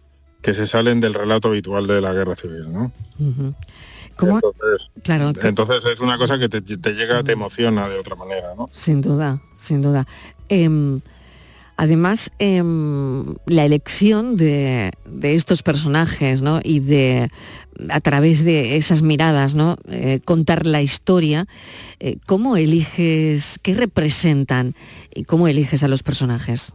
que 0.41 0.53
se 0.53 0.67
salen 0.67 0.99
del 0.99 1.13
relato 1.13 1.47
habitual 1.49 1.87
de 1.87 2.01
la 2.01 2.11
guerra 2.13 2.35
civil, 2.35 2.71
¿no? 2.71 2.91
Entonces, 4.19 4.89
Claro, 5.03 5.33
que- 5.33 5.47
entonces 5.47 5.83
es 5.85 5.99
una 6.01 6.17
cosa 6.17 6.37
que 6.37 6.49
te, 6.49 6.61
te 6.61 6.93
llega, 6.93 7.23
te 7.23 7.31
emociona 7.33 7.87
de 7.89 7.97
otra 7.99 8.15
manera, 8.15 8.53
¿no? 8.55 8.69
sin 8.73 9.01
duda, 9.01 9.41
sin 9.57 9.81
duda. 9.81 10.05
Em, 10.49 11.01
además, 11.83 12.31
em, 12.39 13.35
la 13.45 13.65
elección 13.65 14.37
de, 14.37 14.91
de 15.05 15.35
estos 15.35 15.63
personajes, 15.63 16.41
¿no? 16.41 16.59
Y 16.63 16.79
de 16.79 17.29
a 17.89 17.99
través 18.01 18.43
de 18.43 18.77
esas 18.77 19.01
miradas, 19.01 19.55
¿no? 19.55 19.77
Eh, 19.89 20.19
contar 20.23 20.65
la 20.65 20.81
historia. 20.81 21.45
eh, 21.99 22.17
¿Cómo 22.25 22.55
eliges, 22.55 23.59
qué 23.61 23.73
representan 23.73 24.75
y 25.13 25.23
cómo 25.23 25.47
eliges 25.47 25.83
a 25.83 25.87
los 25.87 26.03
personajes? 26.03 26.73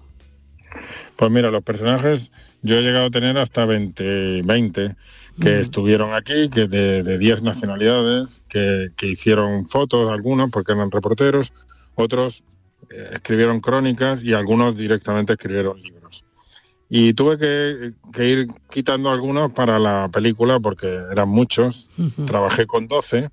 Pues 1.16 1.31
mira, 1.31 1.51
los 1.51 1.62
personajes 1.62 2.31
yo 2.62 2.79
he 2.79 2.83
llegado 2.83 3.07
a 3.07 3.11
tener 3.11 3.38
hasta 3.38 3.64
20, 3.64 4.42
20 4.42 4.97
que 5.40 5.61
estuvieron 5.61 6.12
aquí, 6.12 6.49
que 6.51 6.66
de, 6.66 7.05
de 7.05 7.16
10 7.16 7.42
nacionalidades, 7.42 8.42
que, 8.49 8.88
que 8.97 9.07
hicieron 9.07 9.66
fotos, 9.66 10.11
algunos 10.11 10.51
porque 10.51 10.73
eran 10.73 10.90
reporteros, 10.90 11.53
otros 11.94 12.42
eh, 12.91 13.11
escribieron 13.12 13.61
crónicas 13.61 14.23
y 14.23 14.33
algunos 14.33 14.77
directamente 14.77 15.35
escribieron 15.35 15.81
libros. 15.83 16.25
Y 16.88 17.12
tuve 17.12 17.38
que, 17.38 17.93
que 18.12 18.29
ir 18.29 18.49
quitando 18.71 19.11
algunos 19.11 19.53
para 19.53 19.79
la 19.79 20.09
película 20.11 20.59
porque 20.59 21.01
eran 21.12 21.29
muchos. 21.29 21.88
Trabajé 22.27 22.67
con 22.67 22.88
12 22.88 23.29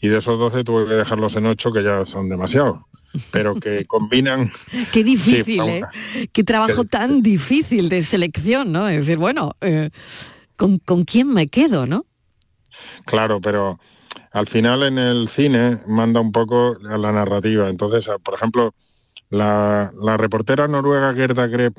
y 0.00 0.08
de 0.08 0.18
esos 0.18 0.38
12 0.38 0.64
tuve 0.64 0.86
que 0.86 0.94
dejarlos 0.94 1.34
en 1.36 1.46
8 1.46 1.72
que 1.72 1.82
ya 1.82 2.04
son 2.04 2.28
demasiados, 2.28 2.80
pero 3.30 3.54
que 3.54 3.86
combinan 3.86 4.50
Qué 4.92 5.02
difícil, 5.02 5.60
¿eh? 5.62 5.82
Qué 6.32 6.44
trabajo 6.44 6.84
tan 6.84 7.22
difícil 7.22 7.88
de 7.88 8.02
selección, 8.02 8.72
¿no? 8.72 8.88
Es 8.88 9.00
decir, 9.00 9.18
bueno, 9.18 9.56
eh, 9.60 9.90
¿con, 10.56 10.78
con 10.78 11.04
quién 11.04 11.32
me 11.32 11.48
quedo, 11.48 11.86
no? 11.86 12.06
Claro, 13.04 13.40
pero 13.40 13.80
al 14.38 14.46
final 14.46 14.82
en 14.82 14.98
el 14.98 15.28
cine 15.28 15.80
manda 15.86 16.20
un 16.20 16.30
poco 16.30 16.76
a 16.90 16.98
la 16.98 17.10
narrativa. 17.12 17.68
Entonces, 17.70 18.06
por 18.22 18.34
ejemplo, 18.34 18.74
la, 19.30 19.92
la 20.00 20.16
reportera 20.18 20.68
noruega 20.68 21.14
Gerda 21.14 21.46
Grepp 21.46 21.78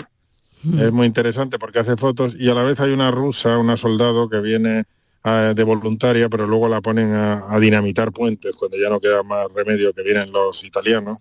es 0.79 0.91
muy 0.91 1.05
interesante 1.05 1.59
porque 1.59 1.79
hace 1.79 1.95
fotos 1.97 2.35
y 2.37 2.49
a 2.49 2.55
la 2.55 2.63
vez 2.63 2.79
hay 2.79 2.91
una 2.91 3.11
rusa, 3.11 3.57
una 3.59 3.77
soldado 3.77 4.27
que 4.27 4.41
viene 4.41 4.85
ah, 5.23 5.53
de 5.55 5.63
voluntaria, 5.63 6.29
pero 6.29 6.47
luego 6.47 6.67
la 6.67 6.81
ponen 6.81 7.13
a, 7.13 7.45
a 7.53 7.59
dinamitar 7.59 8.11
puentes 8.11 8.53
cuando 8.55 8.77
ya 8.77 8.89
no 8.89 8.99
queda 8.99 9.21
más 9.23 9.47
remedio 9.53 9.93
que 9.93 10.03
vienen 10.03 10.31
los 10.31 10.63
italianos. 10.63 11.19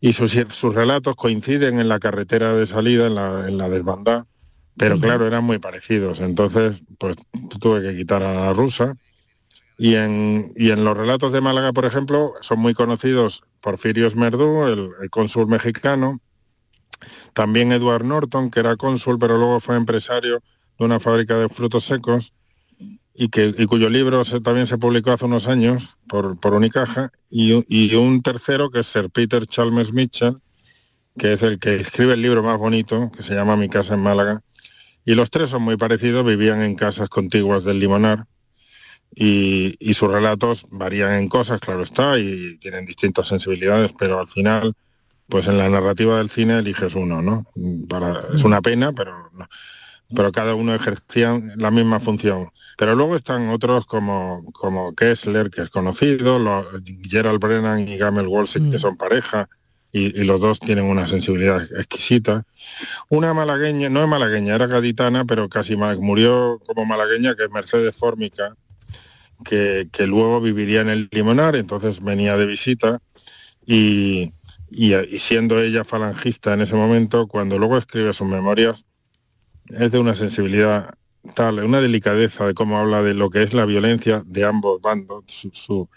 y 0.00 0.12
sus, 0.12 0.36
sus 0.50 0.74
relatos 0.74 1.14
coinciden 1.16 1.78
en 1.80 1.88
la 1.88 1.98
carretera 2.00 2.54
de 2.54 2.66
salida, 2.66 3.06
en 3.06 3.14
la, 3.14 3.48
en 3.48 3.56
la 3.58 3.68
desbandada, 3.68 4.26
pero 4.76 4.98
claro, 4.98 5.26
eran 5.26 5.44
muy 5.44 5.58
parecidos. 5.58 6.20
Entonces, 6.20 6.82
pues 6.98 7.16
tuve 7.60 7.82
que 7.82 7.96
quitar 7.96 8.22
a 8.22 8.34
la 8.34 8.52
rusa. 8.52 8.96
Y 9.82 9.96
en, 9.96 10.52
y 10.54 10.70
en 10.70 10.84
los 10.84 10.96
relatos 10.96 11.32
de 11.32 11.40
Málaga, 11.40 11.72
por 11.72 11.84
ejemplo, 11.84 12.34
son 12.40 12.60
muy 12.60 12.72
conocidos 12.72 13.42
Porfirio 13.60 14.06
Esmerdú, 14.06 14.68
el, 14.68 14.90
el 15.02 15.10
cónsul 15.10 15.48
mexicano, 15.48 16.20
también 17.32 17.72
Edward 17.72 18.04
Norton, 18.04 18.48
que 18.52 18.60
era 18.60 18.76
cónsul, 18.76 19.18
pero 19.18 19.38
luego 19.38 19.58
fue 19.58 19.74
empresario 19.74 20.40
de 20.78 20.84
una 20.84 21.00
fábrica 21.00 21.36
de 21.36 21.48
frutos 21.48 21.82
secos, 21.82 22.32
y, 23.12 23.28
que, 23.28 23.52
y 23.58 23.66
cuyo 23.66 23.90
libro 23.90 24.22
también 24.44 24.68
se 24.68 24.78
publicó 24.78 25.10
hace 25.10 25.24
unos 25.24 25.48
años 25.48 25.96
por, 26.08 26.38
por 26.38 26.54
Unicaja, 26.54 27.10
y, 27.28 27.64
y 27.66 27.96
un 27.96 28.22
tercero 28.22 28.70
que 28.70 28.78
es 28.78 28.86
Sir 28.86 29.10
Peter 29.10 29.48
Chalmers 29.48 29.92
Mitchell, 29.92 30.36
que 31.18 31.32
es 31.32 31.42
el 31.42 31.58
que 31.58 31.74
escribe 31.74 32.14
el 32.14 32.22
libro 32.22 32.44
más 32.44 32.56
bonito, 32.56 33.10
que 33.10 33.24
se 33.24 33.34
llama 33.34 33.56
Mi 33.56 33.68
casa 33.68 33.94
en 33.94 34.00
Málaga. 34.00 34.42
Y 35.04 35.16
los 35.16 35.28
tres 35.28 35.50
son 35.50 35.62
muy 35.62 35.76
parecidos, 35.76 36.24
vivían 36.24 36.62
en 36.62 36.76
casas 36.76 37.08
contiguas 37.08 37.64
del 37.64 37.80
Limonar, 37.80 38.26
y, 39.14 39.76
y 39.78 39.94
sus 39.94 40.10
relatos 40.10 40.66
varían 40.70 41.12
en 41.14 41.28
cosas, 41.28 41.60
claro 41.60 41.82
está, 41.82 42.18
y 42.18 42.56
tienen 42.58 42.86
distintas 42.86 43.28
sensibilidades, 43.28 43.92
pero 43.98 44.18
al 44.20 44.28
final, 44.28 44.74
pues 45.28 45.46
en 45.46 45.58
la 45.58 45.68
narrativa 45.68 46.18
del 46.18 46.30
cine 46.30 46.58
eliges 46.58 46.94
uno, 46.94 47.22
¿no? 47.22 47.46
Para- 47.88 48.20
es 48.34 48.44
una 48.44 48.60
pena, 48.60 48.92
pero 48.92 49.30
no 49.32 49.48
pero 50.14 50.30
cada 50.32 50.54
uno 50.54 50.74
ejercía 50.74 51.40
la 51.56 51.70
misma 51.70 52.00
función. 52.00 52.50
Pero 52.76 52.94
luego 52.94 53.16
están 53.16 53.48
otros 53.48 53.86
como, 53.86 54.44
como 54.52 54.94
Kessler, 54.94 55.50
que 55.50 55.62
es 55.62 55.70
conocido, 55.70 56.38
los, 56.38 56.66
Gerald 57.08 57.40
Brennan 57.40 57.88
y 57.88 57.96
Gamel 57.96 58.26
Wolsey, 58.26 58.70
que 58.70 58.78
son 58.78 58.96
pareja, 58.96 59.48
y, 59.90 60.18
y 60.20 60.24
los 60.24 60.40
dos 60.40 60.60
tienen 60.60 60.84
una 60.84 61.06
sensibilidad 61.06 61.62
exquisita. 61.78 62.44
Una 63.08 63.34
malagueña, 63.34 63.88
no 63.88 64.02
es 64.02 64.08
malagueña, 64.08 64.54
era 64.54 64.66
gaditana, 64.66 65.24
pero 65.24 65.48
casi 65.48 65.76
murió 65.76 66.60
como 66.66 66.84
malagueña, 66.84 67.34
que 67.34 67.44
es 67.44 67.50
Mercedes 67.50 67.94
Fórmica, 67.96 68.54
que, 69.42 69.88
luego 70.06 70.40
viviría 70.40 70.80
en 70.80 70.88
el 70.88 71.08
Limonar, 71.12 71.56
entonces 71.56 72.00
venía 72.02 72.36
de 72.36 72.46
visita, 72.46 72.98
y, 73.66 74.32
y- 74.70 74.94
siendo 75.18 75.60
ella 75.60 75.84
falangista 75.84 76.54
en 76.54 76.62
ese 76.62 76.74
momento, 76.74 77.26
cuando 77.26 77.58
luego 77.58 77.78
escribe 77.78 78.12
sus 78.12 78.26
memorias, 78.26 78.84
es 79.68 79.90
de 79.90 79.98
una 79.98 80.14
sensibilidad 80.14 80.94
tal, 81.34 81.60
una 81.60 81.80
delicadeza 81.80 82.46
de 82.46 82.54
cómo 82.54 82.78
habla 82.78 83.02
de 83.02 83.14
lo 83.14 83.30
que 83.30 83.42
es 83.42 83.54
la 83.54 83.64
violencia 83.64 84.22
de 84.26 84.44
ambos 84.44 84.80
bandos, 84.80 85.24
su, 85.28 85.50
su, 85.52 85.88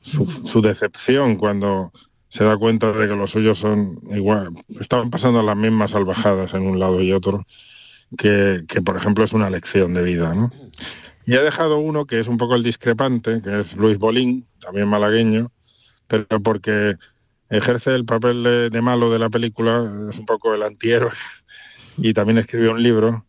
su- 0.00 0.26
su 0.46 0.60
decepción 0.62 1.36
cuando 1.36 1.92
se 2.28 2.42
da 2.42 2.56
cuenta 2.56 2.90
de 2.92 3.06
que 3.08 3.14
los 3.14 3.30
suyos 3.30 3.58
son 3.58 4.00
igual, 4.10 4.50
estaban 4.80 5.10
pasando 5.10 5.42
las 5.42 5.56
mismas 5.56 5.92
salvajadas 5.92 6.52
en 6.54 6.66
un 6.66 6.80
lado 6.80 7.00
y 7.00 7.12
otro, 7.12 7.46
que, 8.18 8.64
que, 8.68 8.82
por 8.82 8.96
ejemplo 8.96 9.24
es 9.24 9.32
una 9.32 9.48
lección 9.50 9.94
de 9.94 10.02
vida. 10.02 10.34
¿no? 10.34 10.50
Y 11.26 11.34
he 11.34 11.40
dejado 11.40 11.78
uno 11.78 12.06
que 12.06 12.20
es 12.20 12.28
un 12.28 12.36
poco 12.36 12.54
el 12.54 12.62
discrepante, 12.62 13.40
que 13.42 13.60
es 13.60 13.74
Luis 13.74 13.98
Bolín, 13.98 14.46
también 14.60 14.88
malagueño, 14.88 15.50
pero 16.06 16.40
porque 16.40 16.96
ejerce 17.48 17.94
el 17.94 18.04
papel 18.04 18.70
de, 18.70 18.82
malo 18.82 19.10
de 19.10 19.18
la 19.18 19.30
película, 19.30 20.08
es 20.10 20.18
un 20.18 20.26
poco 20.26 20.54
el 20.54 20.62
antihéroe 20.62 21.12
y 21.96 22.12
también 22.12 22.38
escribió 22.38 22.72
un 22.72 22.82
libro, 22.82 23.24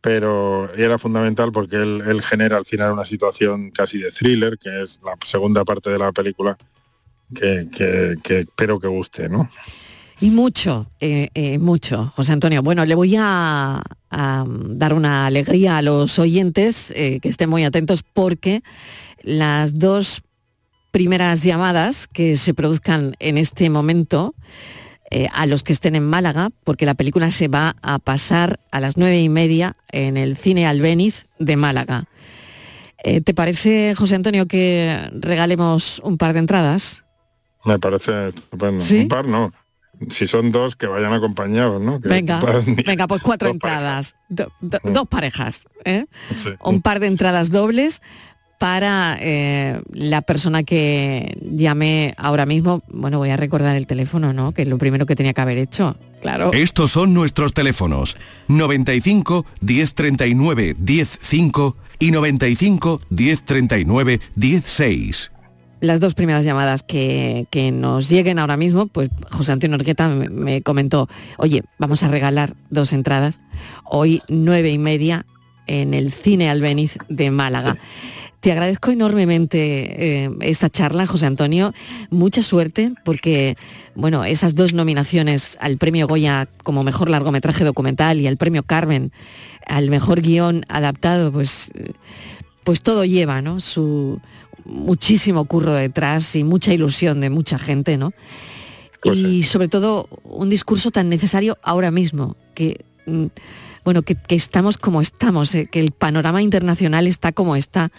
pero 0.00 0.72
era 0.74 0.98
fundamental 0.98 1.52
porque 1.52 1.76
él, 1.76 2.22
genera 2.22 2.56
al 2.56 2.66
final 2.66 2.92
una 2.92 3.04
situación 3.04 3.70
casi 3.70 3.98
de 3.98 4.12
thriller, 4.12 4.58
que 4.58 4.82
es 4.82 5.00
la 5.04 5.16
segunda 5.26 5.64
parte 5.64 5.90
de 5.90 5.98
la 5.98 6.12
película, 6.12 6.56
que 7.32 8.16
espero 8.24 8.80
que 8.80 8.88
guste, 8.88 9.28
¿no? 9.28 9.48
Y 10.20 10.28
mucho, 10.30 10.90
eh, 11.00 11.30
eh, 11.32 11.58
mucho, 11.58 12.12
José 12.14 12.32
Antonio. 12.32 12.62
Bueno, 12.62 12.84
le 12.84 12.94
voy 12.94 13.16
a, 13.18 13.82
a 14.10 14.44
dar 14.46 14.94
una 14.94 15.26
alegría 15.26 15.78
a 15.78 15.82
los 15.82 16.18
oyentes, 16.18 16.92
eh, 16.96 17.20
que 17.20 17.28
estén 17.28 17.48
muy 17.48 17.64
atentos, 17.64 18.02
porque 18.02 18.62
las 19.22 19.78
dos 19.78 20.22
primeras 20.90 21.42
llamadas 21.42 22.08
que 22.08 22.36
se 22.36 22.54
produzcan 22.54 23.14
en 23.20 23.38
este 23.38 23.70
momento, 23.70 24.34
eh, 25.10 25.28
a 25.32 25.46
los 25.46 25.62
que 25.62 25.72
estén 25.72 25.94
en 25.94 26.04
Málaga, 26.04 26.50
porque 26.64 26.86
la 26.86 26.94
película 26.94 27.30
se 27.30 27.48
va 27.48 27.76
a 27.82 27.98
pasar 27.98 28.60
a 28.70 28.80
las 28.80 28.96
nueve 28.96 29.20
y 29.20 29.28
media 29.28 29.76
en 29.90 30.16
el 30.16 30.36
Cine 30.36 30.66
Albéniz 30.66 31.26
de 31.38 31.56
Málaga. 31.56 32.04
Eh, 33.02 33.20
¿Te 33.20 33.34
parece, 33.34 33.94
José 33.96 34.16
Antonio, 34.16 34.46
que 34.46 34.96
regalemos 35.12 36.00
un 36.04 36.18
par 36.18 36.32
de 36.32 36.40
entradas? 36.40 37.04
Me 37.64 37.78
parece 37.78 38.28
estupendo. 38.28 38.84
¿Sí? 38.84 39.00
Un 39.00 39.08
par 39.08 39.26
no. 39.26 39.52
Si 40.10 40.26
son 40.26 40.50
dos, 40.50 40.76
que 40.76 40.86
vayan 40.86 41.12
acompañados, 41.12 41.80
¿no? 41.80 42.00
Que 42.00 42.08
Venga, 42.08 42.42
venga, 42.86 43.06
pues 43.06 43.22
cuatro 43.22 43.48
Dos 43.48 43.54
entradas, 43.54 44.14
do- 44.28 44.50
do- 44.60 44.78
dos 44.84 45.06
parejas, 45.08 45.66
¿eh? 45.84 46.06
Sí. 46.42 46.50
un 46.64 46.80
par 46.80 47.00
de 47.00 47.06
entradas 47.08 47.50
dobles 47.50 48.00
para 48.58 49.16
eh, 49.20 49.80
la 49.92 50.20
persona 50.22 50.62
que 50.62 51.36
llame 51.42 52.14
ahora 52.18 52.44
mismo. 52.46 52.82
Bueno, 52.88 53.18
voy 53.18 53.30
a 53.30 53.36
recordar 53.36 53.76
el 53.76 53.86
teléfono, 53.86 54.32
¿no? 54.32 54.52
Que 54.52 54.62
es 54.62 54.68
lo 54.68 54.76
primero 54.78 55.06
que 55.06 55.16
tenía 55.16 55.32
que 55.32 55.40
haber 55.40 55.58
hecho. 55.58 55.96
Claro. 56.20 56.50
Estos 56.52 56.90
son 56.90 57.14
nuestros 57.14 57.54
teléfonos 57.54 58.16
95 58.48 59.46
1039 59.62 60.76
105 60.76 61.76
y 61.98 62.10
95 62.10 63.00
1039 63.10 64.20
16. 64.36 65.32
Las 65.80 66.00
dos 66.00 66.14
primeras 66.14 66.44
llamadas 66.44 66.82
que, 66.82 67.46
que 67.50 67.72
nos 67.72 68.08
lleguen 68.08 68.38
ahora 68.38 68.56
mismo, 68.56 68.86
pues 68.86 69.08
José 69.30 69.52
Antonio 69.52 69.76
Orqueta 69.76 70.08
me, 70.08 70.28
me 70.28 70.62
comentó, 70.62 71.08
oye, 71.38 71.62
vamos 71.78 72.02
a 72.02 72.08
regalar 72.08 72.54
dos 72.68 72.92
entradas, 72.92 73.40
hoy 73.84 74.22
nueve 74.28 74.70
y 74.70 74.78
media 74.78 75.24
en 75.66 75.94
el 75.94 76.12
Cine 76.12 76.50
Albéniz 76.50 76.98
de 77.08 77.30
Málaga. 77.30 77.78
Te 78.40 78.52
agradezco 78.52 78.90
enormemente 78.90 80.24
eh, 80.24 80.30
esta 80.40 80.70
charla, 80.70 81.06
José 81.06 81.26
Antonio. 81.26 81.74
Mucha 82.08 82.42
suerte 82.42 82.94
porque, 83.04 83.56
bueno, 83.94 84.24
esas 84.24 84.54
dos 84.54 84.72
nominaciones 84.72 85.58
al 85.60 85.76
premio 85.76 86.06
Goya 86.06 86.48
como 86.62 86.82
mejor 86.82 87.10
largometraje 87.10 87.64
documental 87.64 88.18
y 88.18 88.26
al 88.26 88.38
premio 88.38 88.62
Carmen 88.62 89.12
al 89.66 89.90
mejor 89.90 90.22
guion 90.22 90.64
adaptado, 90.68 91.30
pues, 91.30 91.70
pues 92.64 92.80
todo 92.80 93.04
lleva, 93.04 93.42
¿no? 93.42 93.60
Su 93.60 94.20
muchísimo 94.70 95.44
curro 95.44 95.74
detrás 95.74 96.36
y 96.36 96.44
mucha 96.44 96.72
ilusión 96.72 97.20
de 97.20 97.30
mucha 97.30 97.58
gente, 97.58 97.96
¿no? 97.96 98.12
y 99.02 99.42
sobre 99.44 99.68
todo 99.68 100.08
un 100.24 100.50
discurso 100.50 100.90
tan 100.90 101.08
necesario 101.08 101.58
ahora 101.62 101.90
mismo, 101.90 102.36
que 102.54 102.84
mm, 103.06 103.26
bueno, 103.84 104.02
que, 104.02 104.14
que 104.14 104.34
estamos 104.34 104.76
como 104.76 105.00
estamos, 105.00 105.54
eh, 105.54 105.68
que 105.70 105.80
el 105.80 105.92
panorama 105.92 106.42
internacional 106.42 107.06
está 107.06 107.32
como 107.32 107.56
está 107.56 107.90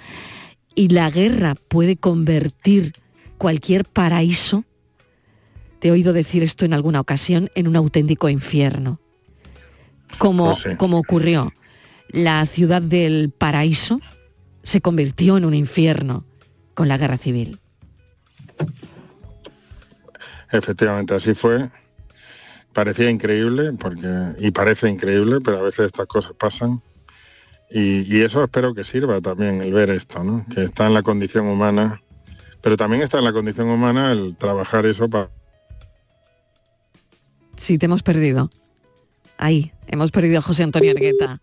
y 0.76 0.90
la 0.90 1.10
guerra 1.10 1.56
puede 1.56 1.98
convertir 1.98 2.94
cualquier 3.38 3.86
paraíso, 3.86 4.64
te 5.80 5.88
he 5.88 5.92
oído 5.92 6.14
decir 6.14 6.44
esto 6.44 6.66
en 6.66 6.74
alguna 6.74 7.00
ocasión, 7.00 7.50
en 7.56 7.68
un 7.68 7.76
auténtico 7.76 8.30
infierno. 8.30 9.00
Como, 10.20 10.52
Pues 10.52 10.64
sí. 10.64 10.70
como 10.78 11.00
ocurrió, 11.00 11.52
la 12.10 12.46
ciudad 12.46 12.82
del 12.82 13.32
paraíso 13.36 14.00
se 14.64 14.82
convirtió 14.82 15.38
en 15.38 15.46
un 15.46 15.56
infierno 15.56 16.26
con 16.74 16.88
la 16.88 16.98
guerra 16.98 17.18
civil. 17.18 17.60
Efectivamente, 20.52 21.14
así 21.14 21.34
fue. 21.34 21.70
Parecía 22.74 23.10
increíble, 23.10 23.74
porque 23.74 24.08
y 24.40 24.52
parece 24.52 24.90
increíble, 24.90 25.40
pero 25.42 25.60
a 25.60 25.64
veces 25.64 25.88
estas 25.88 26.08
cosas 26.08 26.34
pasan. 26.34 26.82
Y, 27.70 28.02
y 28.14 28.22
eso 28.22 28.44
espero 28.44 28.74
que 28.74 28.84
sirva 28.84 29.22
también 29.22 29.62
el 29.62 29.72
ver 29.72 29.90
esto, 29.90 30.24
¿no? 30.24 30.46
Que 30.54 30.66
está 30.66 30.88
en 30.88 30.94
la 30.94 31.04
condición 31.04 31.48
humana, 31.48 32.02
pero 32.62 32.76
también 32.76 33.02
está 33.02 33.20
en 33.20 33.26
la 33.26 33.34
condición 33.34 33.70
humana 33.70 34.12
el 34.12 34.36
trabajar 34.38 34.86
eso 34.86 35.10
para 35.10 35.30
Sí, 37.62 37.78
te 37.78 37.86
hemos 37.86 38.02
perdido. 38.02 38.50
Ahí, 39.38 39.72
hemos 39.86 40.10
perdido 40.10 40.40
a 40.40 40.42
José 40.42 40.64
Antonio 40.64 40.90
Argueta. 40.90 41.42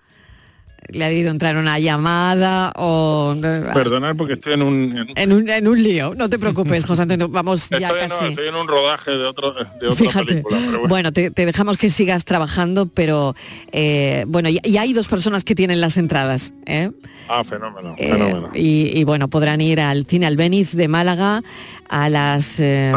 Le 0.91 1.05
ha 1.05 1.09
debido 1.09 1.31
entrar 1.31 1.57
una 1.59 1.79
llamada 1.79 2.73
o... 2.77 3.37
perdonar 3.75 4.17
porque 4.17 4.33
estoy 4.35 4.55
en 4.55 4.63
un, 4.63 4.97
en- 4.97 5.09
En 5.17 5.33
un, 5.35 5.49
en 5.51 5.69
un 5.69 5.83
lío. 5.83 6.15
No 6.15 6.31
te 6.31 6.39
preocupes, 6.39 6.85
José 6.87 7.03
Antonio. 7.03 7.29
Vamos 7.31 7.69
ya 7.69 7.89
no, 7.89 7.95
casi. 7.95 8.25
estoy 8.27 8.49
en 8.49 8.55
un 8.55 8.67
rodaje 8.67 9.11
de 9.11 9.25
otro 9.27 9.53
de 9.53 9.87
otra 9.89 9.95
Fíjate. 9.95 10.25
película. 10.27 10.57
Pero 10.59 10.71
bueno. 10.79 10.89
Bueno, 10.89 11.13
te, 11.13 11.31
te 11.31 11.45
dejamos 11.45 11.77
que 11.77 11.91
sigas 11.91 12.25
trabajando, 12.25 12.87
pero 12.87 13.37
eh, 13.73 14.25
bueno, 14.29 14.49
ya 14.49 14.81
hay 14.81 14.95
dos 14.95 15.09
personas 15.09 15.45
que 15.45 15.55
tienen 15.55 15.81
las 15.83 15.99
entradas. 15.99 16.55
¿eh? 16.65 16.91
Ah, 17.29 17.45
fenómeno, 17.45 17.95
Eh, 17.99 18.11
fenómeno. 18.11 18.51
y, 18.55 18.91
y, 18.99 19.05
bueno, 19.05 19.29
podrán 19.29 19.61
ir 19.61 19.81
al 19.81 20.07
cine 20.07 20.27
Albéniz 20.27 20.75
de 20.75 20.89
Málaga 20.89 21.43
a 21.91 22.09
las 22.09 22.59
eh, 22.61 22.93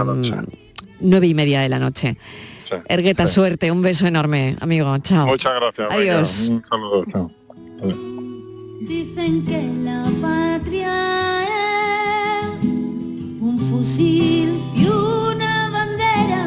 nueve 1.02 1.28
y 1.28 1.34
media 1.34 1.60
de 1.60 1.68
la 1.68 1.80
noche. 1.80 2.16
Sí, 2.64 2.76
Ergueta, 2.88 3.28
sí. 3.28 3.34
suerte, 3.34 3.70
un 3.70 3.82
beso 3.82 4.08
enorme, 4.08 4.56
amigo. 4.62 4.98
Chao. 5.00 5.28
Muchas 5.28 5.54
gracias. 5.60 5.90
venga, 5.90 6.14
Adiós. 6.14 6.48
un 6.48 6.64
saludo. 6.70 7.06
chao. 7.12 7.32
Dicen 7.82 9.44
que 9.46 9.64
la 9.84 10.04
patria 10.22 11.44
es 11.44 12.64
un 12.64 13.58
fusil 13.70 14.60
y 14.76 14.86
una 14.86 15.70
bandera. 15.72 16.46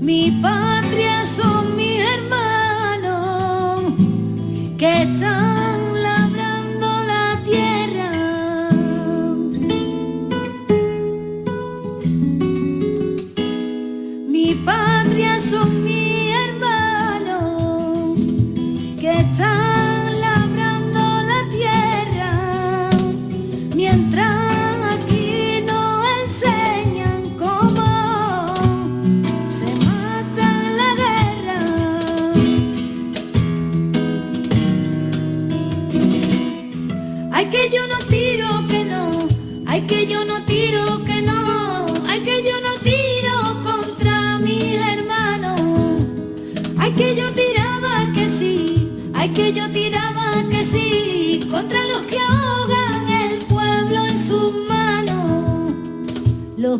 Mi 0.00 0.40
patria 0.42 1.24
son 1.24 1.76
mis 1.76 2.00
hermanos 2.00 3.92
que 4.76 5.02
están 5.02 5.59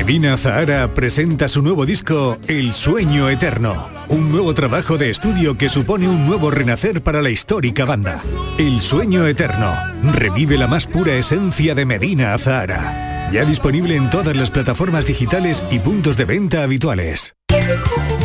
Medina 0.00 0.38
Zahara 0.38 0.94
presenta 0.94 1.46
su 1.46 1.60
nuevo 1.60 1.84
disco 1.84 2.38
El 2.48 2.72
Sueño 2.72 3.28
Eterno, 3.28 3.90
un 4.08 4.32
nuevo 4.32 4.54
trabajo 4.54 4.96
de 4.96 5.10
estudio 5.10 5.58
que 5.58 5.68
supone 5.68 6.08
un 6.08 6.26
nuevo 6.26 6.50
renacer 6.50 7.02
para 7.02 7.20
la 7.20 7.28
histórica 7.28 7.84
banda. 7.84 8.18
El 8.56 8.80
Sueño 8.80 9.26
Eterno 9.26 9.74
revive 10.14 10.56
la 10.56 10.68
más 10.68 10.86
pura 10.86 11.12
esencia 11.12 11.74
de 11.74 11.84
Medina 11.84 12.36
Zahara. 12.38 13.28
Ya 13.30 13.44
disponible 13.44 13.94
en 13.94 14.08
todas 14.08 14.34
las 14.34 14.50
plataformas 14.50 15.04
digitales 15.04 15.62
y 15.70 15.80
puntos 15.80 16.16
de 16.16 16.24
venta 16.24 16.62
habituales. 16.62 17.34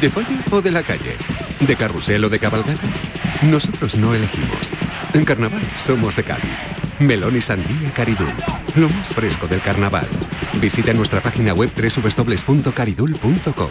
¿De 0.00 0.10
folla 0.10 0.42
o 0.50 0.60
de 0.60 0.72
la 0.72 0.82
calle? 0.82 1.16
¿De 1.60 1.76
carrusel 1.76 2.24
o 2.24 2.28
de 2.28 2.40
cabalgata? 2.40 2.86
Nosotros 3.42 3.96
no 3.96 4.12
elegimos. 4.12 4.72
En 5.12 5.24
carnaval 5.24 5.62
somos 5.76 6.16
de 6.16 6.24
Cádiz. 6.24 6.50
Melón 6.98 7.36
y 7.36 7.40
sandía 7.40 7.92
Caridul. 7.94 8.32
Lo 8.74 8.88
más 8.88 9.12
fresco 9.12 9.46
del 9.46 9.60
carnaval. 9.60 10.08
Visita 10.60 10.92
nuestra 10.92 11.20
página 11.20 11.54
web 11.54 11.70
www.caridul.com. 11.72 13.70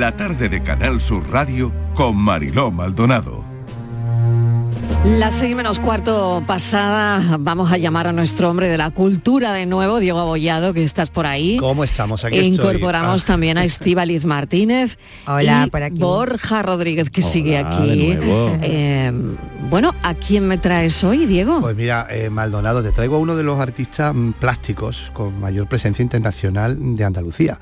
La 0.00 0.16
tarde 0.16 0.48
de 0.48 0.62
Canal 0.62 0.98
Sur 0.98 1.30
Radio 1.30 1.70
con 1.94 2.16
Mariló 2.16 2.70
Maldonado. 2.70 3.44
Las 5.04 5.34
seis 5.34 5.54
menos 5.54 5.78
cuarto 5.78 6.42
pasada 6.46 7.36
vamos 7.38 7.70
a 7.70 7.76
llamar 7.76 8.06
a 8.06 8.12
nuestro 8.12 8.48
hombre 8.48 8.68
de 8.70 8.78
la 8.78 8.88
cultura 8.88 9.52
de 9.52 9.66
nuevo, 9.66 9.98
Diego 9.98 10.18
Abollado, 10.18 10.72
que 10.72 10.84
estás 10.84 11.10
por 11.10 11.26
ahí. 11.26 11.58
¿Cómo 11.58 11.84
estamos? 11.84 12.24
Aquí 12.24 12.36
estoy. 12.38 12.54
incorporamos 12.54 13.24
Ah. 13.24 13.26
también 13.26 13.58
a 13.58 13.64
Estíbaliz 13.64 14.24
Martínez. 14.24 14.96
Hola, 15.26 15.64
y 15.66 15.70
por 15.70 15.82
aquí. 15.82 15.98
Borja 15.98 16.62
Rodríguez, 16.62 17.10
que 17.10 17.20
sigue 17.20 17.58
aquí. 17.58 17.86
de 17.86 18.16
nuevo. 18.16 18.56
Eh, 18.62 19.12
bueno, 19.68 19.94
¿a 20.02 20.14
quién 20.14 20.48
me 20.48 20.56
traes 20.56 21.04
hoy, 21.04 21.26
Diego? 21.26 21.60
Pues 21.60 21.76
mira, 21.76 22.06
eh, 22.08 22.30
Maldonado, 22.30 22.82
te 22.82 22.90
traigo 22.90 23.16
a 23.16 23.18
uno 23.18 23.36
de 23.36 23.42
los 23.42 23.60
artistas 23.60 24.14
mm, 24.14 24.32
plásticos 24.32 25.10
con 25.12 25.38
mayor 25.40 25.66
presencia 25.68 26.02
internacional 26.02 26.96
de 26.96 27.04
Andalucía. 27.04 27.58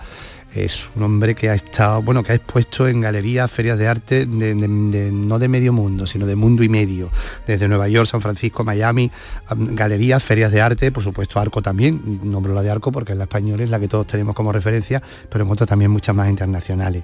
Es 0.54 0.88
un 0.96 1.02
hombre 1.02 1.34
que 1.34 1.50
ha 1.50 1.54
estado, 1.54 2.00
bueno, 2.02 2.22
que 2.22 2.32
ha 2.32 2.34
expuesto 2.34 2.88
en 2.88 3.02
galerías, 3.02 3.50
ferias 3.50 3.78
de 3.78 3.86
arte, 3.86 4.26
no 4.26 5.38
de 5.38 5.48
medio 5.48 5.74
mundo, 5.74 6.06
sino 6.06 6.24
de 6.24 6.36
mundo 6.36 6.62
y 6.62 6.70
medio. 6.70 7.10
Desde 7.46 7.68
Nueva 7.68 7.86
York, 7.88 8.08
San 8.08 8.22
Francisco, 8.22 8.64
Miami, 8.64 9.10
am, 9.48 9.74
galerías, 9.74 10.22
ferias 10.24 10.50
de 10.50 10.62
arte, 10.62 10.90
por 10.90 11.02
supuesto 11.02 11.38
Arco 11.38 11.60
también, 11.60 12.20
nombro 12.24 12.54
la 12.54 12.62
de 12.62 12.70
Arco 12.70 12.90
porque 12.90 13.12
es 13.12 13.18
la 13.18 13.24
española, 13.24 13.62
es 13.62 13.70
la 13.70 13.78
que 13.78 13.88
todos 13.88 14.06
tenemos 14.06 14.34
como 14.34 14.50
referencia, 14.50 15.02
pero 15.30 15.46
otras 15.48 15.68
también 15.68 15.90
muchas 15.90 16.14
más 16.16 16.30
internacionales. 16.30 17.02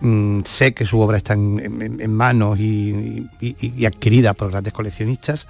Mm, 0.00 0.40
sé 0.44 0.74
que 0.74 0.84
su 0.84 1.00
obra 1.00 1.16
está 1.16 1.32
en, 1.32 2.12
manos 2.14 2.58
y- 2.60 3.26
y 3.40 3.84
adquirida 3.86 4.34
por 4.34 4.50
grandes 4.50 4.72
coleccionistas. 4.72 5.48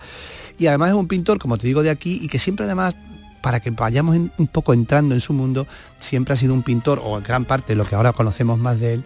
Y 0.58 0.66
además 0.68 0.90
es 0.90 0.94
un 0.94 1.08
pintor, 1.08 1.38
como 1.38 1.58
te 1.58 1.66
digo, 1.66 1.82
de 1.82 1.90
aquí 1.90 2.20
y 2.22 2.28
que 2.28 2.38
siempre 2.38 2.66
además 2.66 2.94
para 3.42 3.60
que 3.60 3.70
vayamos 3.70 4.16
en- 4.16 4.32
un 4.38 4.46
poco 4.46 4.72
entrando 4.72 5.14
en 5.14 5.20
su 5.20 5.32
mundo, 5.32 5.66
siempre 5.98 6.32
ha 6.34 6.36
sido 6.36 6.54
un 6.54 6.62
pintor, 6.62 7.00
o 7.04 7.18
en 7.18 7.24
gran 7.24 7.44
parte 7.44 7.74
lo 7.74 7.84
que 7.84 7.94
ahora 7.94 8.12
conocemos 8.12 8.58
más 8.58 8.80
de 8.80 8.94
él, 8.94 9.04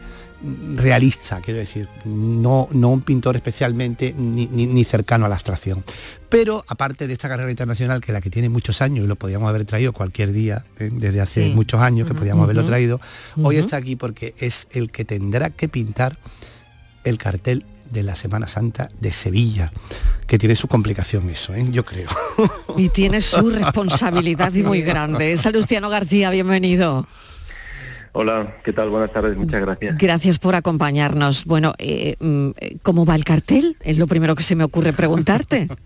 realista, 0.77 1.41
quiero 1.41 1.59
decir, 1.59 1.89
no, 2.05 2.69
no 2.73 2.91
un 2.91 3.03
pintor 3.03 3.37
especialmente 3.37 4.15
ni, 4.17 4.47
ni- 4.49 4.67
ni 4.67 4.85
cercano 4.85 5.25
a 5.25 5.29
la 5.29 5.35
abstracción. 5.37 5.83
Pero 6.29 6.63
aparte 6.69 7.07
de 7.07 7.13
esta 7.15 7.29
carrera 7.29 7.51
internacional, 7.51 8.01
que 8.01 8.13
la 8.13 8.21
que 8.21 8.29
tiene 8.31 8.49
muchos 8.49 8.83
años 8.83 9.05
y 9.05 9.09
lo 9.09 9.17
podíamos 9.17 9.49
haber 9.49 9.65
traído 9.65 9.93
cualquier 9.93 10.33
día, 10.33 10.65
eh, 10.79 10.91
desde 10.93 11.21
hace 11.21 11.45
Sí. 11.49 11.55
muchos 11.55 11.81
años 11.81 12.07
que 12.07 12.13
Ujú. 12.13 12.21
podíamos 12.21 12.45
haberlo 12.45 12.65
traído, 12.65 13.01
hoy 13.43 13.57
está 13.57 13.77
aquí 13.79 13.97
porque 13.97 14.35
es 14.39 14.69
el 14.73 14.91
que 14.91 15.05
tendrá 15.05 15.51
que 15.51 15.69
pintar 15.69 16.19
el 17.05 17.17
cartel 17.19 17.65
de 17.91 18.03
la 18.03 18.15
Semana 18.17 18.47
Santa 18.47 18.91
de 19.01 19.13
Sevilla, 19.13 19.73
que 20.27 20.39
tiene 20.39 20.57
su 20.57 20.69
complicación 20.69 21.29
eso, 21.31 21.55
¿eh? 21.55 21.65
yo 21.71 21.85
creo. 21.85 22.09
Y 22.77 22.89
tiene 22.89 23.21
su 23.21 23.51
responsabilidad 23.51 24.53
y 24.55 24.63
muy 24.63 24.83
grande. 24.83 25.37
Salustiano 25.37 25.89
García, 25.89 26.31
bienvenido. 26.31 27.07
Hola, 28.13 28.57
¿qué 28.65 28.73
tal? 28.73 28.89
Buenas 28.89 29.13
tardes, 29.13 29.37
muchas 29.37 29.61
gracias. 29.61 29.99
Gracias 29.99 30.39
por 30.39 30.55
acompañarnos. 30.55 31.45
Bueno, 31.45 31.75
eh, 31.79 32.17
mm, 32.19 32.51
eh, 32.57 32.77
¿cómo 32.83 33.05
va 33.05 33.15
el 33.15 33.25
cartel? 33.25 33.77
Es 33.83 33.99
lo 33.99 34.07
primero 34.07 34.35
que 34.35 34.43
se 34.43 34.57
me 34.57 34.65
ocurre 34.65 34.93
preguntarte. 34.93 35.69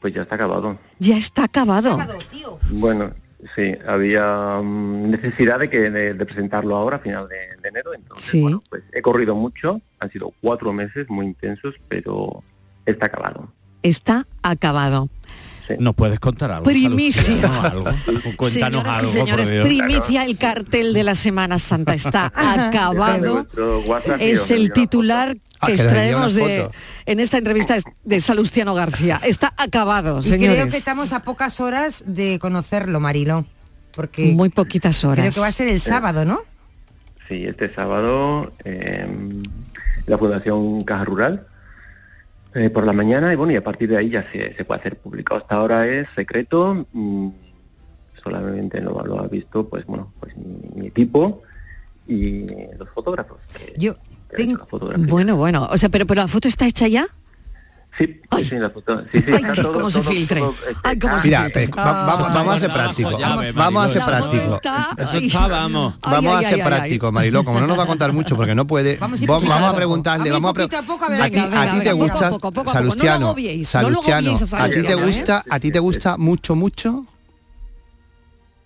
Pues 0.00 0.14
ya 0.14 0.22
está 0.22 0.36
acabado. 0.36 0.78
Ya 1.00 1.16
está 1.16 1.42
acabado. 1.42 1.98
Bueno, 2.70 3.10
sí, 3.56 3.72
había 3.84 4.60
mm, 4.62 5.10
necesidad 5.10 5.58
de, 5.58 5.68
que, 5.68 5.90
de, 5.90 6.14
de 6.14 6.24
presentarlo 6.24 6.76
ahora, 6.76 6.98
a 6.98 7.00
final 7.00 7.26
de, 7.28 7.60
de 7.60 7.68
enero, 7.68 7.92
entonces 7.92 8.30
Sí. 8.30 8.46
pues 8.70 8.84
he 8.92 9.02
corrido 9.02 9.34
mucho, 9.34 9.80
han 9.98 10.12
sido 10.12 10.32
cuatro 10.40 10.72
meses 10.72 11.10
muy 11.10 11.26
intensos, 11.26 11.74
pero 11.88 12.44
está 12.86 13.06
acabado. 13.06 13.52
Está 13.82 14.26
acabado. 14.42 15.08
¿Nos 15.78 15.94
puedes 15.94 16.18
contar 16.18 16.50
algo? 16.50 16.64
Primicia. 16.64 17.62
Algo? 17.62 17.84
Cuéntanos 18.36 18.52
Señoras 18.52 18.96
algo, 18.96 19.10
y 19.10 19.12
señores, 19.12 19.48
primicia, 19.48 20.24
el 20.24 20.38
cartel 20.38 20.94
de 20.94 21.02
la 21.04 21.14
Semana 21.14 21.58
Santa 21.58 21.92
está 21.92 22.32
acabado. 22.34 23.46
Es 24.18 24.50
el 24.50 24.72
titular 24.72 25.36
Ah, 25.60 25.66
que 25.66 25.72
extraemos 25.72 26.34
de, 26.34 26.68
en 27.04 27.18
esta 27.18 27.36
entrevista 27.38 27.76
de 28.04 28.20
Salustiano 28.20 28.76
García. 28.76 29.20
Está 29.24 29.52
acabado, 29.56 30.20
Y 30.20 30.22
señores. 30.22 30.56
creo 30.60 30.70
que 30.70 30.76
estamos 30.76 31.12
a 31.12 31.24
pocas 31.24 31.58
horas 31.58 32.04
de 32.06 32.38
conocerlo, 32.38 33.00
Marilo. 33.00 33.44
Porque 33.90 34.32
Muy 34.34 34.50
poquitas 34.50 35.02
horas. 35.04 35.18
creo 35.18 35.32
que 35.32 35.40
va 35.40 35.48
a 35.48 35.52
ser 35.52 35.66
el 35.66 35.80
sábado, 35.80 36.24
¿no? 36.24 36.42
Sí, 37.28 37.44
este 37.44 37.74
sábado 37.74 38.52
eh, 38.64 39.04
la 40.06 40.16
Fundación 40.16 40.84
Caja 40.84 41.04
Rural 41.04 41.44
eh, 42.58 42.70
por 42.70 42.84
la 42.84 42.92
mañana 42.92 43.32
y 43.32 43.36
bueno, 43.36 43.52
y 43.52 43.56
a 43.56 43.64
partir 43.64 43.88
de 43.88 43.96
ahí 43.96 44.10
ya 44.10 44.30
se, 44.32 44.54
se 44.54 44.64
puede 44.64 44.80
hacer 44.80 44.96
público. 44.96 45.34
Hasta 45.36 45.54
ahora 45.56 45.86
es 45.86 46.06
secreto, 46.16 46.86
mm, 46.92 47.28
solamente 48.22 48.80
lo, 48.80 49.02
lo 49.04 49.20
ha 49.20 49.28
visto 49.28 49.68
pues 49.68 49.84
bueno, 49.86 50.12
pues 50.20 50.36
mi, 50.36 50.58
mi 50.80 50.86
equipo 50.88 51.42
y 52.06 52.46
los 52.78 52.88
fotógrafos. 52.90 53.38
que- 53.54 53.74
Yo 53.78 53.94
que 54.34 54.56
fotografía. 54.68 55.06
Bueno, 55.08 55.36
bueno, 55.36 55.68
o 55.70 55.78
sea, 55.78 55.88
pero, 55.88 56.06
pero 56.06 56.22
la 56.22 56.28
foto 56.28 56.48
está 56.48 56.66
hecha 56.66 56.86
ya. 56.88 57.06
Sí, 57.98 58.20
sí, 58.36 58.44
sí, 58.44 58.54
la 58.56 58.70
foto. 58.70 59.02
Sí, 59.10 59.18
sí, 59.18 59.24
Ay, 59.26 59.34
está 59.34 59.52
qué- 59.54 59.62
todo- 59.62 59.72
cómo 59.72 59.90
se 59.90 60.00
todo- 60.00 60.10
filtre. 60.12 60.40
todo, 60.40 60.54
este, 60.68 60.76
Ay, 60.84 60.98
cómo 61.00 61.18
se 61.20 61.26
Mira, 61.28 61.42
filtre. 61.42 61.62
eh, 61.64 61.70
va- 61.76 62.04
vamos, 62.06 62.32
vamos 62.32 62.54
a 62.54 62.58
ser 62.60 62.72
prácticos. 62.72 63.18
llave, 63.18 63.52
Vamos 63.52 63.84
a 63.84 63.88
ser 63.88 64.02
está- 64.02 64.90
Eso 64.96 65.16
está, 65.18 65.46
vamos. 65.48 65.94
A 66.02 66.42
ser 66.42 66.64
prácticos, 66.64 67.12
Mariló, 67.12 67.44
como 67.44 67.60
no 67.60 67.66
nos 67.66 67.78
va 67.78 67.82
a 67.82 67.86
contar 67.86 68.12
mucho 68.12 68.36
porque 68.36 68.54
no 68.54 68.66
puede, 68.66 68.96
Vamos 68.98 69.20
a 69.22 69.26
vamos, 69.26 69.50
a 69.50 69.68
a 69.70 69.74
preguntarle, 69.74 70.30
A 70.30 70.32
vamos 70.32 70.50
a, 70.50 70.54
pre- 70.54 70.64
a 70.76 70.82
poco, 70.82 71.04
a 71.04 71.08
ver, 71.08 71.22
a 71.22 71.24
ti, 71.30 71.40
venga, 71.40 71.62
a 71.62 71.72
ti 71.72 71.80
te 71.80 71.92
gusta, 71.92 72.30
Salustiano, 72.72 73.34
Salustiano, 73.64 74.34
a 74.52 74.68
ti 74.68 74.82
te 74.82 74.92
¿eh? 74.92 74.94
gusta, 74.94 75.44
a 75.50 75.60
ti 75.60 75.70
te 75.72 75.78
gusta 75.80 76.16
mucho, 76.16 76.54
mucho. 76.54 77.04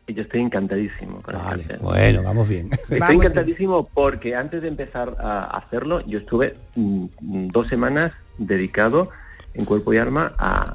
Y 0.06 0.14
yo 0.14 0.22
estoy 0.22 0.40
encantadísimo 0.40 1.22
con 1.22 1.34
el 1.36 1.40
Vale, 1.40 1.64
bueno, 1.80 2.22
vamos 2.22 2.48
bien. 2.48 2.70
Estoy 2.72 2.98
Vamos 2.98 3.16
encantadísimo 3.24 3.88
porque 3.94 4.34
antes 4.34 4.60
de 4.62 4.68
empezar 4.68 5.16
a 5.20 5.44
hacerlo, 5.56 6.00
yo 6.06 6.18
estuve 6.18 6.56
mm, 6.74 7.06
dos 7.52 7.68
semanas 7.68 8.12
dedicado 8.38 9.10
en 9.54 9.64
cuerpo 9.64 9.92
y 9.94 9.98
alma 9.98 10.34
a, 10.38 10.74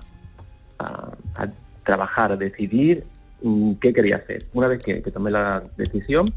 a- 0.79 1.11
a 1.35 1.47
trabajar, 1.83 2.31
a 2.31 2.37
decidir 2.37 3.03
mm, 3.41 3.73
qué 3.81 3.91
quería 3.93 4.17
hacer. 4.17 4.45
Una 4.53 4.69
vez 4.69 4.81
que, 4.81 5.01
que 5.01 5.11
tomé 5.11 5.29
la 5.31 5.61
decisión, 5.75 6.27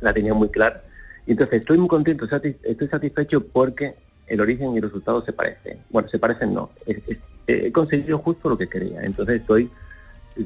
la 0.00 0.12
tenía 0.12 0.32
muy 0.34 0.48
clara. 0.48 0.84
Y 1.26 1.32
entonces 1.32 1.60
estoy 1.60 1.78
muy 1.78 1.88
contento, 1.88 2.26
satis- 2.28 2.56
estoy 2.62 2.86
satisfecho 2.88 3.44
porque 3.46 3.96
el 4.28 4.40
origen 4.40 4.72
y 4.74 4.76
el 4.76 4.82
resultado 4.84 5.24
se 5.24 5.32
parecen. 5.32 5.78
Bueno, 5.90 6.08
se 6.08 6.18
parecen 6.20 6.54
no. 6.54 6.70
Es- 6.86 6.98
es- 7.08 7.18
he 7.48 7.72
conseguido 7.72 8.18
justo 8.18 8.48
lo 8.48 8.56
que 8.56 8.68
quería. 8.68 9.02
Entonces 9.02 9.40
estoy 9.40 9.68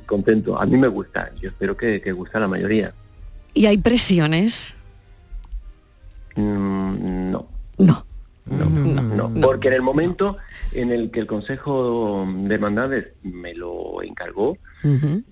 contento. 0.07 0.61
A 0.61 0.67
mí 0.67 0.77
me 0.77 0.89
gusta. 0.89 1.33
Yo 1.41 1.49
espero 1.49 1.77
que, 1.77 2.01
que 2.01 2.13
guste 2.13 2.37
a 2.39 2.41
la 2.41 2.49
mayoría. 2.49 2.93
Y 3.55 3.67
hay 3.67 3.79
presiones. 3.79 4.77
Mm, 6.35 7.31
no. 7.31 7.49
No. 7.79 8.07
No, 8.47 9.33
porque 9.43 9.69
en 9.69 9.75
el 9.75 9.83
momento 9.83 10.37
en 10.71 10.93
el 10.93 11.11
que 11.11 11.19
el 11.19 11.27
Consejo 11.27 12.25
de 12.33 12.55
Hermandades 12.55 13.13
me 13.25 13.55
lo 13.55 14.03
encargó, 14.03 14.57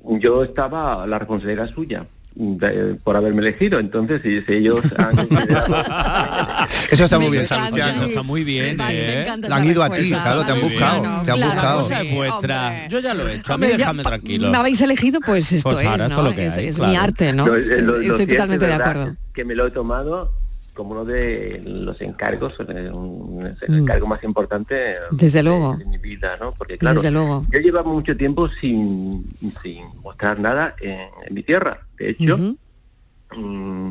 yo 0.02 0.42
estaba, 0.42 1.06
la 1.06 1.20
responsabilidad 1.20 1.66
era 1.66 1.74
suya 1.74 2.06
de- 2.34 2.94
por 2.96 3.16
haberme 3.16 3.40
elegido. 3.42 3.78
Entonces, 3.78 4.20
si, 4.22 4.42
si 4.42 4.52
ellos 4.52 4.80
han. 4.98 5.16
Eso 6.90 7.04
está 7.04 7.18
muy 7.18 7.30
bien, 7.30 7.42
encanta. 7.44 7.64
Salustiano. 7.64 7.92
Eso 7.92 8.04
está 8.06 8.22
muy 8.22 8.44
bien, 8.44 8.76
¿eh? 8.80 9.26
La 9.48 9.56
han 9.56 9.64
ido 9.66 9.82
a 9.82 9.90
ti, 9.90 10.08
claro, 10.10 10.44
te 10.44 10.52
han 10.52 10.60
buscado, 10.60 11.02
te 11.24 11.30
han 11.30 11.36
claro, 11.38 11.52
buscado. 11.52 11.80
Cosa 11.82 12.02
es 12.02 12.08
sí, 12.08 12.14
vuestra. 12.14 12.66
hombre. 12.68 12.86
Yo 12.90 12.98
ya 13.00 13.14
lo 13.14 13.28
he 13.28 13.34
hecho. 13.36 13.52
A 13.52 13.58
mí 13.58 13.66
Hombre, 13.66 13.78
ya 13.78 13.92
tranquilo. 14.02 14.50
Me 14.50 14.56
habéis 14.58 14.80
elegido, 14.80 15.20
pues 15.24 15.52
esto 15.52 15.70
Pues 15.70 15.86
es, 15.86 15.98
¿no? 15.98 16.04
es 16.18 16.24
lo 16.24 16.34
que 16.34 16.46
es 16.46 16.56
hay, 16.56 16.66
es 16.68 16.76
claro. 16.76 16.90
mi 16.92 16.96
arte, 16.96 17.32
¿no? 17.32 17.46
Eh, 17.54 17.80
lo- 17.82 17.98
lo 17.98 18.02
Estoy 18.02 18.26
totalmente 18.26 18.64
es 18.66 18.76
de 18.76 18.82
acuerdo. 18.82 19.16
Que 19.32 19.44
me 19.44 19.54
lo 19.54 19.66
he 19.66 19.70
tomado 19.70 20.32
como 20.74 20.90
uno 20.90 21.04
de 21.04 21.62
los 21.64 22.00
encargos, 22.00 22.54
eh, 22.68 22.90
un- 22.92 23.46
es 23.46 23.62
el 23.62 23.70
Mm. 23.76 23.78
encargo 23.82 24.06
más 24.08 24.22
importante 24.24 24.96
Desde 25.12 25.38
de- 25.38 25.42
luego. 25.44 25.76
de 25.76 25.84
mi 25.84 25.98
vida, 25.98 26.36
¿no? 26.40 26.52
Porque 26.52 26.76
claro, 26.76 26.96
Desde 26.96 27.10
luego. 27.12 27.44
yo 27.52 27.60
llevaba 27.60 27.90
mucho 27.92 28.16
tiempo 28.16 28.48
sin, 28.60 29.24
sin 29.62 29.86
mostrar 30.02 30.38
nada 30.40 30.74
en, 30.80 30.98
en 31.26 31.34
mi 31.34 31.42
tierra. 31.42 31.86
De 31.96 32.10
hecho, 32.10 32.34
Ujú. 32.34 32.58
mm, 33.36 33.90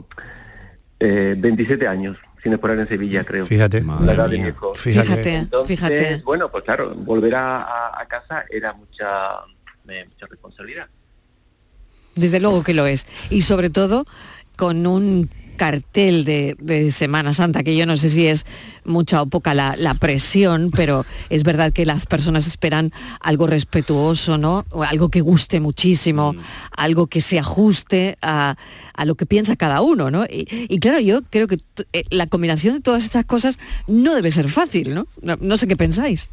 eh, 0.99 1.35
27 1.37 1.87
años 1.87 2.17
sin 2.41 2.51
exponer 2.51 2.79
en 2.79 2.87
Sevilla, 2.89 3.23
creo. 3.23 3.45
Fíjate. 3.45 3.81
La 4.01 4.13
edad 4.13 4.29
de 4.29 4.37
mi 4.37 4.49
hijo. 4.49 4.73
Fíjate. 4.73 5.07
Fíjate, 5.07 5.35
Entonces, 5.35 5.67
fíjate. 5.79 6.21
bueno, 6.25 6.49
pues 6.51 6.63
claro, 6.65 6.93
volver 6.93 7.35
a, 7.35 7.61
a- 7.61 8.01
a 8.01 8.05
casa 8.07 8.45
era 8.49 8.73
mucha, 8.73 9.37
eh, 9.87 10.05
mucha 10.09 10.27
responsabilidad. 10.27 10.87
Desde 12.15 12.39
luego 12.41 12.61
que 12.63 12.73
lo 12.73 12.85
es. 12.85 13.07
Y 13.29 13.41
sobre 13.43 13.69
todo 13.69 14.05
con 14.57 14.85
un 14.85 15.29
cartel 15.53 16.25
de, 16.25 16.55
de 16.59 16.91
Semana 16.91 17.33
Santa, 17.33 17.63
que 17.63 17.75
yo 17.75 17.85
no 17.85 17.97
sé 17.97 18.09
si 18.09 18.27
es 18.27 18.45
mucha 18.85 19.21
o 19.21 19.27
poca 19.27 19.53
la, 19.53 19.75
la 19.77 19.93
presión, 19.95 20.71
pero 20.71 21.05
es 21.29 21.43
verdad 21.43 21.71
que 21.71 21.85
las 21.85 22.05
personas 22.05 22.47
esperan 22.47 22.91
algo 23.21 23.47
respetuoso, 23.47 24.37
¿no? 24.37 24.65
O 24.71 24.83
algo 24.83 25.09
que 25.09 25.21
guste 25.21 25.59
muchísimo, 25.59 26.35
algo 26.75 27.07
que 27.07 27.21
se 27.21 27.39
ajuste 27.39 28.17
a, 28.21 28.55
a 28.93 29.05
lo 29.05 29.15
que 29.15 29.25
piensa 29.25 29.55
cada 29.55 29.81
uno, 29.81 30.11
¿no? 30.11 30.25
Y, 30.25 30.47
y 30.69 30.79
claro, 30.79 30.99
yo 30.99 31.21
creo 31.29 31.47
que 31.47 31.57
eh, 31.93 32.03
la 32.09 32.27
combinación 32.27 32.75
de 32.75 32.81
todas 32.81 33.03
estas 33.03 33.25
cosas 33.25 33.59
no 33.87 34.15
debe 34.15 34.31
ser 34.31 34.49
fácil, 34.49 34.93
¿no? 34.93 35.07
No, 35.21 35.37
no 35.39 35.57
sé 35.57 35.67
qué 35.67 35.77
pensáis. 35.77 36.31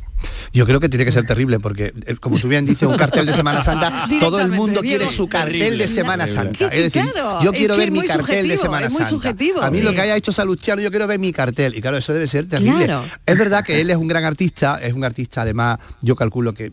Yo 0.52 0.66
creo 0.66 0.80
que 0.80 0.88
tiene 0.88 1.04
que 1.04 1.12
ser 1.12 1.26
terrible 1.26 1.60
porque, 1.60 1.92
eh, 2.06 2.16
como 2.18 2.38
tú 2.38 2.48
bien 2.48 2.66
dices, 2.66 2.88
un 2.88 2.96
cartel 2.96 3.26
de 3.26 3.32
Semana 3.32 3.62
Santa, 3.62 4.06
todo 4.20 4.40
el 4.40 4.50
mundo 4.52 4.80
quiere 4.80 5.08
su 5.08 5.28
cartel 5.28 5.58
Terrible, 5.58 5.82
de 5.84 5.88
Semana. 5.88 6.26
Santa. 6.26 6.66
Es 6.68 6.92
decir, 6.92 7.12
yo 7.42 7.50
es 7.52 7.56
quiero 7.58 7.74
que 7.74 7.80
ver 7.80 7.92
mi 7.92 8.02
cartel 8.02 8.48
de 8.48 8.56
Semana 8.56 8.86
es 8.86 8.92
muy 8.92 8.98
Santa. 9.02 9.10
subjetivo. 9.10 9.62
A 9.62 9.70
mí 9.70 9.78
Sí. 9.78 9.84
lo 9.84 9.92
que 9.92 10.00
haya 10.00 10.16
hecho 10.16 10.32
Salustiano, 10.32 10.82
yo 10.82 10.90
quiero 10.90 11.06
ver 11.06 11.18
mi 11.18 11.32
cartel. 11.32 11.74
Y 11.76 11.80
claro, 11.80 11.96
eso 11.96 12.12
debe 12.12 12.26
ser 12.26 12.46
terrible. 12.46 12.84
Claro. 12.86 13.04
Es 13.26 13.38
verdad 13.38 13.64
que 13.64 13.80
él 13.80 13.90
es 13.90 13.96
un 13.96 14.08
gran 14.08 14.24
artista, 14.24 14.78
es 14.82 14.92
un 14.92 15.04
artista 15.04 15.42
además, 15.42 15.78
yo 16.02 16.16
calculo 16.16 16.52
que 16.52 16.72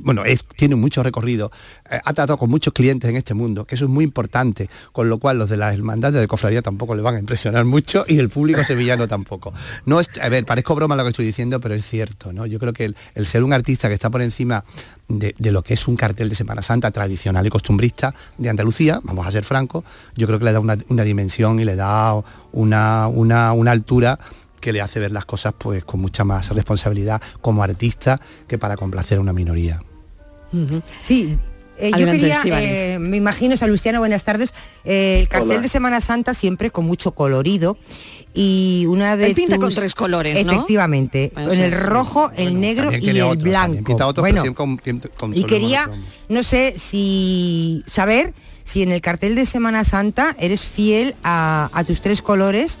bueno, 0.00 0.24
es, 0.24 0.44
tiene 0.44 0.74
mucho 0.74 1.02
recorrido, 1.02 1.50
eh, 1.90 1.98
ha 2.04 2.12
tratado 2.12 2.38
con 2.38 2.50
muchos 2.50 2.72
clientes 2.72 3.08
en 3.08 3.16
este 3.16 3.34
mundo, 3.34 3.64
que 3.64 3.74
eso 3.74 3.84
es 3.84 3.90
muy 3.90 4.04
importante, 4.04 4.68
con 4.92 5.08
lo 5.08 5.18
cual 5.18 5.38
los 5.38 5.50
de 5.50 5.56
las 5.56 5.74
hermandades 5.74 6.20
de 6.20 6.28
cofradía 6.28 6.62
tampoco 6.62 6.94
le 6.94 7.02
van 7.02 7.16
a 7.16 7.18
impresionar 7.18 7.64
mucho 7.64 8.04
y 8.06 8.18
el 8.18 8.28
público 8.28 8.64
sevillano 8.64 9.08
tampoco. 9.08 9.52
No 9.86 10.00
es, 10.00 10.10
a 10.20 10.28
ver, 10.28 10.44
parezco 10.44 10.74
broma 10.74 10.96
lo 10.96 11.02
que 11.04 11.10
estoy 11.10 11.26
diciendo, 11.26 11.60
pero 11.60 11.74
es 11.74 11.84
cierto, 11.84 12.32
¿no? 12.32 12.46
Yo 12.46 12.58
creo 12.58 12.72
que 12.72 12.92
el, 13.14 13.26
ser 13.26 13.42
un 13.42 13.52
artista 13.52 13.88
que 13.88 13.94
está 13.94 14.10
por 14.10 14.22
encima 14.22 14.64
de, 15.08 15.34
de 15.38 15.52
lo 15.52 15.62
que 15.62 15.74
es 15.74 15.88
un 15.88 15.96
cartel 15.96 16.28
de 16.28 16.34
Semana 16.34 16.62
Santa 16.62 16.90
tradicional 16.90 17.46
y 17.46 17.50
costumbrista 17.50 18.14
de 18.36 18.48
Andalucía, 18.48 19.00
vamos 19.02 19.26
a 19.26 19.30
ser 19.30 19.44
francos, 19.44 19.84
yo 20.16 20.26
creo 20.26 20.38
que 20.38 20.44
le 20.44 20.52
da 20.52 20.60
una, 20.60 20.76
una 20.88 21.02
dimensión 21.04 21.60
y 21.60 21.64
le 21.64 21.76
da 21.76 22.14
una, 22.52 23.08
una, 23.08 23.52
una 23.52 23.70
altura 23.70 24.18
que 24.60 24.72
le 24.72 24.80
hace 24.80 24.98
ver 25.00 25.10
las 25.10 25.24
cosas 25.24 25.54
pues 25.56 25.84
con 25.84 26.00
mucha 26.00 26.24
más 26.24 26.48
responsabilidad 26.50 27.20
como 27.40 27.62
artista 27.62 28.20
que 28.46 28.58
para 28.58 28.76
complacer 28.76 29.18
a 29.18 29.20
una 29.20 29.32
minoría. 29.32 29.80
Sí. 31.00 31.36
eh, 31.76 31.90
yo 31.96 32.06
quería, 32.06 32.40
eh, 32.44 32.98
me 32.98 33.16
imagino, 33.18 33.56
Salustiano, 33.56 33.98
buenas 34.00 34.24
tardes, 34.24 34.52
eh, 34.84 35.18
el 35.20 35.28
cartel 35.28 35.50
Hola. 35.52 35.60
de 35.60 35.68
Semana 35.68 36.00
Santa 36.00 36.34
siempre 36.34 36.70
con 36.70 36.86
mucho 36.86 37.12
colorido 37.12 37.76
y 38.34 38.84
una 38.88 39.16
de 39.16 39.26
Él 39.26 39.34
pinta 39.34 39.56
tus- 39.56 39.64
con 39.66 39.74
tres 39.74 39.94
colores, 39.94 40.44
¿no? 40.44 40.52
Efectivamente, 40.52 41.30
con 41.34 41.52
el 41.52 41.72
rojo, 41.72 42.30
el 42.36 42.60
negro 42.60 42.90
y 42.92 43.08
el 43.10 43.36
blanco. 43.36 43.84
pinta 43.84 44.04
Bueno, 44.06 44.22
pero 44.22 44.42
siempre 44.42 44.54
con- 44.54 45.00
con 45.16 45.36
y 45.36 45.44
quería, 45.44 45.82
monocromo. 45.86 46.08
no 46.30 46.42
sé 46.42 46.74
si 46.78 47.82
saber 47.86 48.34
si 48.64 48.82
en 48.82 48.90
el 48.92 49.00
cartel 49.00 49.34
de 49.34 49.46
Semana 49.46 49.84
Santa 49.84 50.34
eres 50.38 50.64
fiel 50.66 51.14
a, 51.22 51.70
a 51.72 51.84
tus 51.84 52.00
tres 52.00 52.20
colores 52.22 52.78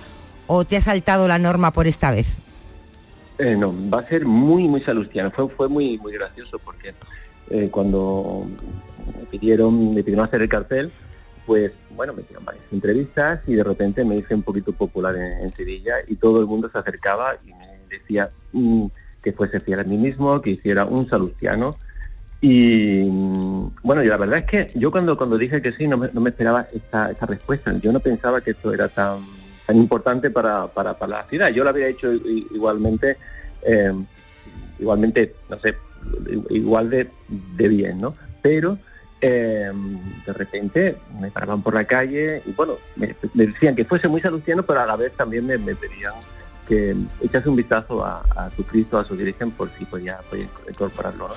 o 0.48 0.64
te 0.64 0.76
ha 0.76 0.80
saltado 0.80 1.28
la 1.28 1.38
norma 1.38 1.72
por 1.72 1.86
esta 1.86 2.10
vez. 2.10 2.38
Eh, 3.38 3.56
no, 3.56 3.72
va 3.88 4.00
a 4.00 4.08
ser 4.08 4.26
muy, 4.26 4.66
muy 4.66 4.80
salustiano. 4.82 5.30
Fue, 5.30 5.48
fue 5.48 5.68
muy, 5.68 5.96
muy 5.98 6.12
gracioso 6.12 6.58
porque 6.58 6.94
eh, 7.50 7.68
cuando 7.70 8.46
me 9.16 9.24
pidieron, 9.26 9.94
me 9.94 10.02
pidieron 10.02 10.26
hacer 10.26 10.42
el 10.42 10.48
cartel, 10.48 10.90
pues 11.46 11.70
bueno, 11.90 12.12
me 12.14 12.22
hicieron 12.22 12.44
varias 12.44 12.64
entrevistas 12.72 13.40
y 13.46 13.54
de 13.54 13.64
repente 13.64 14.04
me 14.04 14.16
hice 14.16 14.34
un 14.34 14.42
poquito 14.42 14.72
popular 14.72 15.14
en, 15.16 15.54
Sevilla 15.54 15.94
y 16.06 16.16
todo 16.16 16.40
el 16.40 16.46
mundo 16.46 16.68
se 16.70 16.78
acercaba 16.78 17.36
y 17.46 17.54
me 17.54 17.78
decía 17.88 18.30
mm, 18.52 18.86
que 19.22 19.32
fuese 19.32 19.60
fiel 19.60 19.80
a 19.80 19.84
mí 19.84 19.96
mismo, 19.96 20.42
que 20.42 20.50
hiciera 20.50 20.84
un 20.84 21.08
salustiano. 21.08 21.76
Y 22.40 23.04
mm, 23.04 23.70
bueno, 23.82 24.02
y 24.02 24.08
la 24.08 24.16
verdad 24.16 24.40
es 24.40 24.44
que 24.46 24.78
yo 24.78 24.90
cuando, 24.90 25.16
cuando 25.16 25.38
dije 25.38 25.62
que 25.62 25.72
sí, 25.72 25.86
no 25.86 25.96
me, 25.96 26.10
no 26.12 26.20
me 26.20 26.30
esperaba 26.30 26.66
esta, 26.72 27.12
esta 27.12 27.26
respuesta. 27.26 27.72
Yo 27.78 27.92
no 27.92 28.00
pensaba 28.00 28.40
que 28.40 28.50
esto 28.50 28.72
era 28.74 28.88
tan, 28.88 29.20
tan 29.68 29.76
importante 29.76 30.30
para, 30.30 30.66
para, 30.66 30.98
para 30.98 31.18
la 31.18 31.24
ciudad. 31.24 31.50
Yo 31.50 31.62
lo 31.62 31.68
había 31.68 31.88
hecho 31.88 32.10
igualmente, 32.10 33.18
eh, 33.60 33.92
igualmente, 34.78 35.34
no 35.50 35.60
sé, 35.60 35.76
igual 36.48 36.88
de, 36.88 37.10
de 37.28 37.68
bien, 37.68 37.98
¿no? 37.98 38.14
Pero 38.40 38.78
eh, 39.20 39.70
de 40.24 40.32
repente 40.32 40.96
me 41.20 41.30
paraban 41.30 41.60
por 41.60 41.74
la 41.74 41.84
calle 41.84 42.42
y 42.46 42.52
bueno, 42.52 42.78
me, 42.96 43.14
decían 43.34 43.76
que 43.76 43.84
fuese 43.84 44.08
muy 44.08 44.22
salustiano, 44.22 44.62
pero 44.62 44.80
a 44.80 44.86
la 44.86 44.96
vez 44.96 45.12
también 45.12 45.44
me, 45.44 45.58
pedían 45.58 46.14
que 46.66 46.96
echase 47.20 47.50
un 47.50 47.56
vistazo 47.56 48.02
a, 48.02 48.50
su 48.56 48.64
Cristo, 48.64 48.98
a 48.98 49.04
su 49.04 49.16
Virgen, 49.16 49.50
por 49.50 49.68
si 49.76 49.84
podía, 49.84 50.18
incorporarlo. 50.66 51.28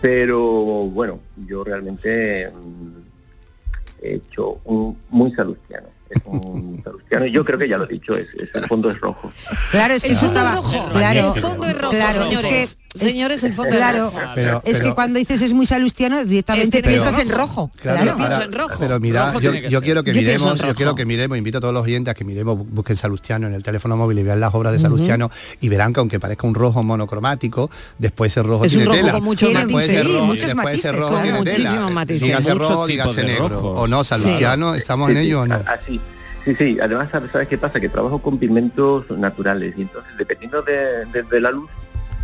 Pero 0.00 0.40
bueno, 0.86 1.20
yo 1.46 1.62
realmente 1.62 2.50
mm, 2.50 4.02
he 4.02 4.14
hecho 4.14 4.60
un 4.64 4.98
muy 5.10 5.30
salustiano. 5.32 5.94
Es 6.14 6.22
un 6.24 6.80
salustiano 6.84 7.26
y 7.26 7.30
yo 7.32 7.44
creo 7.44 7.58
que 7.58 7.68
ya 7.68 7.78
lo 7.78 7.84
he 7.84 7.88
dicho, 7.92 8.16
es, 8.16 8.28
es- 8.38 8.54
el 8.54 8.66
fondo 8.66 8.90
es 8.90 9.00
rojo. 9.00 9.32
Claro, 9.70 9.94
es 9.94 10.02
que 10.02 10.08
El 10.10 10.16
eso 10.16 10.26
es 10.26 10.30
estaba 10.32 10.52
rojo, 10.56 10.88
claro, 10.92 11.32
el 11.34 11.40
fondo 11.40 11.66
es 11.66 11.78
rojo, 11.80 11.90
claro, 11.92 12.22
es 12.24 12.38
señores. 12.40 12.76
que 12.94 12.98
señores, 12.98 13.42
el 13.42 13.52
fondo 13.52 13.76
Claro, 13.76 14.06
es 14.08 14.14
rojo. 14.14 14.26
Pero- 14.34 14.62
es 14.64 14.76
pero- 14.78 14.84
que 14.90 14.94
cuando 14.94 15.18
dices 15.18 15.42
es 15.42 15.52
muy 15.52 15.66
salustiano, 15.66 16.24
directamente 16.24 16.82
tiene 16.82 16.96
que 16.96 17.02
piensas 17.02 17.20
en 17.20 17.28
rojo. 17.30 17.70
Claro, 17.80 17.96
Claro. 18.02 18.12
ahora- 18.12 18.26
pienso 18.28 18.44
en 18.44 18.52
rojo. 18.52 18.76
Pero 18.78 19.00
mira, 19.00 19.26
Rojo 19.32 19.40
yo, 19.40 19.52
yo 19.54 19.80
quiero 19.82 20.04
que 20.04 20.12
Yo 20.12 20.20
miremos, 20.20 20.60
yo 20.60 20.74
quiero 20.74 20.94
que 20.94 21.04
miremos, 21.04 21.36
invito 21.38 21.58
a 21.58 21.60
todos 21.60 21.74
los 21.74 21.82
oyentes 21.84 22.12
a 22.12 22.14
que 22.14 22.24
miremos, 22.24 22.56
bu- 22.58 22.66
busquen 22.70 22.96
Salustiano 22.96 23.46
en 23.46 23.54
el 23.54 23.62
teléfono 23.62 23.96
móvil 23.96 24.18
y 24.18 24.22
vean 24.22 24.38
las 24.40 24.54
obras 24.54 24.72
de 24.72 24.78
Salustiano 24.78 25.30
y 25.60 25.68
verán 25.68 25.92
que 25.92 26.00
aunque 26.00 26.20
parezca 26.20 26.46
un 26.46 26.54
rojo 26.54 26.82
monocromático, 26.82 27.70
después 27.98 28.32
ese 28.32 28.42
rojo 28.42 28.64
Es 28.64 28.72
un 28.72 28.78
tiene 28.78 28.86
rojo 28.86 28.98
tela. 29.00 29.12
con 29.12 29.24
muchos 29.24 29.48
después 29.48 29.72
matices. 29.74 29.94
ese 29.94 30.12
rojo, 30.12 30.26
muchos 30.26 30.46
después 30.46 30.74
ese 30.74 30.92
rojo 30.92 31.12
con 31.14 31.22
tiene 31.22 31.38
muchísimos 31.38 32.06
tela. 32.06 32.24
Dígase 32.26 32.54
rojo, 32.54 32.86
dígase 32.86 33.24
negro. 33.24 33.46
O 33.74 33.86
no, 33.88 34.04
Salustiano, 34.04 34.74
¿estamos 34.74 35.10
en 35.10 35.16
ello 35.18 35.40
o 35.42 35.46
no? 35.46 35.54
Así. 35.66 36.00
Sí, 36.44 36.54
sí, 36.56 36.78
además 36.80 37.08
¿sabes 37.10 37.30
sabes 37.30 37.48
qué 37.48 37.56
pasa? 37.58 37.80
Que 37.80 37.88
trabajo 37.88 38.20
con 38.20 38.38
pigmentos 38.38 39.08
naturales 39.10 39.74
y 39.76 39.82
entonces 39.82 40.12
dependiendo 40.18 40.60
de, 40.62 41.06
de- 41.06 41.22
de 41.22 41.40
la 41.40 41.50
luz, 41.50 41.70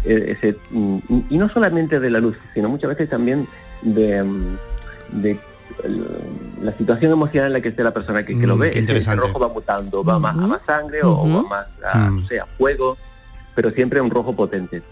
eh, 0.04 0.36
ese, 0.36 0.56
mm, 0.70 0.98
y 1.30 1.38
no 1.38 1.48
solamente 1.48 1.98
de 2.00 2.10
la 2.10 2.20
luz, 2.20 2.36
sino 2.54 2.68
muchas 2.68 2.90
veces 2.90 3.08
también 3.08 3.46
de, 3.82 4.22
mm, 4.22 4.56
de 5.22 5.38
el- 5.84 6.06
la 6.62 6.72
situación 6.76 7.12
emocional 7.12 7.46
en 7.48 7.52
la 7.54 7.60
que 7.62 7.68
esté 7.70 7.82
la 7.82 7.92
persona 7.92 8.24
que, 8.24 8.38
que 8.38 8.46
lo 8.46 8.56
Mm, 8.56 8.60
ve, 8.60 8.68
ese 8.70 8.78
interesante. 8.80 9.26
rojo 9.26 9.38
va 9.40 9.48
mutando, 9.48 10.04
va 10.04 10.18
más 10.18 10.36
a 10.36 10.46
más 10.46 10.60
sangre 10.66 11.02
o, 11.02 11.12
o 11.12 11.26
más 11.26 11.66
a, 11.82 11.98
Mm. 12.10 12.20
no 12.20 12.26
sé, 12.26 12.40
a 12.40 12.46
fuego, 12.46 12.98
pero 13.54 13.70
siempre 13.70 14.00
un 14.02 14.10
rojo 14.10 14.34
potente 14.36 14.82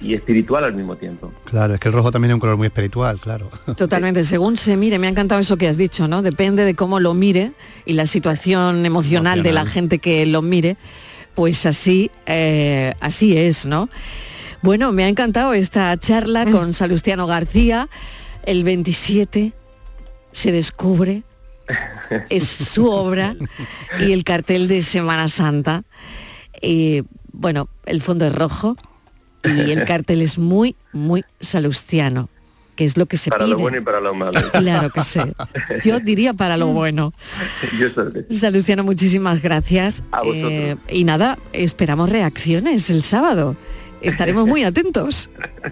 y 0.00 0.14
espiritual 0.14 0.64
al 0.64 0.74
mismo 0.74 0.96
tiempo. 0.96 1.32
Claro, 1.44 1.74
es 1.74 1.80
que 1.80 1.88
el 1.88 1.94
rojo 1.94 2.10
también 2.10 2.30
es 2.30 2.34
un 2.34 2.40
color 2.40 2.56
muy 2.56 2.66
espiritual, 2.66 3.20
claro. 3.20 3.48
Totalmente, 3.76 4.24
según 4.24 4.56
se 4.56 4.76
mire, 4.76 4.98
me 4.98 5.06
ha 5.06 5.10
encantado 5.10 5.40
eso 5.40 5.56
que 5.56 5.68
has 5.68 5.76
dicho, 5.76 6.08
¿no? 6.08 6.22
Depende 6.22 6.64
de 6.64 6.74
cómo 6.74 7.00
lo 7.00 7.14
mire 7.14 7.52
y 7.84 7.92
la 7.94 8.06
situación 8.06 8.84
emocional, 8.86 9.42
de 9.42 9.52
la 9.52 9.66
gente 9.66 9.98
que 9.98 10.26
lo 10.26 10.42
mire, 10.42 10.76
pues 11.34 11.66
así, 11.66 12.10
eh, 12.26 12.94
así 13.00 13.36
es, 13.36 13.66
¿no? 13.66 13.88
Bueno, 14.62 14.92
me 14.92 15.04
ha 15.04 15.08
encantado 15.08 15.52
esta 15.52 15.96
charla 15.96 16.50
con 16.50 16.74
Salustiano 16.74 17.26
García. 17.26 17.88
El 18.44 18.64
27 18.64 19.52
se 20.32 20.52
descubre, 20.52 21.22
es 22.30 22.48
su 22.48 22.88
obra 22.88 23.36
y 24.00 24.12
el 24.12 24.24
cartel 24.24 24.66
de 24.66 24.82
Semana 24.82 25.28
Santa. 25.28 25.84
Y 26.60 27.02
bueno, 27.32 27.68
el 27.84 28.02
fondo 28.02 28.26
es 28.26 28.34
rojo 28.34 28.76
y 29.46 29.70
el 29.70 29.84
cartel 29.86 30.22
es 30.22 30.38
muy, 30.38 30.76
muy 30.92 31.24
salustiano, 31.40 32.28
que 32.74 32.84
es 32.84 32.96
lo 32.96 33.06
que 33.06 33.16
se 33.16 33.30
para 33.30 33.44
pide. 33.44 33.54
lo 33.54 33.60
bueno 33.60 33.78
y 33.78 33.80
para 33.80 34.00
lo 34.00 34.14
malo. 34.14 34.32
Claro 34.52 34.90
que 34.90 35.02
sí. 35.02 35.20
Yo 35.84 36.00
diría 36.04 36.34
para 36.34 36.56
lo 36.56 36.68
bueno. 36.68 37.12
Yo. 37.78 37.88
Salustiano, 38.30 38.84
muchísimas 38.84 39.42
gracias. 39.42 40.04
A 40.12 40.20
vosotros. 40.20 40.52
Eh, 40.52 40.76
y 40.90 41.04
nada, 41.04 41.38
esperamos 41.52 42.10
reacciones 42.10 42.90
el 42.90 43.02
sábado. 43.02 43.56
Estaremos 44.08 44.46
muy 44.46 44.64
atentos. 44.64 45.28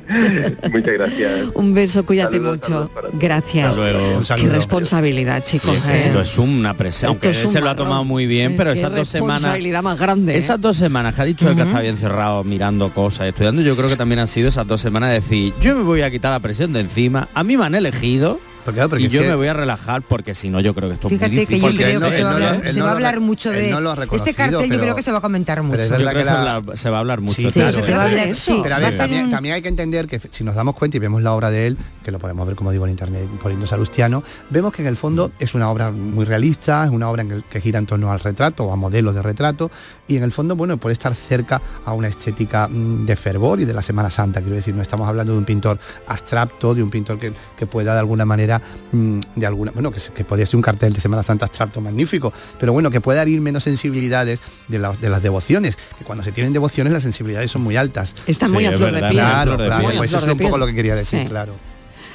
Muchas 0.73 0.95
gracias. 0.95 1.41
Un 1.55 1.75
beso, 1.75 2.05
cuídate 2.05 2.37
Saludos, 2.37 2.57
mucho. 2.57 2.91
saludos. 2.95 3.11
Gracias. 3.19 3.69
Hasta 3.71 3.81
luego. 3.81 4.09
Un 4.15 4.19
Qué 4.19 4.25
saludo. 4.25 4.53
responsabilidad, 4.53 5.45
chicos. 5.45 5.79
Sí, 5.83 5.91
¿eh? 5.93 5.97
Esto 5.99 6.21
es 6.21 6.39
una 6.39 6.75
presión, 6.75 7.11
aunque 7.11 7.31
es 7.31 7.45
un 7.45 7.53
se 7.53 7.61
lo 7.61 7.71
ha 7.71 7.77
tomado 7.77 8.05
muy 8.05 8.27
bien, 8.27 8.57
pero 8.57 8.73
Qué 8.73 8.79
esas 8.81 8.95
dos 8.95 9.09
semanas... 9.09 9.37
responsabilidad 9.43 9.83
más 9.83 9.99
grande. 9.99 10.35
¿eh? 10.35 10.39
Esas 10.39 10.61
dos 10.61 10.77
semanas 10.77 11.15
que 11.15 11.23
ha 11.23 11.25
dicho 11.25 11.49
él 11.49 11.57
que 11.57 11.63
está 11.63 11.81
bien 11.81 11.97
cerrado 11.97 12.45
mirando 12.45 12.91
cosas, 12.93 13.29
estudiando, 13.29 13.63
yo 13.63 13.77
creo 13.77 13.89
que 13.89 13.97
también 13.97 14.19
han 14.21 14.29
sido 14.29 14.49
esas 14.49 14.67
dos 14.67 14.81
semanas 14.81 15.11
de 15.11 15.17
decir, 15.21 15.53
yo 15.61 15.75
me 15.77 15.83
voy 15.83 16.03
a 16.03 16.11
quitar 16.11 16.33
la 16.33 16.41
presión 16.41 16.73
de 16.73 16.81
encima, 16.81 17.29
a 17.35 17.45
mí 17.45 17.57
me 17.57 17.65
han 17.65 17.75
elegido 17.75 18.41
claro, 18.73 18.89
porque 18.89 19.05
y 19.05 19.09
yo 19.09 19.21
que- 19.23 19.29
me 19.29 19.35
voy 19.35 19.47
a 19.49 19.53
relajar 19.55 20.03
porque 20.03 20.35
si 20.35 20.51
no 20.51 20.61
yo 20.61 20.75
creo 20.75 20.89
que 20.89 20.95
esto 20.95 21.09
es 21.09 21.13
muy 21.13 21.19
Fíjate 21.19 21.35
que 21.35 21.41
difícil. 21.41 21.61
yo 21.61 21.67
Porque 21.69 21.77
creo 21.85 21.95
él 21.97 22.01
no- 22.01 22.09
que 22.11 22.17
se 22.17 22.25
va 22.25 22.31
a 22.31 22.33
no 22.33 22.37
hablar, 22.47 22.61
él 22.67 22.73
se 22.73 22.79
no 22.79 22.85
va 22.85 22.91
a 22.91 22.93
lo 22.93 22.97
hablar 22.97 23.15
re- 23.15 23.21
mucho 23.21 23.51
de 23.51 23.71
no 23.71 23.93
este 24.15 24.35
cartel. 24.35 24.71
Yo 24.71 24.81
creo 24.81 24.95
que 24.97 25.03
se 25.03 25.13
va 25.13 25.19
a 25.19 25.21
comentar 25.21 25.63
mucho. 25.63 25.73
pero 25.73 25.83
es 25.83 25.89
Yo 25.91 25.97
verdad 25.97 26.11
creo 26.13 26.23
que 26.23 26.29
que 26.29 26.35
se, 26.37 26.43
la- 26.45 26.55
habla- 26.55 26.77
se 26.77 26.91
va 26.91 26.97
a 26.97 27.01
hablar 27.01 27.21
mucho. 27.21 27.35
Sí, 27.35 27.51
Sí, 27.51 27.53
claro. 27.61 27.73
se 27.83 27.95
va 27.95 28.03
a 28.03 28.05
hablar, 28.07 28.35
sí, 28.35 28.61
Pero 28.63 28.75
a 28.75 28.79
ver, 28.79 28.97
también, 28.97 29.25
un- 29.25 29.31
también 29.31 29.55
hay 29.57 29.63
que 29.63 29.69
entender 29.69 30.07
que 30.07 30.21
si 30.31 30.45
nos 30.45 30.55
damos 30.55 30.75
cuenta 30.75 30.97
y 30.97 31.01
vemos 31.01 31.23
la 31.23 31.33
obra 31.33 31.51
de 31.51 31.67
él, 31.67 31.79
que 32.05 32.11
lo 32.11 32.19
podemos 32.19 32.47
ver 32.47 32.57
como 32.57 32.71
digo 32.73 32.85
en 32.85 32.91
internet 32.93 33.29
poniendo 33.43 33.67
Salustiano, 33.67 34.23
vemos 34.51 34.73
que 34.73 34.83
en 34.83 34.89
el 34.89 34.97
fondo 34.97 35.31
es 35.39 35.55
una 35.55 35.71
obra 35.71 35.91
muy 35.91 36.25
realista, 36.25 36.85
es 36.85 36.91
una 36.91 37.09
obra 37.11 37.23
en 37.23 37.31
el 37.33 37.45
que 37.45 37.61
gira 37.61 37.79
en 37.79 37.87
torno 37.87 38.11
al 38.13 38.21
retrato 38.21 38.65
o 38.65 38.73
a 38.73 38.77
modelos 38.77 39.15
de 39.15 39.23
retrato 39.23 39.71
y 40.07 40.17
en 40.17 40.23
el 40.23 40.33
fondo, 40.33 40.55
bueno, 40.57 40.77
puede 40.77 40.93
estar 40.95 41.15
cerca 41.15 41.61
a 41.85 41.93
una 41.93 42.09
estética 42.09 42.69
mm, 42.69 43.05
de 43.07 43.17
fervor 43.17 43.61
y 43.61 43.65
de 43.65 43.73
la 43.75 43.83
Semana 43.83 44.11
Santa, 44.11 44.41
quiero 44.41 44.57
decir, 44.57 44.75
no 44.75 44.83
estamos 44.83 45.09
hablando 45.09 45.33
de 45.33 45.39
un 45.39 45.45
pintor 45.45 45.79
abstracto, 46.07 46.75
de 46.75 46.83
un 46.83 46.91
pintor 46.91 47.19
que, 47.19 47.33
que 47.57 47.67
pueda 47.67 47.93
de 47.95 48.01
alguna 48.01 48.25
manera, 48.25 48.54
mm, 48.93 49.21
de 49.37 49.47
alguna, 49.47 49.71
bueno, 49.73 49.91
que, 49.91 50.01
se- 50.01 50.13
que 50.13 50.25
podría 50.25 50.47
ser 50.47 50.57
un 50.57 50.63
cartel 50.63 50.93
de 50.93 51.01
Semana 51.01 51.23
Santa 51.23 51.47
abstracto 51.47 51.81
magnífico, 51.81 52.33
pero 52.59 52.73
bueno, 52.73 52.91
que 52.91 53.01
pueda 53.01 53.27
ir 53.29 53.41
menos 53.41 53.65
sensibilidades 53.65 54.41
de, 54.69 54.79
la- 54.79 54.93
de 54.93 55.09
las 55.09 55.23
devociones, 55.23 55.77
que 55.99 56.05
cuando 56.05 56.25
se 56.25 56.33
tienen 56.33 56.53
devociones 56.53 56.93
las 56.93 57.03
sensibilidades 57.03 57.51
son 57.51 57.63
muy 57.63 57.77
altas. 57.77 58.15
Está 58.27 58.49
muy 58.49 58.61
Sí, 58.67 58.73
a 58.73 58.77
flor 58.77 58.93
de 58.93 59.01
piel. 59.01 59.13
Claro, 59.13 59.57
claro, 59.57 59.87
piel. 59.87 59.97
pues 59.99 60.13
eso 60.13 60.25
es 60.27 60.33
un 60.33 60.39
poco 60.39 60.59
lo 60.59 60.67
que 60.67 60.75
quería 60.75 60.95
decir, 60.95 61.21
Sí. 61.21 61.27
claro. 61.27 61.55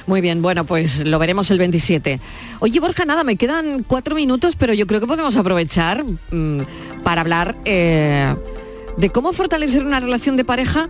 Muy 0.06 0.20
bien, 0.22 0.42
bueno, 0.42 0.64
pues 0.64 1.06
lo 1.06 1.18
veremos 1.18 1.50
el 1.50 1.58
27. 1.58 2.20
Oye, 2.60 2.80
Borja, 2.80 3.04
nada, 3.04 3.22
me 3.22 3.36
quedan 3.36 3.84
cuatro 3.84 4.14
minutos, 4.16 4.56
pero 4.56 4.72
yo 4.74 4.86
creo 4.86 4.98
que 4.98 5.06
podemos 5.06 5.36
aprovechar 5.36 6.04
mm, 6.32 6.60
para 7.04 7.20
hablar 7.20 7.54
eh, 7.64 8.34
de 8.96 9.10
cómo 9.10 9.32
fortalecer 9.32 9.84
una 9.84 10.00
relación 10.00 10.36
de 10.36 10.44
pareja 10.44 10.88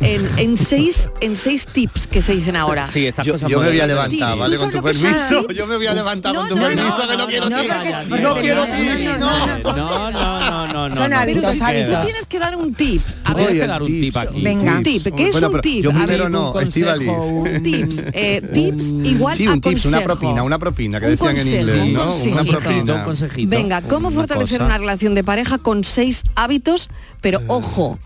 en, 0.00 0.28
en 0.38 0.56
seis, 0.56 1.08
en 1.20 1.36
seis 1.36 1.66
tips 1.66 2.06
que 2.06 2.22
se 2.22 2.34
dicen 2.34 2.56
ahora. 2.56 2.86
Sí, 2.86 3.06
estas 3.06 3.26
Yo, 3.26 3.32
cosas 3.34 3.50
yo 3.50 3.60
me 3.60 3.68
voy 3.68 3.80
a 3.80 3.86
levantar, 3.86 4.28
Tips. 4.30 4.38
¿vale? 4.38 4.56
¿Tú 4.56 4.62
Con 4.62 4.70
tu 4.72 4.76
que 4.78 4.82
permiso. 4.82 5.48
Yo 5.48 5.66
me 5.66 5.76
voy 5.76 5.86
a 5.86 5.94
levantar 5.94 6.34
No, 6.34 6.40
con 6.40 6.48
tu 6.50 6.56
no, 6.56 6.62
no, 6.62 6.68
permiso, 6.68 6.96
no, 6.96 7.06
que 7.06 7.16
no 7.16 7.16
no, 7.18 7.26
quiero 7.26 7.48
no, 7.50 7.60
tips. 7.60 8.20
No 8.20 8.34
quiero 8.36 8.66
no, 8.66 8.76
tips, 8.76 9.18
no, 9.18 9.46
no. 9.46 9.76
No, 9.76 10.10
no, 10.10 10.40
no, 10.40 10.66
no, 10.72 10.88
no. 10.88 10.96
Son 10.96 11.12
hábitos, 11.12 11.60
hábitos. 11.60 12.00
tú 12.00 12.04
tienes 12.06 12.26
que 12.26 12.38
dar 12.38 12.56
un 12.56 12.74
tip. 12.74 13.00
A 13.24 13.34
ver, 13.34 13.48
a 13.48 13.50
el 13.52 13.66
dar 13.68 13.82
un 13.82 13.88
tip 13.88 14.16
aquí. 14.16 14.42
Venga. 14.42 14.76
un 14.76 14.82
tip. 14.82 15.14
¿Qué 15.16 15.28
es 15.28 15.34
un 15.36 15.60
tip? 15.60 15.84
Yo 15.84 15.90
A 15.90 15.92
ver, 15.94 16.02
primero 16.06 16.28
no, 16.28 16.52
un- 16.52 17.62
tips. 17.62 18.04
Eh, 18.12 18.42
tips 18.54 18.84
igual 19.04 19.36
Sí, 19.36 19.46
a 19.46 19.52
un 19.52 19.60
tips, 19.60 19.84
una 19.86 20.00
propina, 20.02 20.42
una 20.42 20.58
propina, 20.58 21.00
que 21.00 21.06
decían 21.08 21.30
en 21.30 21.36
consejo, 21.36 21.76
inglés, 21.76 21.92
¿no? 21.92 22.14
Una 22.32 22.44
propina. 22.44 23.04
consejito. 23.04 23.50
Venga, 23.50 23.82
¿cómo 23.82 24.10
fortalecer 24.10 24.62
una 24.62 24.78
relación 24.78 25.14
de 25.14 25.24
pareja 25.24 25.58
con 25.58 25.84
seis 25.84 26.22
hábitos, 26.34 26.88
pero 27.20 27.40
ojo, 27.48 27.98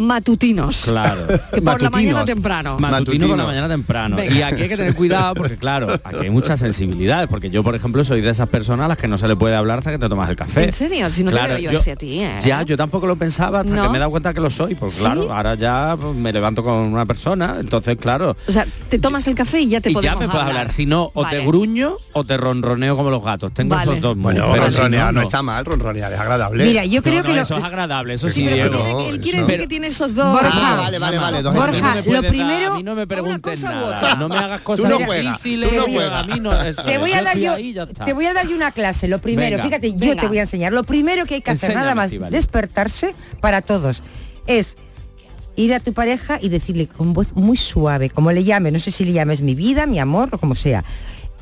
matutinos? 0.00 0.82
Claro. 0.84 1.26
Que 1.50 1.62
por 1.62 1.82
la 1.82 1.90
mañana 1.90 2.24
temprano. 2.24 2.78
Matutino, 2.78 3.26
por 3.28 3.36
la 3.36 3.44
Matutino. 3.44 3.46
mañana 3.46 3.68
temprano. 3.68 4.16
Venga. 4.16 4.34
Y 4.34 4.42
aquí 4.42 4.62
hay 4.62 4.68
que 4.68 4.76
tener 4.76 4.94
cuidado 4.94 5.34
porque, 5.34 5.56
claro, 5.56 5.88
aquí 6.04 6.16
hay 6.22 6.30
mucha 6.30 6.56
sensibilidad. 6.56 7.28
Porque 7.28 7.50
yo, 7.50 7.62
por 7.62 7.74
ejemplo, 7.74 8.04
soy 8.04 8.20
de 8.20 8.30
esas 8.30 8.48
personas 8.48 8.84
a 8.86 8.88
las 8.88 8.98
que 8.98 9.08
no 9.08 9.18
se 9.18 9.26
le 9.28 9.36
puede 9.36 9.56
hablar 9.56 9.78
hasta 9.78 9.90
que 9.90 9.98
te 9.98 10.08
tomas 10.08 10.28
el 10.30 10.36
café. 10.36 10.64
¿En 10.64 10.72
serio? 10.72 11.10
Si 11.12 11.24
no 11.24 11.30
Claro, 11.30 11.56
te 11.56 11.62
veo 11.62 11.72
yo, 11.72 11.78
así 11.78 11.90
a 11.90 11.96
ti, 11.96 12.20
¿eh? 12.20 12.30
Ya, 12.44 12.62
yo 12.62 12.76
tampoco 12.76 13.06
lo 13.06 13.16
pensaba 13.16 13.60
hasta 13.60 13.72
¿No? 13.74 13.82
que 13.82 13.88
me 13.90 13.96
he 13.96 13.98
dado 13.98 14.10
cuenta 14.10 14.32
que 14.32 14.40
lo 14.40 14.50
soy. 14.50 14.74
Porque 14.74 14.94
¿Sí? 14.94 15.00
claro, 15.00 15.32
ahora 15.32 15.54
ya 15.54 15.96
pues, 16.00 16.14
me 16.16 16.32
levanto 16.32 16.62
con 16.62 16.74
una 16.74 17.04
persona, 17.06 17.56
entonces, 17.60 17.96
claro. 17.98 18.36
O 18.48 18.52
sea, 18.52 18.66
te 18.88 18.98
tomas 18.98 19.26
el 19.26 19.34
café 19.34 19.60
y 19.60 19.68
ya 19.70 19.80
te 19.80 19.90
y 19.90 19.94
ya 20.00 20.14
me 20.16 20.28
puedes 20.28 20.46
hablar. 20.46 20.68
Si 20.70 20.86
no, 20.86 21.10
o 21.14 21.22
Vale. 21.22 21.38
te 21.40 21.46
gruño 21.46 21.96
o 22.12 22.24
te 22.24 22.36
ronroneo 22.36 22.96
como 22.96 23.10
los 23.10 23.22
gatos. 23.24 23.52
Tengo 23.52 23.74
Vale. 23.74 23.90
esos 23.92 24.00
dos 24.02 24.16
Bueno, 24.18 24.48
pero 24.52 24.66
si 24.66 24.72
ronronear 24.76 25.06
no, 25.12 25.20
no, 25.20 25.26
está 25.26 25.42
mal, 25.42 25.64
ronronear 25.64 26.12
es 26.12 26.18
agradable. 26.18 26.64
Mira, 26.64 26.84
yo 26.84 27.02
creo 27.02 27.16
No, 27.18 27.22
que 27.22 27.28
no, 27.30 27.34
lo- 27.36 27.42
eso 27.42 27.56
es 27.58 27.64
agradable, 27.64 28.14
eso 28.14 28.28
Sí, 28.28 28.34
sí, 28.42 28.48
pero 28.50 28.68
Diego. 28.82 29.08
él 29.10 29.20
quiere 29.20 29.40
decir 29.42 29.58
que 29.60 29.66
tiene 29.66 29.89
esos 29.90 30.14
dos. 30.14 30.32
Borja, 30.32 30.50
Ah, 30.52 30.76
vale, 30.76 30.98
vale, 30.98 31.18
vale, 31.18 31.42
dos 31.42 31.54
Borja. 31.54 31.70
No 31.72 31.94
lo 31.96 32.02
puedes 32.04 32.22
dar- 32.22 32.30
primero- 32.30 32.72
a 32.72 32.76
mí 32.76 32.82
no 32.82 32.94
me 32.94 33.06
preguntes 33.06 33.62
nada. 33.62 33.96
otra. 33.98 34.14
No 34.16 34.28
me 34.28 34.36
hagas 34.38 34.60
Tú 34.60 34.64
cosas 34.64 34.90
no 34.90 34.96
juegas, 35.04 35.36
difíciles. 35.42 35.68
tú 35.68 35.74
no 35.76 35.82
a 35.82 35.84
juegas. 35.84 36.26
mí 36.26 36.40
no, 36.40 36.52
eso 36.62 36.82
Te 36.82 36.92
es, 36.94 36.98
voy 36.98 37.12
a 37.12 37.18
yo 37.18 37.24
dar 37.24 37.38
yo, 37.38 37.86
te 38.04 38.12
voy 38.12 38.26
a 38.26 38.32
dar 38.34 38.46
yo 38.48 38.56
una 38.56 38.70
clase. 38.72 39.08
Lo 39.08 39.20
primero, 39.20 39.56
Venga. 39.56 39.64
fíjate, 39.68 39.94
yo 39.94 40.16
te 40.16 40.26
voy 40.28 40.38
a 40.38 40.42
enseñar. 40.42 40.72
Lo 40.72 40.84
primero 40.84 41.26
que 41.26 41.34
hay 41.36 41.40
que 41.42 41.50
hacer, 41.50 41.70
Enséñame, 41.70 41.84
nada 41.84 41.94
más 41.94 42.30
despertarse 42.32 43.14
para 43.40 43.62
todos, 43.62 44.02
es 44.46 44.76
ir 45.56 45.74
a 45.74 45.80
tu 45.80 45.92
pareja 45.92 46.38
y 46.40 46.48
decirle 46.48 46.86
con 46.86 47.12
voz 47.12 47.34
muy 47.34 47.56
suave, 47.56 48.08
como 48.10 48.32
le 48.32 48.44
llame, 48.44 48.70
no 48.70 48.80
sé 48.80 48.90
si 48.90 49.04
le 49.04 49.12
llames 49.12 49.42
mi 49.42 49.54
vida, 49.54 49.86
mi 49.86 49.98
amor 49.98 50.30
o 50.32 50.38
como 50.38 50.54
sea. 50.54 50.84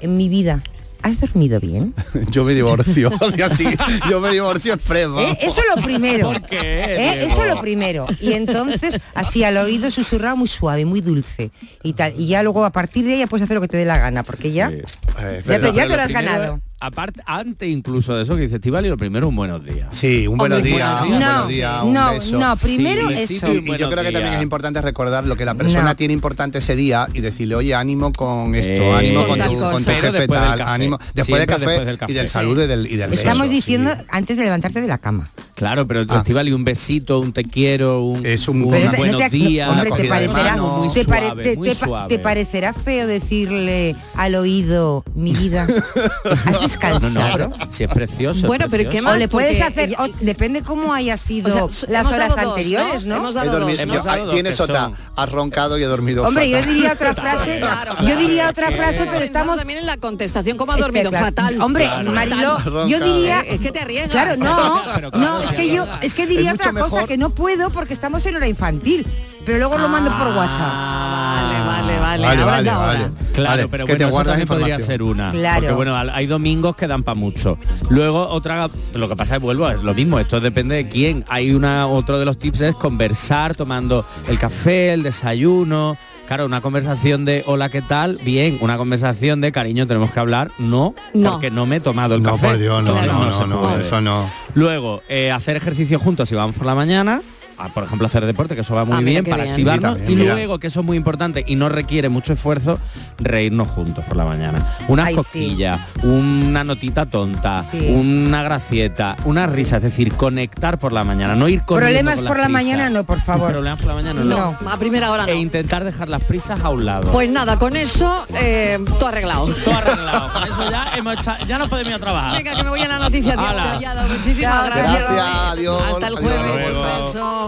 En 0.00 0.16
mi 0.16 0.28
vida, 0.28 0.62
¿has 1.02 1.20
dormido 1.20 1.60
bien? 1.60 1.94
Yo 2.30 2.44
me 2.44 2.54
divorcio, 2.54 3.10
así, 3.44 3.66
yo 4.08 4.20
me 4.20 4.30
divorcio 4.30 4.74
extremo. 4.74 5.20
¿Eh? 5.20 5.38
Eso 5.40 5.60
lo 5.74 5.82
primero. 5.82 6.28
¿Por 6.32 6.42
qué, 6.42 6.58
¿Eh? 6.60 7.26
Eso 7.26 7.44
lo 7.44 7.60
primero. 7.60 8.06
Y 8.20 8.32
entonces, 8.32 8.98
así 9.14 9.44
al 9.44 9.56
oído 9.56 9.90
susurrado 9.90 10.36
muy 10.36 10.48
suave, 10.48 10.84
muy 10.84 11.00
dulce. 11.00 11.50
Y 11.82 11.92
tal. 11.94 12.14
Y 12.18 12.26
ya 12.28 12.42
luego 12.42 12.64
a 12.64 12.70
partir 12.72 13.04
de 13.04 13.12
ahí 13.14 13.18
ya 13.20 13.26
puedes 13.26 13.44
hacer 13.44 13.54
lo 13.54 13.60
que 13.60 13.68
te 13.68 13.76
dé 13.76 13.84
la 13.84 13.98
gana, 13.98 14.22
porque 14.22 14.52
ya. 14.52 14.68
Sí. 14.70 14.76
Eh, 15.20 15.42
Ya 15.46 15.60
te, 15.60 15.72
ya 15.72 15.86
lo 15.86 15.94
has 15.94 16.12
primero 16.12 16.30
ganado. 16.32 16.60
Aparte, 16.80 17.20
antes 17.26 17.68
incluso 17.68 18.14
de 18.14 18.22
eso 18.22 18.36
que 18.36 18.42
dice 18.42 18.54
Estivali, 18.56 18.88
lo 18.88 18.96
primero 18.96 19.26
un 19.26 19.34
buenos 19.34 19.64
días. 19.64 19.88
Sí, 19.90 20.28
un 20.28 20.38
buenos 20.38 20.62
días, 20.62 21.02
un 21.02 21.08
buenos 21.10 21.48
días, 21.48 21.72
No, 21.80 21.86
un 21.86 21.92
no, 21.92 22.10
beso. 22.12 22.38
no, 22.38 22.56
primero 22.56 23.08
Sí, 23.08 23.14
eso. 23.34 23.46
sí, 23.48 23.64
Y, 23.66 23.76
yo 23.76 23.90
creo 23.90 24.04
que 24.04 24.12
también 24.12 24.34
es 24.34 24.42
importante 24.42 24.80
recordar 24.80 25.26
lo 25.26 25.34
que 25.34 25.44
la 25.44 25.56
persona 25.56 25.82
No. 25.82 25.96
tiene 25.96 26.14
importante 26.14 26.58
ese 26.58 26.76
día 26.76 27.08
y 27.12 27.20
decirle, 27.20 27.56
oye, 27.56 27.74
ánimo 27.74 28.12
con 28.12 28.54
esto, 28.54 28.70
Eh, 28.70 28.94
ánimo 28.94 29.26
con, 29.26 29.38
tu, 29.40 29.58
con 29.58 29.84
tu 29.84 29.90
jefe 29.90 30.28
tal, 30.28 30.58
café. 30.58 30.62
ánimo 30.70 30.98
después 31.14 31.40
del 31.40 31.48
café, 31.48 31.64
después 31.66 31.86
del 31.86 31.98
café. 31.98 32.12
y 32.12 32.14
del 32.14 32.28
salud 32.28 32.62
y 32.62 32.66
del, 32.68 32.86
y 32.86 32.96
del 32.96 33.12
Estamos 33.12 33.42
beso, 33.42 33.52
diciendo 33.54 33.90
sí. 33.98 34.04
antes 34.10 34.36
de 34.36 34.44
levantarte 34.44 34.80
de 34.80 34.86
la 34.86 34.98
cama. 34.98 35.28
Claro, 35.56 35.84
pero 35.88 36.04
Ah. 36.08 36.18
Estivali, 36.18 36.52
un 36.52 36.62
besito, 36.64 37.18
un 37.18 37.32
te 37.32 37.42
quiero, 37.42 38.02
un, 38.04 38.24
Es 38.24 38.46
un- 38.46 38.62
buenos 38.62 38.94
no 38.94 39.18
te- 39.18 39.30
días, 39.30 39.68
hombre, 39.68 39.90
una 39.90 39.96
te 40.00 40.08
parecerá, 40.08 40.56
muy 40.56 40.92
te, 40.94 41.04
pare- 41.04 41.26
suave, 41.26 41.42
te- 41.42 41.56
muy 41.56 41.68
te 41.70 41.74
suave. 41.74 42.08
te 42.08 42.18
parecerá 42.20 42.72
feo 42.72 43.08
decirle 43.08 43.96
al 44.14 44.36
oído 44.36 45.02
mi 45.16 45.32
vida. 45.32 45.66
descansar. 46.72 47.38
No, 47.40 47.48
no, 47.48 47.70
si 47.70 47.84
es 47.84 47.90
precioso. 47.90 48.40
es 48.40 48.46
Bueno, 48.46 48.66
pero 48.70 48.82
¿y 48.82 48.86
qué 48.86 48.90
precioso. 48.92 49.14
O 49.14 49.16
le 49.18 49.28
puedes 49.28 49.58
Porque 49.58 49.64
hacer, 49.80 49.88
ella- 49.90 49.98
o- 50.04 50.08
depende 50.24 50.62
cómo 50.62 50.92
haya 50.94 51.16
sido 51.16 51.64
O 51.66 51.68
sea, 51.68 51.88
las 51.90 52.06
horas 52.06 52.36
anteriores, 52.36 53.04
¿no? 53.04 53.16
¿no? 53.16 53.20
Hemos 53.20 53.34
He 53.34 53.38
dado 53.38 53.52
dormido, 53.52 53.76
dos, 53.78 53.86
¿no? 53.86 53.92
Hemos 53.94 54.04
dado 54.04 54.24
dos, 54.26 54.34
tienes 54.34 54.56
son- 54.56 54.94
has 55.16 55.32
roncado 55.32 55.78
y 55.78 55.82
he 55.82 55.86
dormido 55.86 56.24
Hombre, 56.26 56.48
yo 56.50 56.58
fatal. 56.58 56.74
diría 56.74 56.92
otra 56.92 57.14
frase, 57.14 57.58
Claro, 57.58 57.90
yo 57.92 57.98
claro. 57.98 58.20
diría 58.20 58.48
otra 58.50 58.70
frase, 58.70 59.06
pero 59.10 59.24
estamos 59.24 59.56
también 59.56 59.78
en 59.80 59.86
la 59.86 59.96
contestación, 59.96 60.56
cómo 60.56 60.72
ha 60.72 60.76
dormido 60.76 61.06
Espera, 61.06 61.24
fatal. 61.24 61.60
Hombre, 61.60 61.84
Claro. 61.84 62.12
Marilo, 62.12 62.86
yo 62.86 63.00
diría 63.00 63.40
Es 63.40 63.60
que 63.60 63.72
te 63.72 63.80
arriesgas. 63.80 64.10
Claro, 64.10 64.36
no, 64.36 65.10
no, 65.18 65.40
es 65.42 65.52
que 65.54 65.72
yo, 65.74 65.86
es 66.02 66.14
que 66.14 66.26
diría 66.26 66.52
otra 66.52 66.72
cosa 66.72 67.06
que 67.06 67.16
no 67.16 67.30
puedo 67.30 67.70
porque 67.70 67.94
estamos 67.94 68.24
en 68.26 68.36
hora 68.36 68.46
infantil, 68.48 69.06
pero 69.48 69.60
luego 69.60 69.78
lo 69.78 69.88
mando 69.88 70.10
por 70.10 70.26
WhatsApp. 70.28 70.60
Ah, 70.60 71.62
vale, 71.66 71.98
vale, 71.98 71.98
vale. 72.00 72.22
Vale, 72.26 72.40
Ahora 72.42 72.52
vale, 72.52 72.70
vale. 72.70 73.10
Claro, 73.32 73.50
Vale, 73.50 73.68
pero 73.68 73.86
que 73.86 73.92
bueno, 73.92 73.98
te 73.98 74.04
eso 74.04 74.10
guardas 74.10 74.32
también 74.34 74.48
podría 74.48 74.74
información. 74.74 74.92
ser 74.92 75.02
una. 75.02 75.30
Claro. 75.30 75.60
Porque 75.60 75.74
bueno, 75.74 75.96
hay 75.96 76.26
domingos 76.26 76.76
que 76.76 76.86
dan 76.86 77.02
para 77.02 77.14
mucho. 77.14 77.56
Luego 77.88 78.28
otra, 78.28 78.68
lo 78.92 79.08
que 79.08 79.16
pasa 79.16 79.36
es 79.36 79.42
vuelvo, 79.42 79.70
es 79.70 79.82
lo 79.82 79.94
mismo, 79.94 80.18
esto 80.18 80.38
depende 80.40 80.74
de 80.74 80.88
quién. 80.88 81.24
Hay 81.28 81.52
una, 81.54 81.86
otro 81.86 82.18
de 82.18 82.26
los 82.26 82.38
tips 82.38 82.60
es 82.60 82.74
conversar 82.74 83.54
tomando 83.54 84.04
el 84.26 84.38
café, 84.38 84.92
el 84.92 85.02
desayuno. 85.02 85.96
Claro, 86.26 86.44
una 86.44 86.60
conversación 86.60 87.24
de 87.24 87.42
hola, 87.46 87.70
¿qué 87.70 87.80
tal? 87.80 88.18
Bien, 88.22 88.58
una 88.60 88.76
conversación 88.76 89.40
de 89.40 89.50
cariño, 89.50 89.86
tenemos 89.86 90.10
que 90.10 90.20
hablar. 90.20 90.50
No, 90.58 90.94
No. 91.14 91.30
porque 91.32 91.50
no 91.50 91.64
me 91.64 91.76
he 91.76 91.80
tomado 91.80 92.16
el 92.16 92.22
No, 92.22 92.32
café. 92.32 92.48
por 92.48 92.58
Dios, 92.58 92.82
no, 92.84 92.94
no, 92.94 93.06
no, 93.06 93.46
no, 93.46 93.76
eso 93.78 94.00
no. 94.02 94.28
Luego, 94.52 95.00
eh, 95.08 95.32
hacer 95.32 95.56
ejercicio 95.56 95.98
juntos 95.98 96.28
si 96.28 96.34
vamos 96.34 96.54
por 96.54 96.66
la 96.66 96.74
mañana. 96.74 97.22
A, 97.58 97.68
por 97.68 97.84
ejemplo, 97.84 98.06
hacer 98.06 98.24
deporte, 98.24 98.54
que 98.54 98.60
eso 98.62 98.74
va 98.74 98.84
muy 98.84 98.96
Ah, 98.96 99.00
bien 99.00 99.24
para 99.24 99.42
bien. 99.42 99.50
activarnos. 99.54 99.98
Sí, 100.06 100.12
y 100.12 100.16
luego, 100.16 100.58
que 100.58 100.68
eso 100.68 100.80
es 100.80 100.86
muy 100.86 100.96
importante 100.96 101.44
y 101.46 101.56
no 101.56 101.68
requiere 101.68 102.08
mucho 102.08 102.32
esfuerzo, 102.32 102.78
reírnos 103.18 103.68
juntos 103.68 104.04
por 104.04 104.16
la 104.16 104.24
mañana. 104.24 104.66
Unas 104.88 105.06
Ay, 105.08 105.12
sí. 105.14 105.16
cosquillas, 105.16 105.80
una 106.02 106.64
notita 106.64 107.06
tonta, 107.06 107.62
Sí. 107.64 107.90
una 107.90 108.42
gracieta, 108.42 109.16
una 109.24 109.46
risa, 109.46 109.76
es 109.78 109.82
decir, 109.82 110.14
conectar 110.14 110.78
por 110.78 110.92
la 110.92 111.04
mañana, 111.04 111.34
no 111.34 111.48
ir 111.48 111.62
con 111.62 111.78
Problemas 111.78 112.20
por 112.20 112.38
la 112.38 112.48
mañana 112.48 112.90
no, 112.90 113.04
por 113.04 113.20
favor. 113.20 113.50
Problemas 113.52 113.78
por 113.78 113.88
la 113.88 113.94
mañana 113.94 114.24
no. 114.24 114.56
No, 114.60 114.70
a 114.70 114.76
primera 114.78 115.10
hora 115.10 115.24
E 115.26 115.34
no. 115.34 115.40
intentar 115.40 115.84
dejar 115.84 116.08
las 116.08 116.22
prisas 116.24 116.60
a 116.60 116.68
un 116.70 116.84
lado. 116.84 117.10
Pues 117.12 117.30
nada, 117.30 117.58
con 117.58 117.76
eso 117.76 118.26
eh, 118.40 118.78
todo 118.98 119.08
arreglado. 119.08 119.46
todo 119.46 119.76
arreglado. 119.76 120.32
Con 120.32 120.42
eso 120.44 120.70
ya 120.70 120.86
hemos 120.96 121.16
ya 121.46 121.58
nos 121.58 121.68
podemos 121.68 121.90
ir 121.90 121.96
a 121.96 121.98
trabajar. 121.98 122.36
Venga, 122.36 122.54
que 122.56 122.62
me 122.62 122.70
voy 122.70 122.80
a 122.80 122.88
la 122.88 122.98
noticia. 122.98 123.36
Muchísimas 123.36 124.66
gracias. 124.66 125.10
Gracias, 125.10 125.50
adiós, 125.50 125.82
Hasta 125.92 126.06
el 126.08 126.14
jueves. 126.16 126.72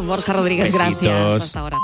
Borja 0.07 0.33
Rodríguez, 0.33 0.67
Besitos. 0.73 1.01
gracias. 1.03 1.43
Hasta 1.43 1.61
ahora. 1.61 1.77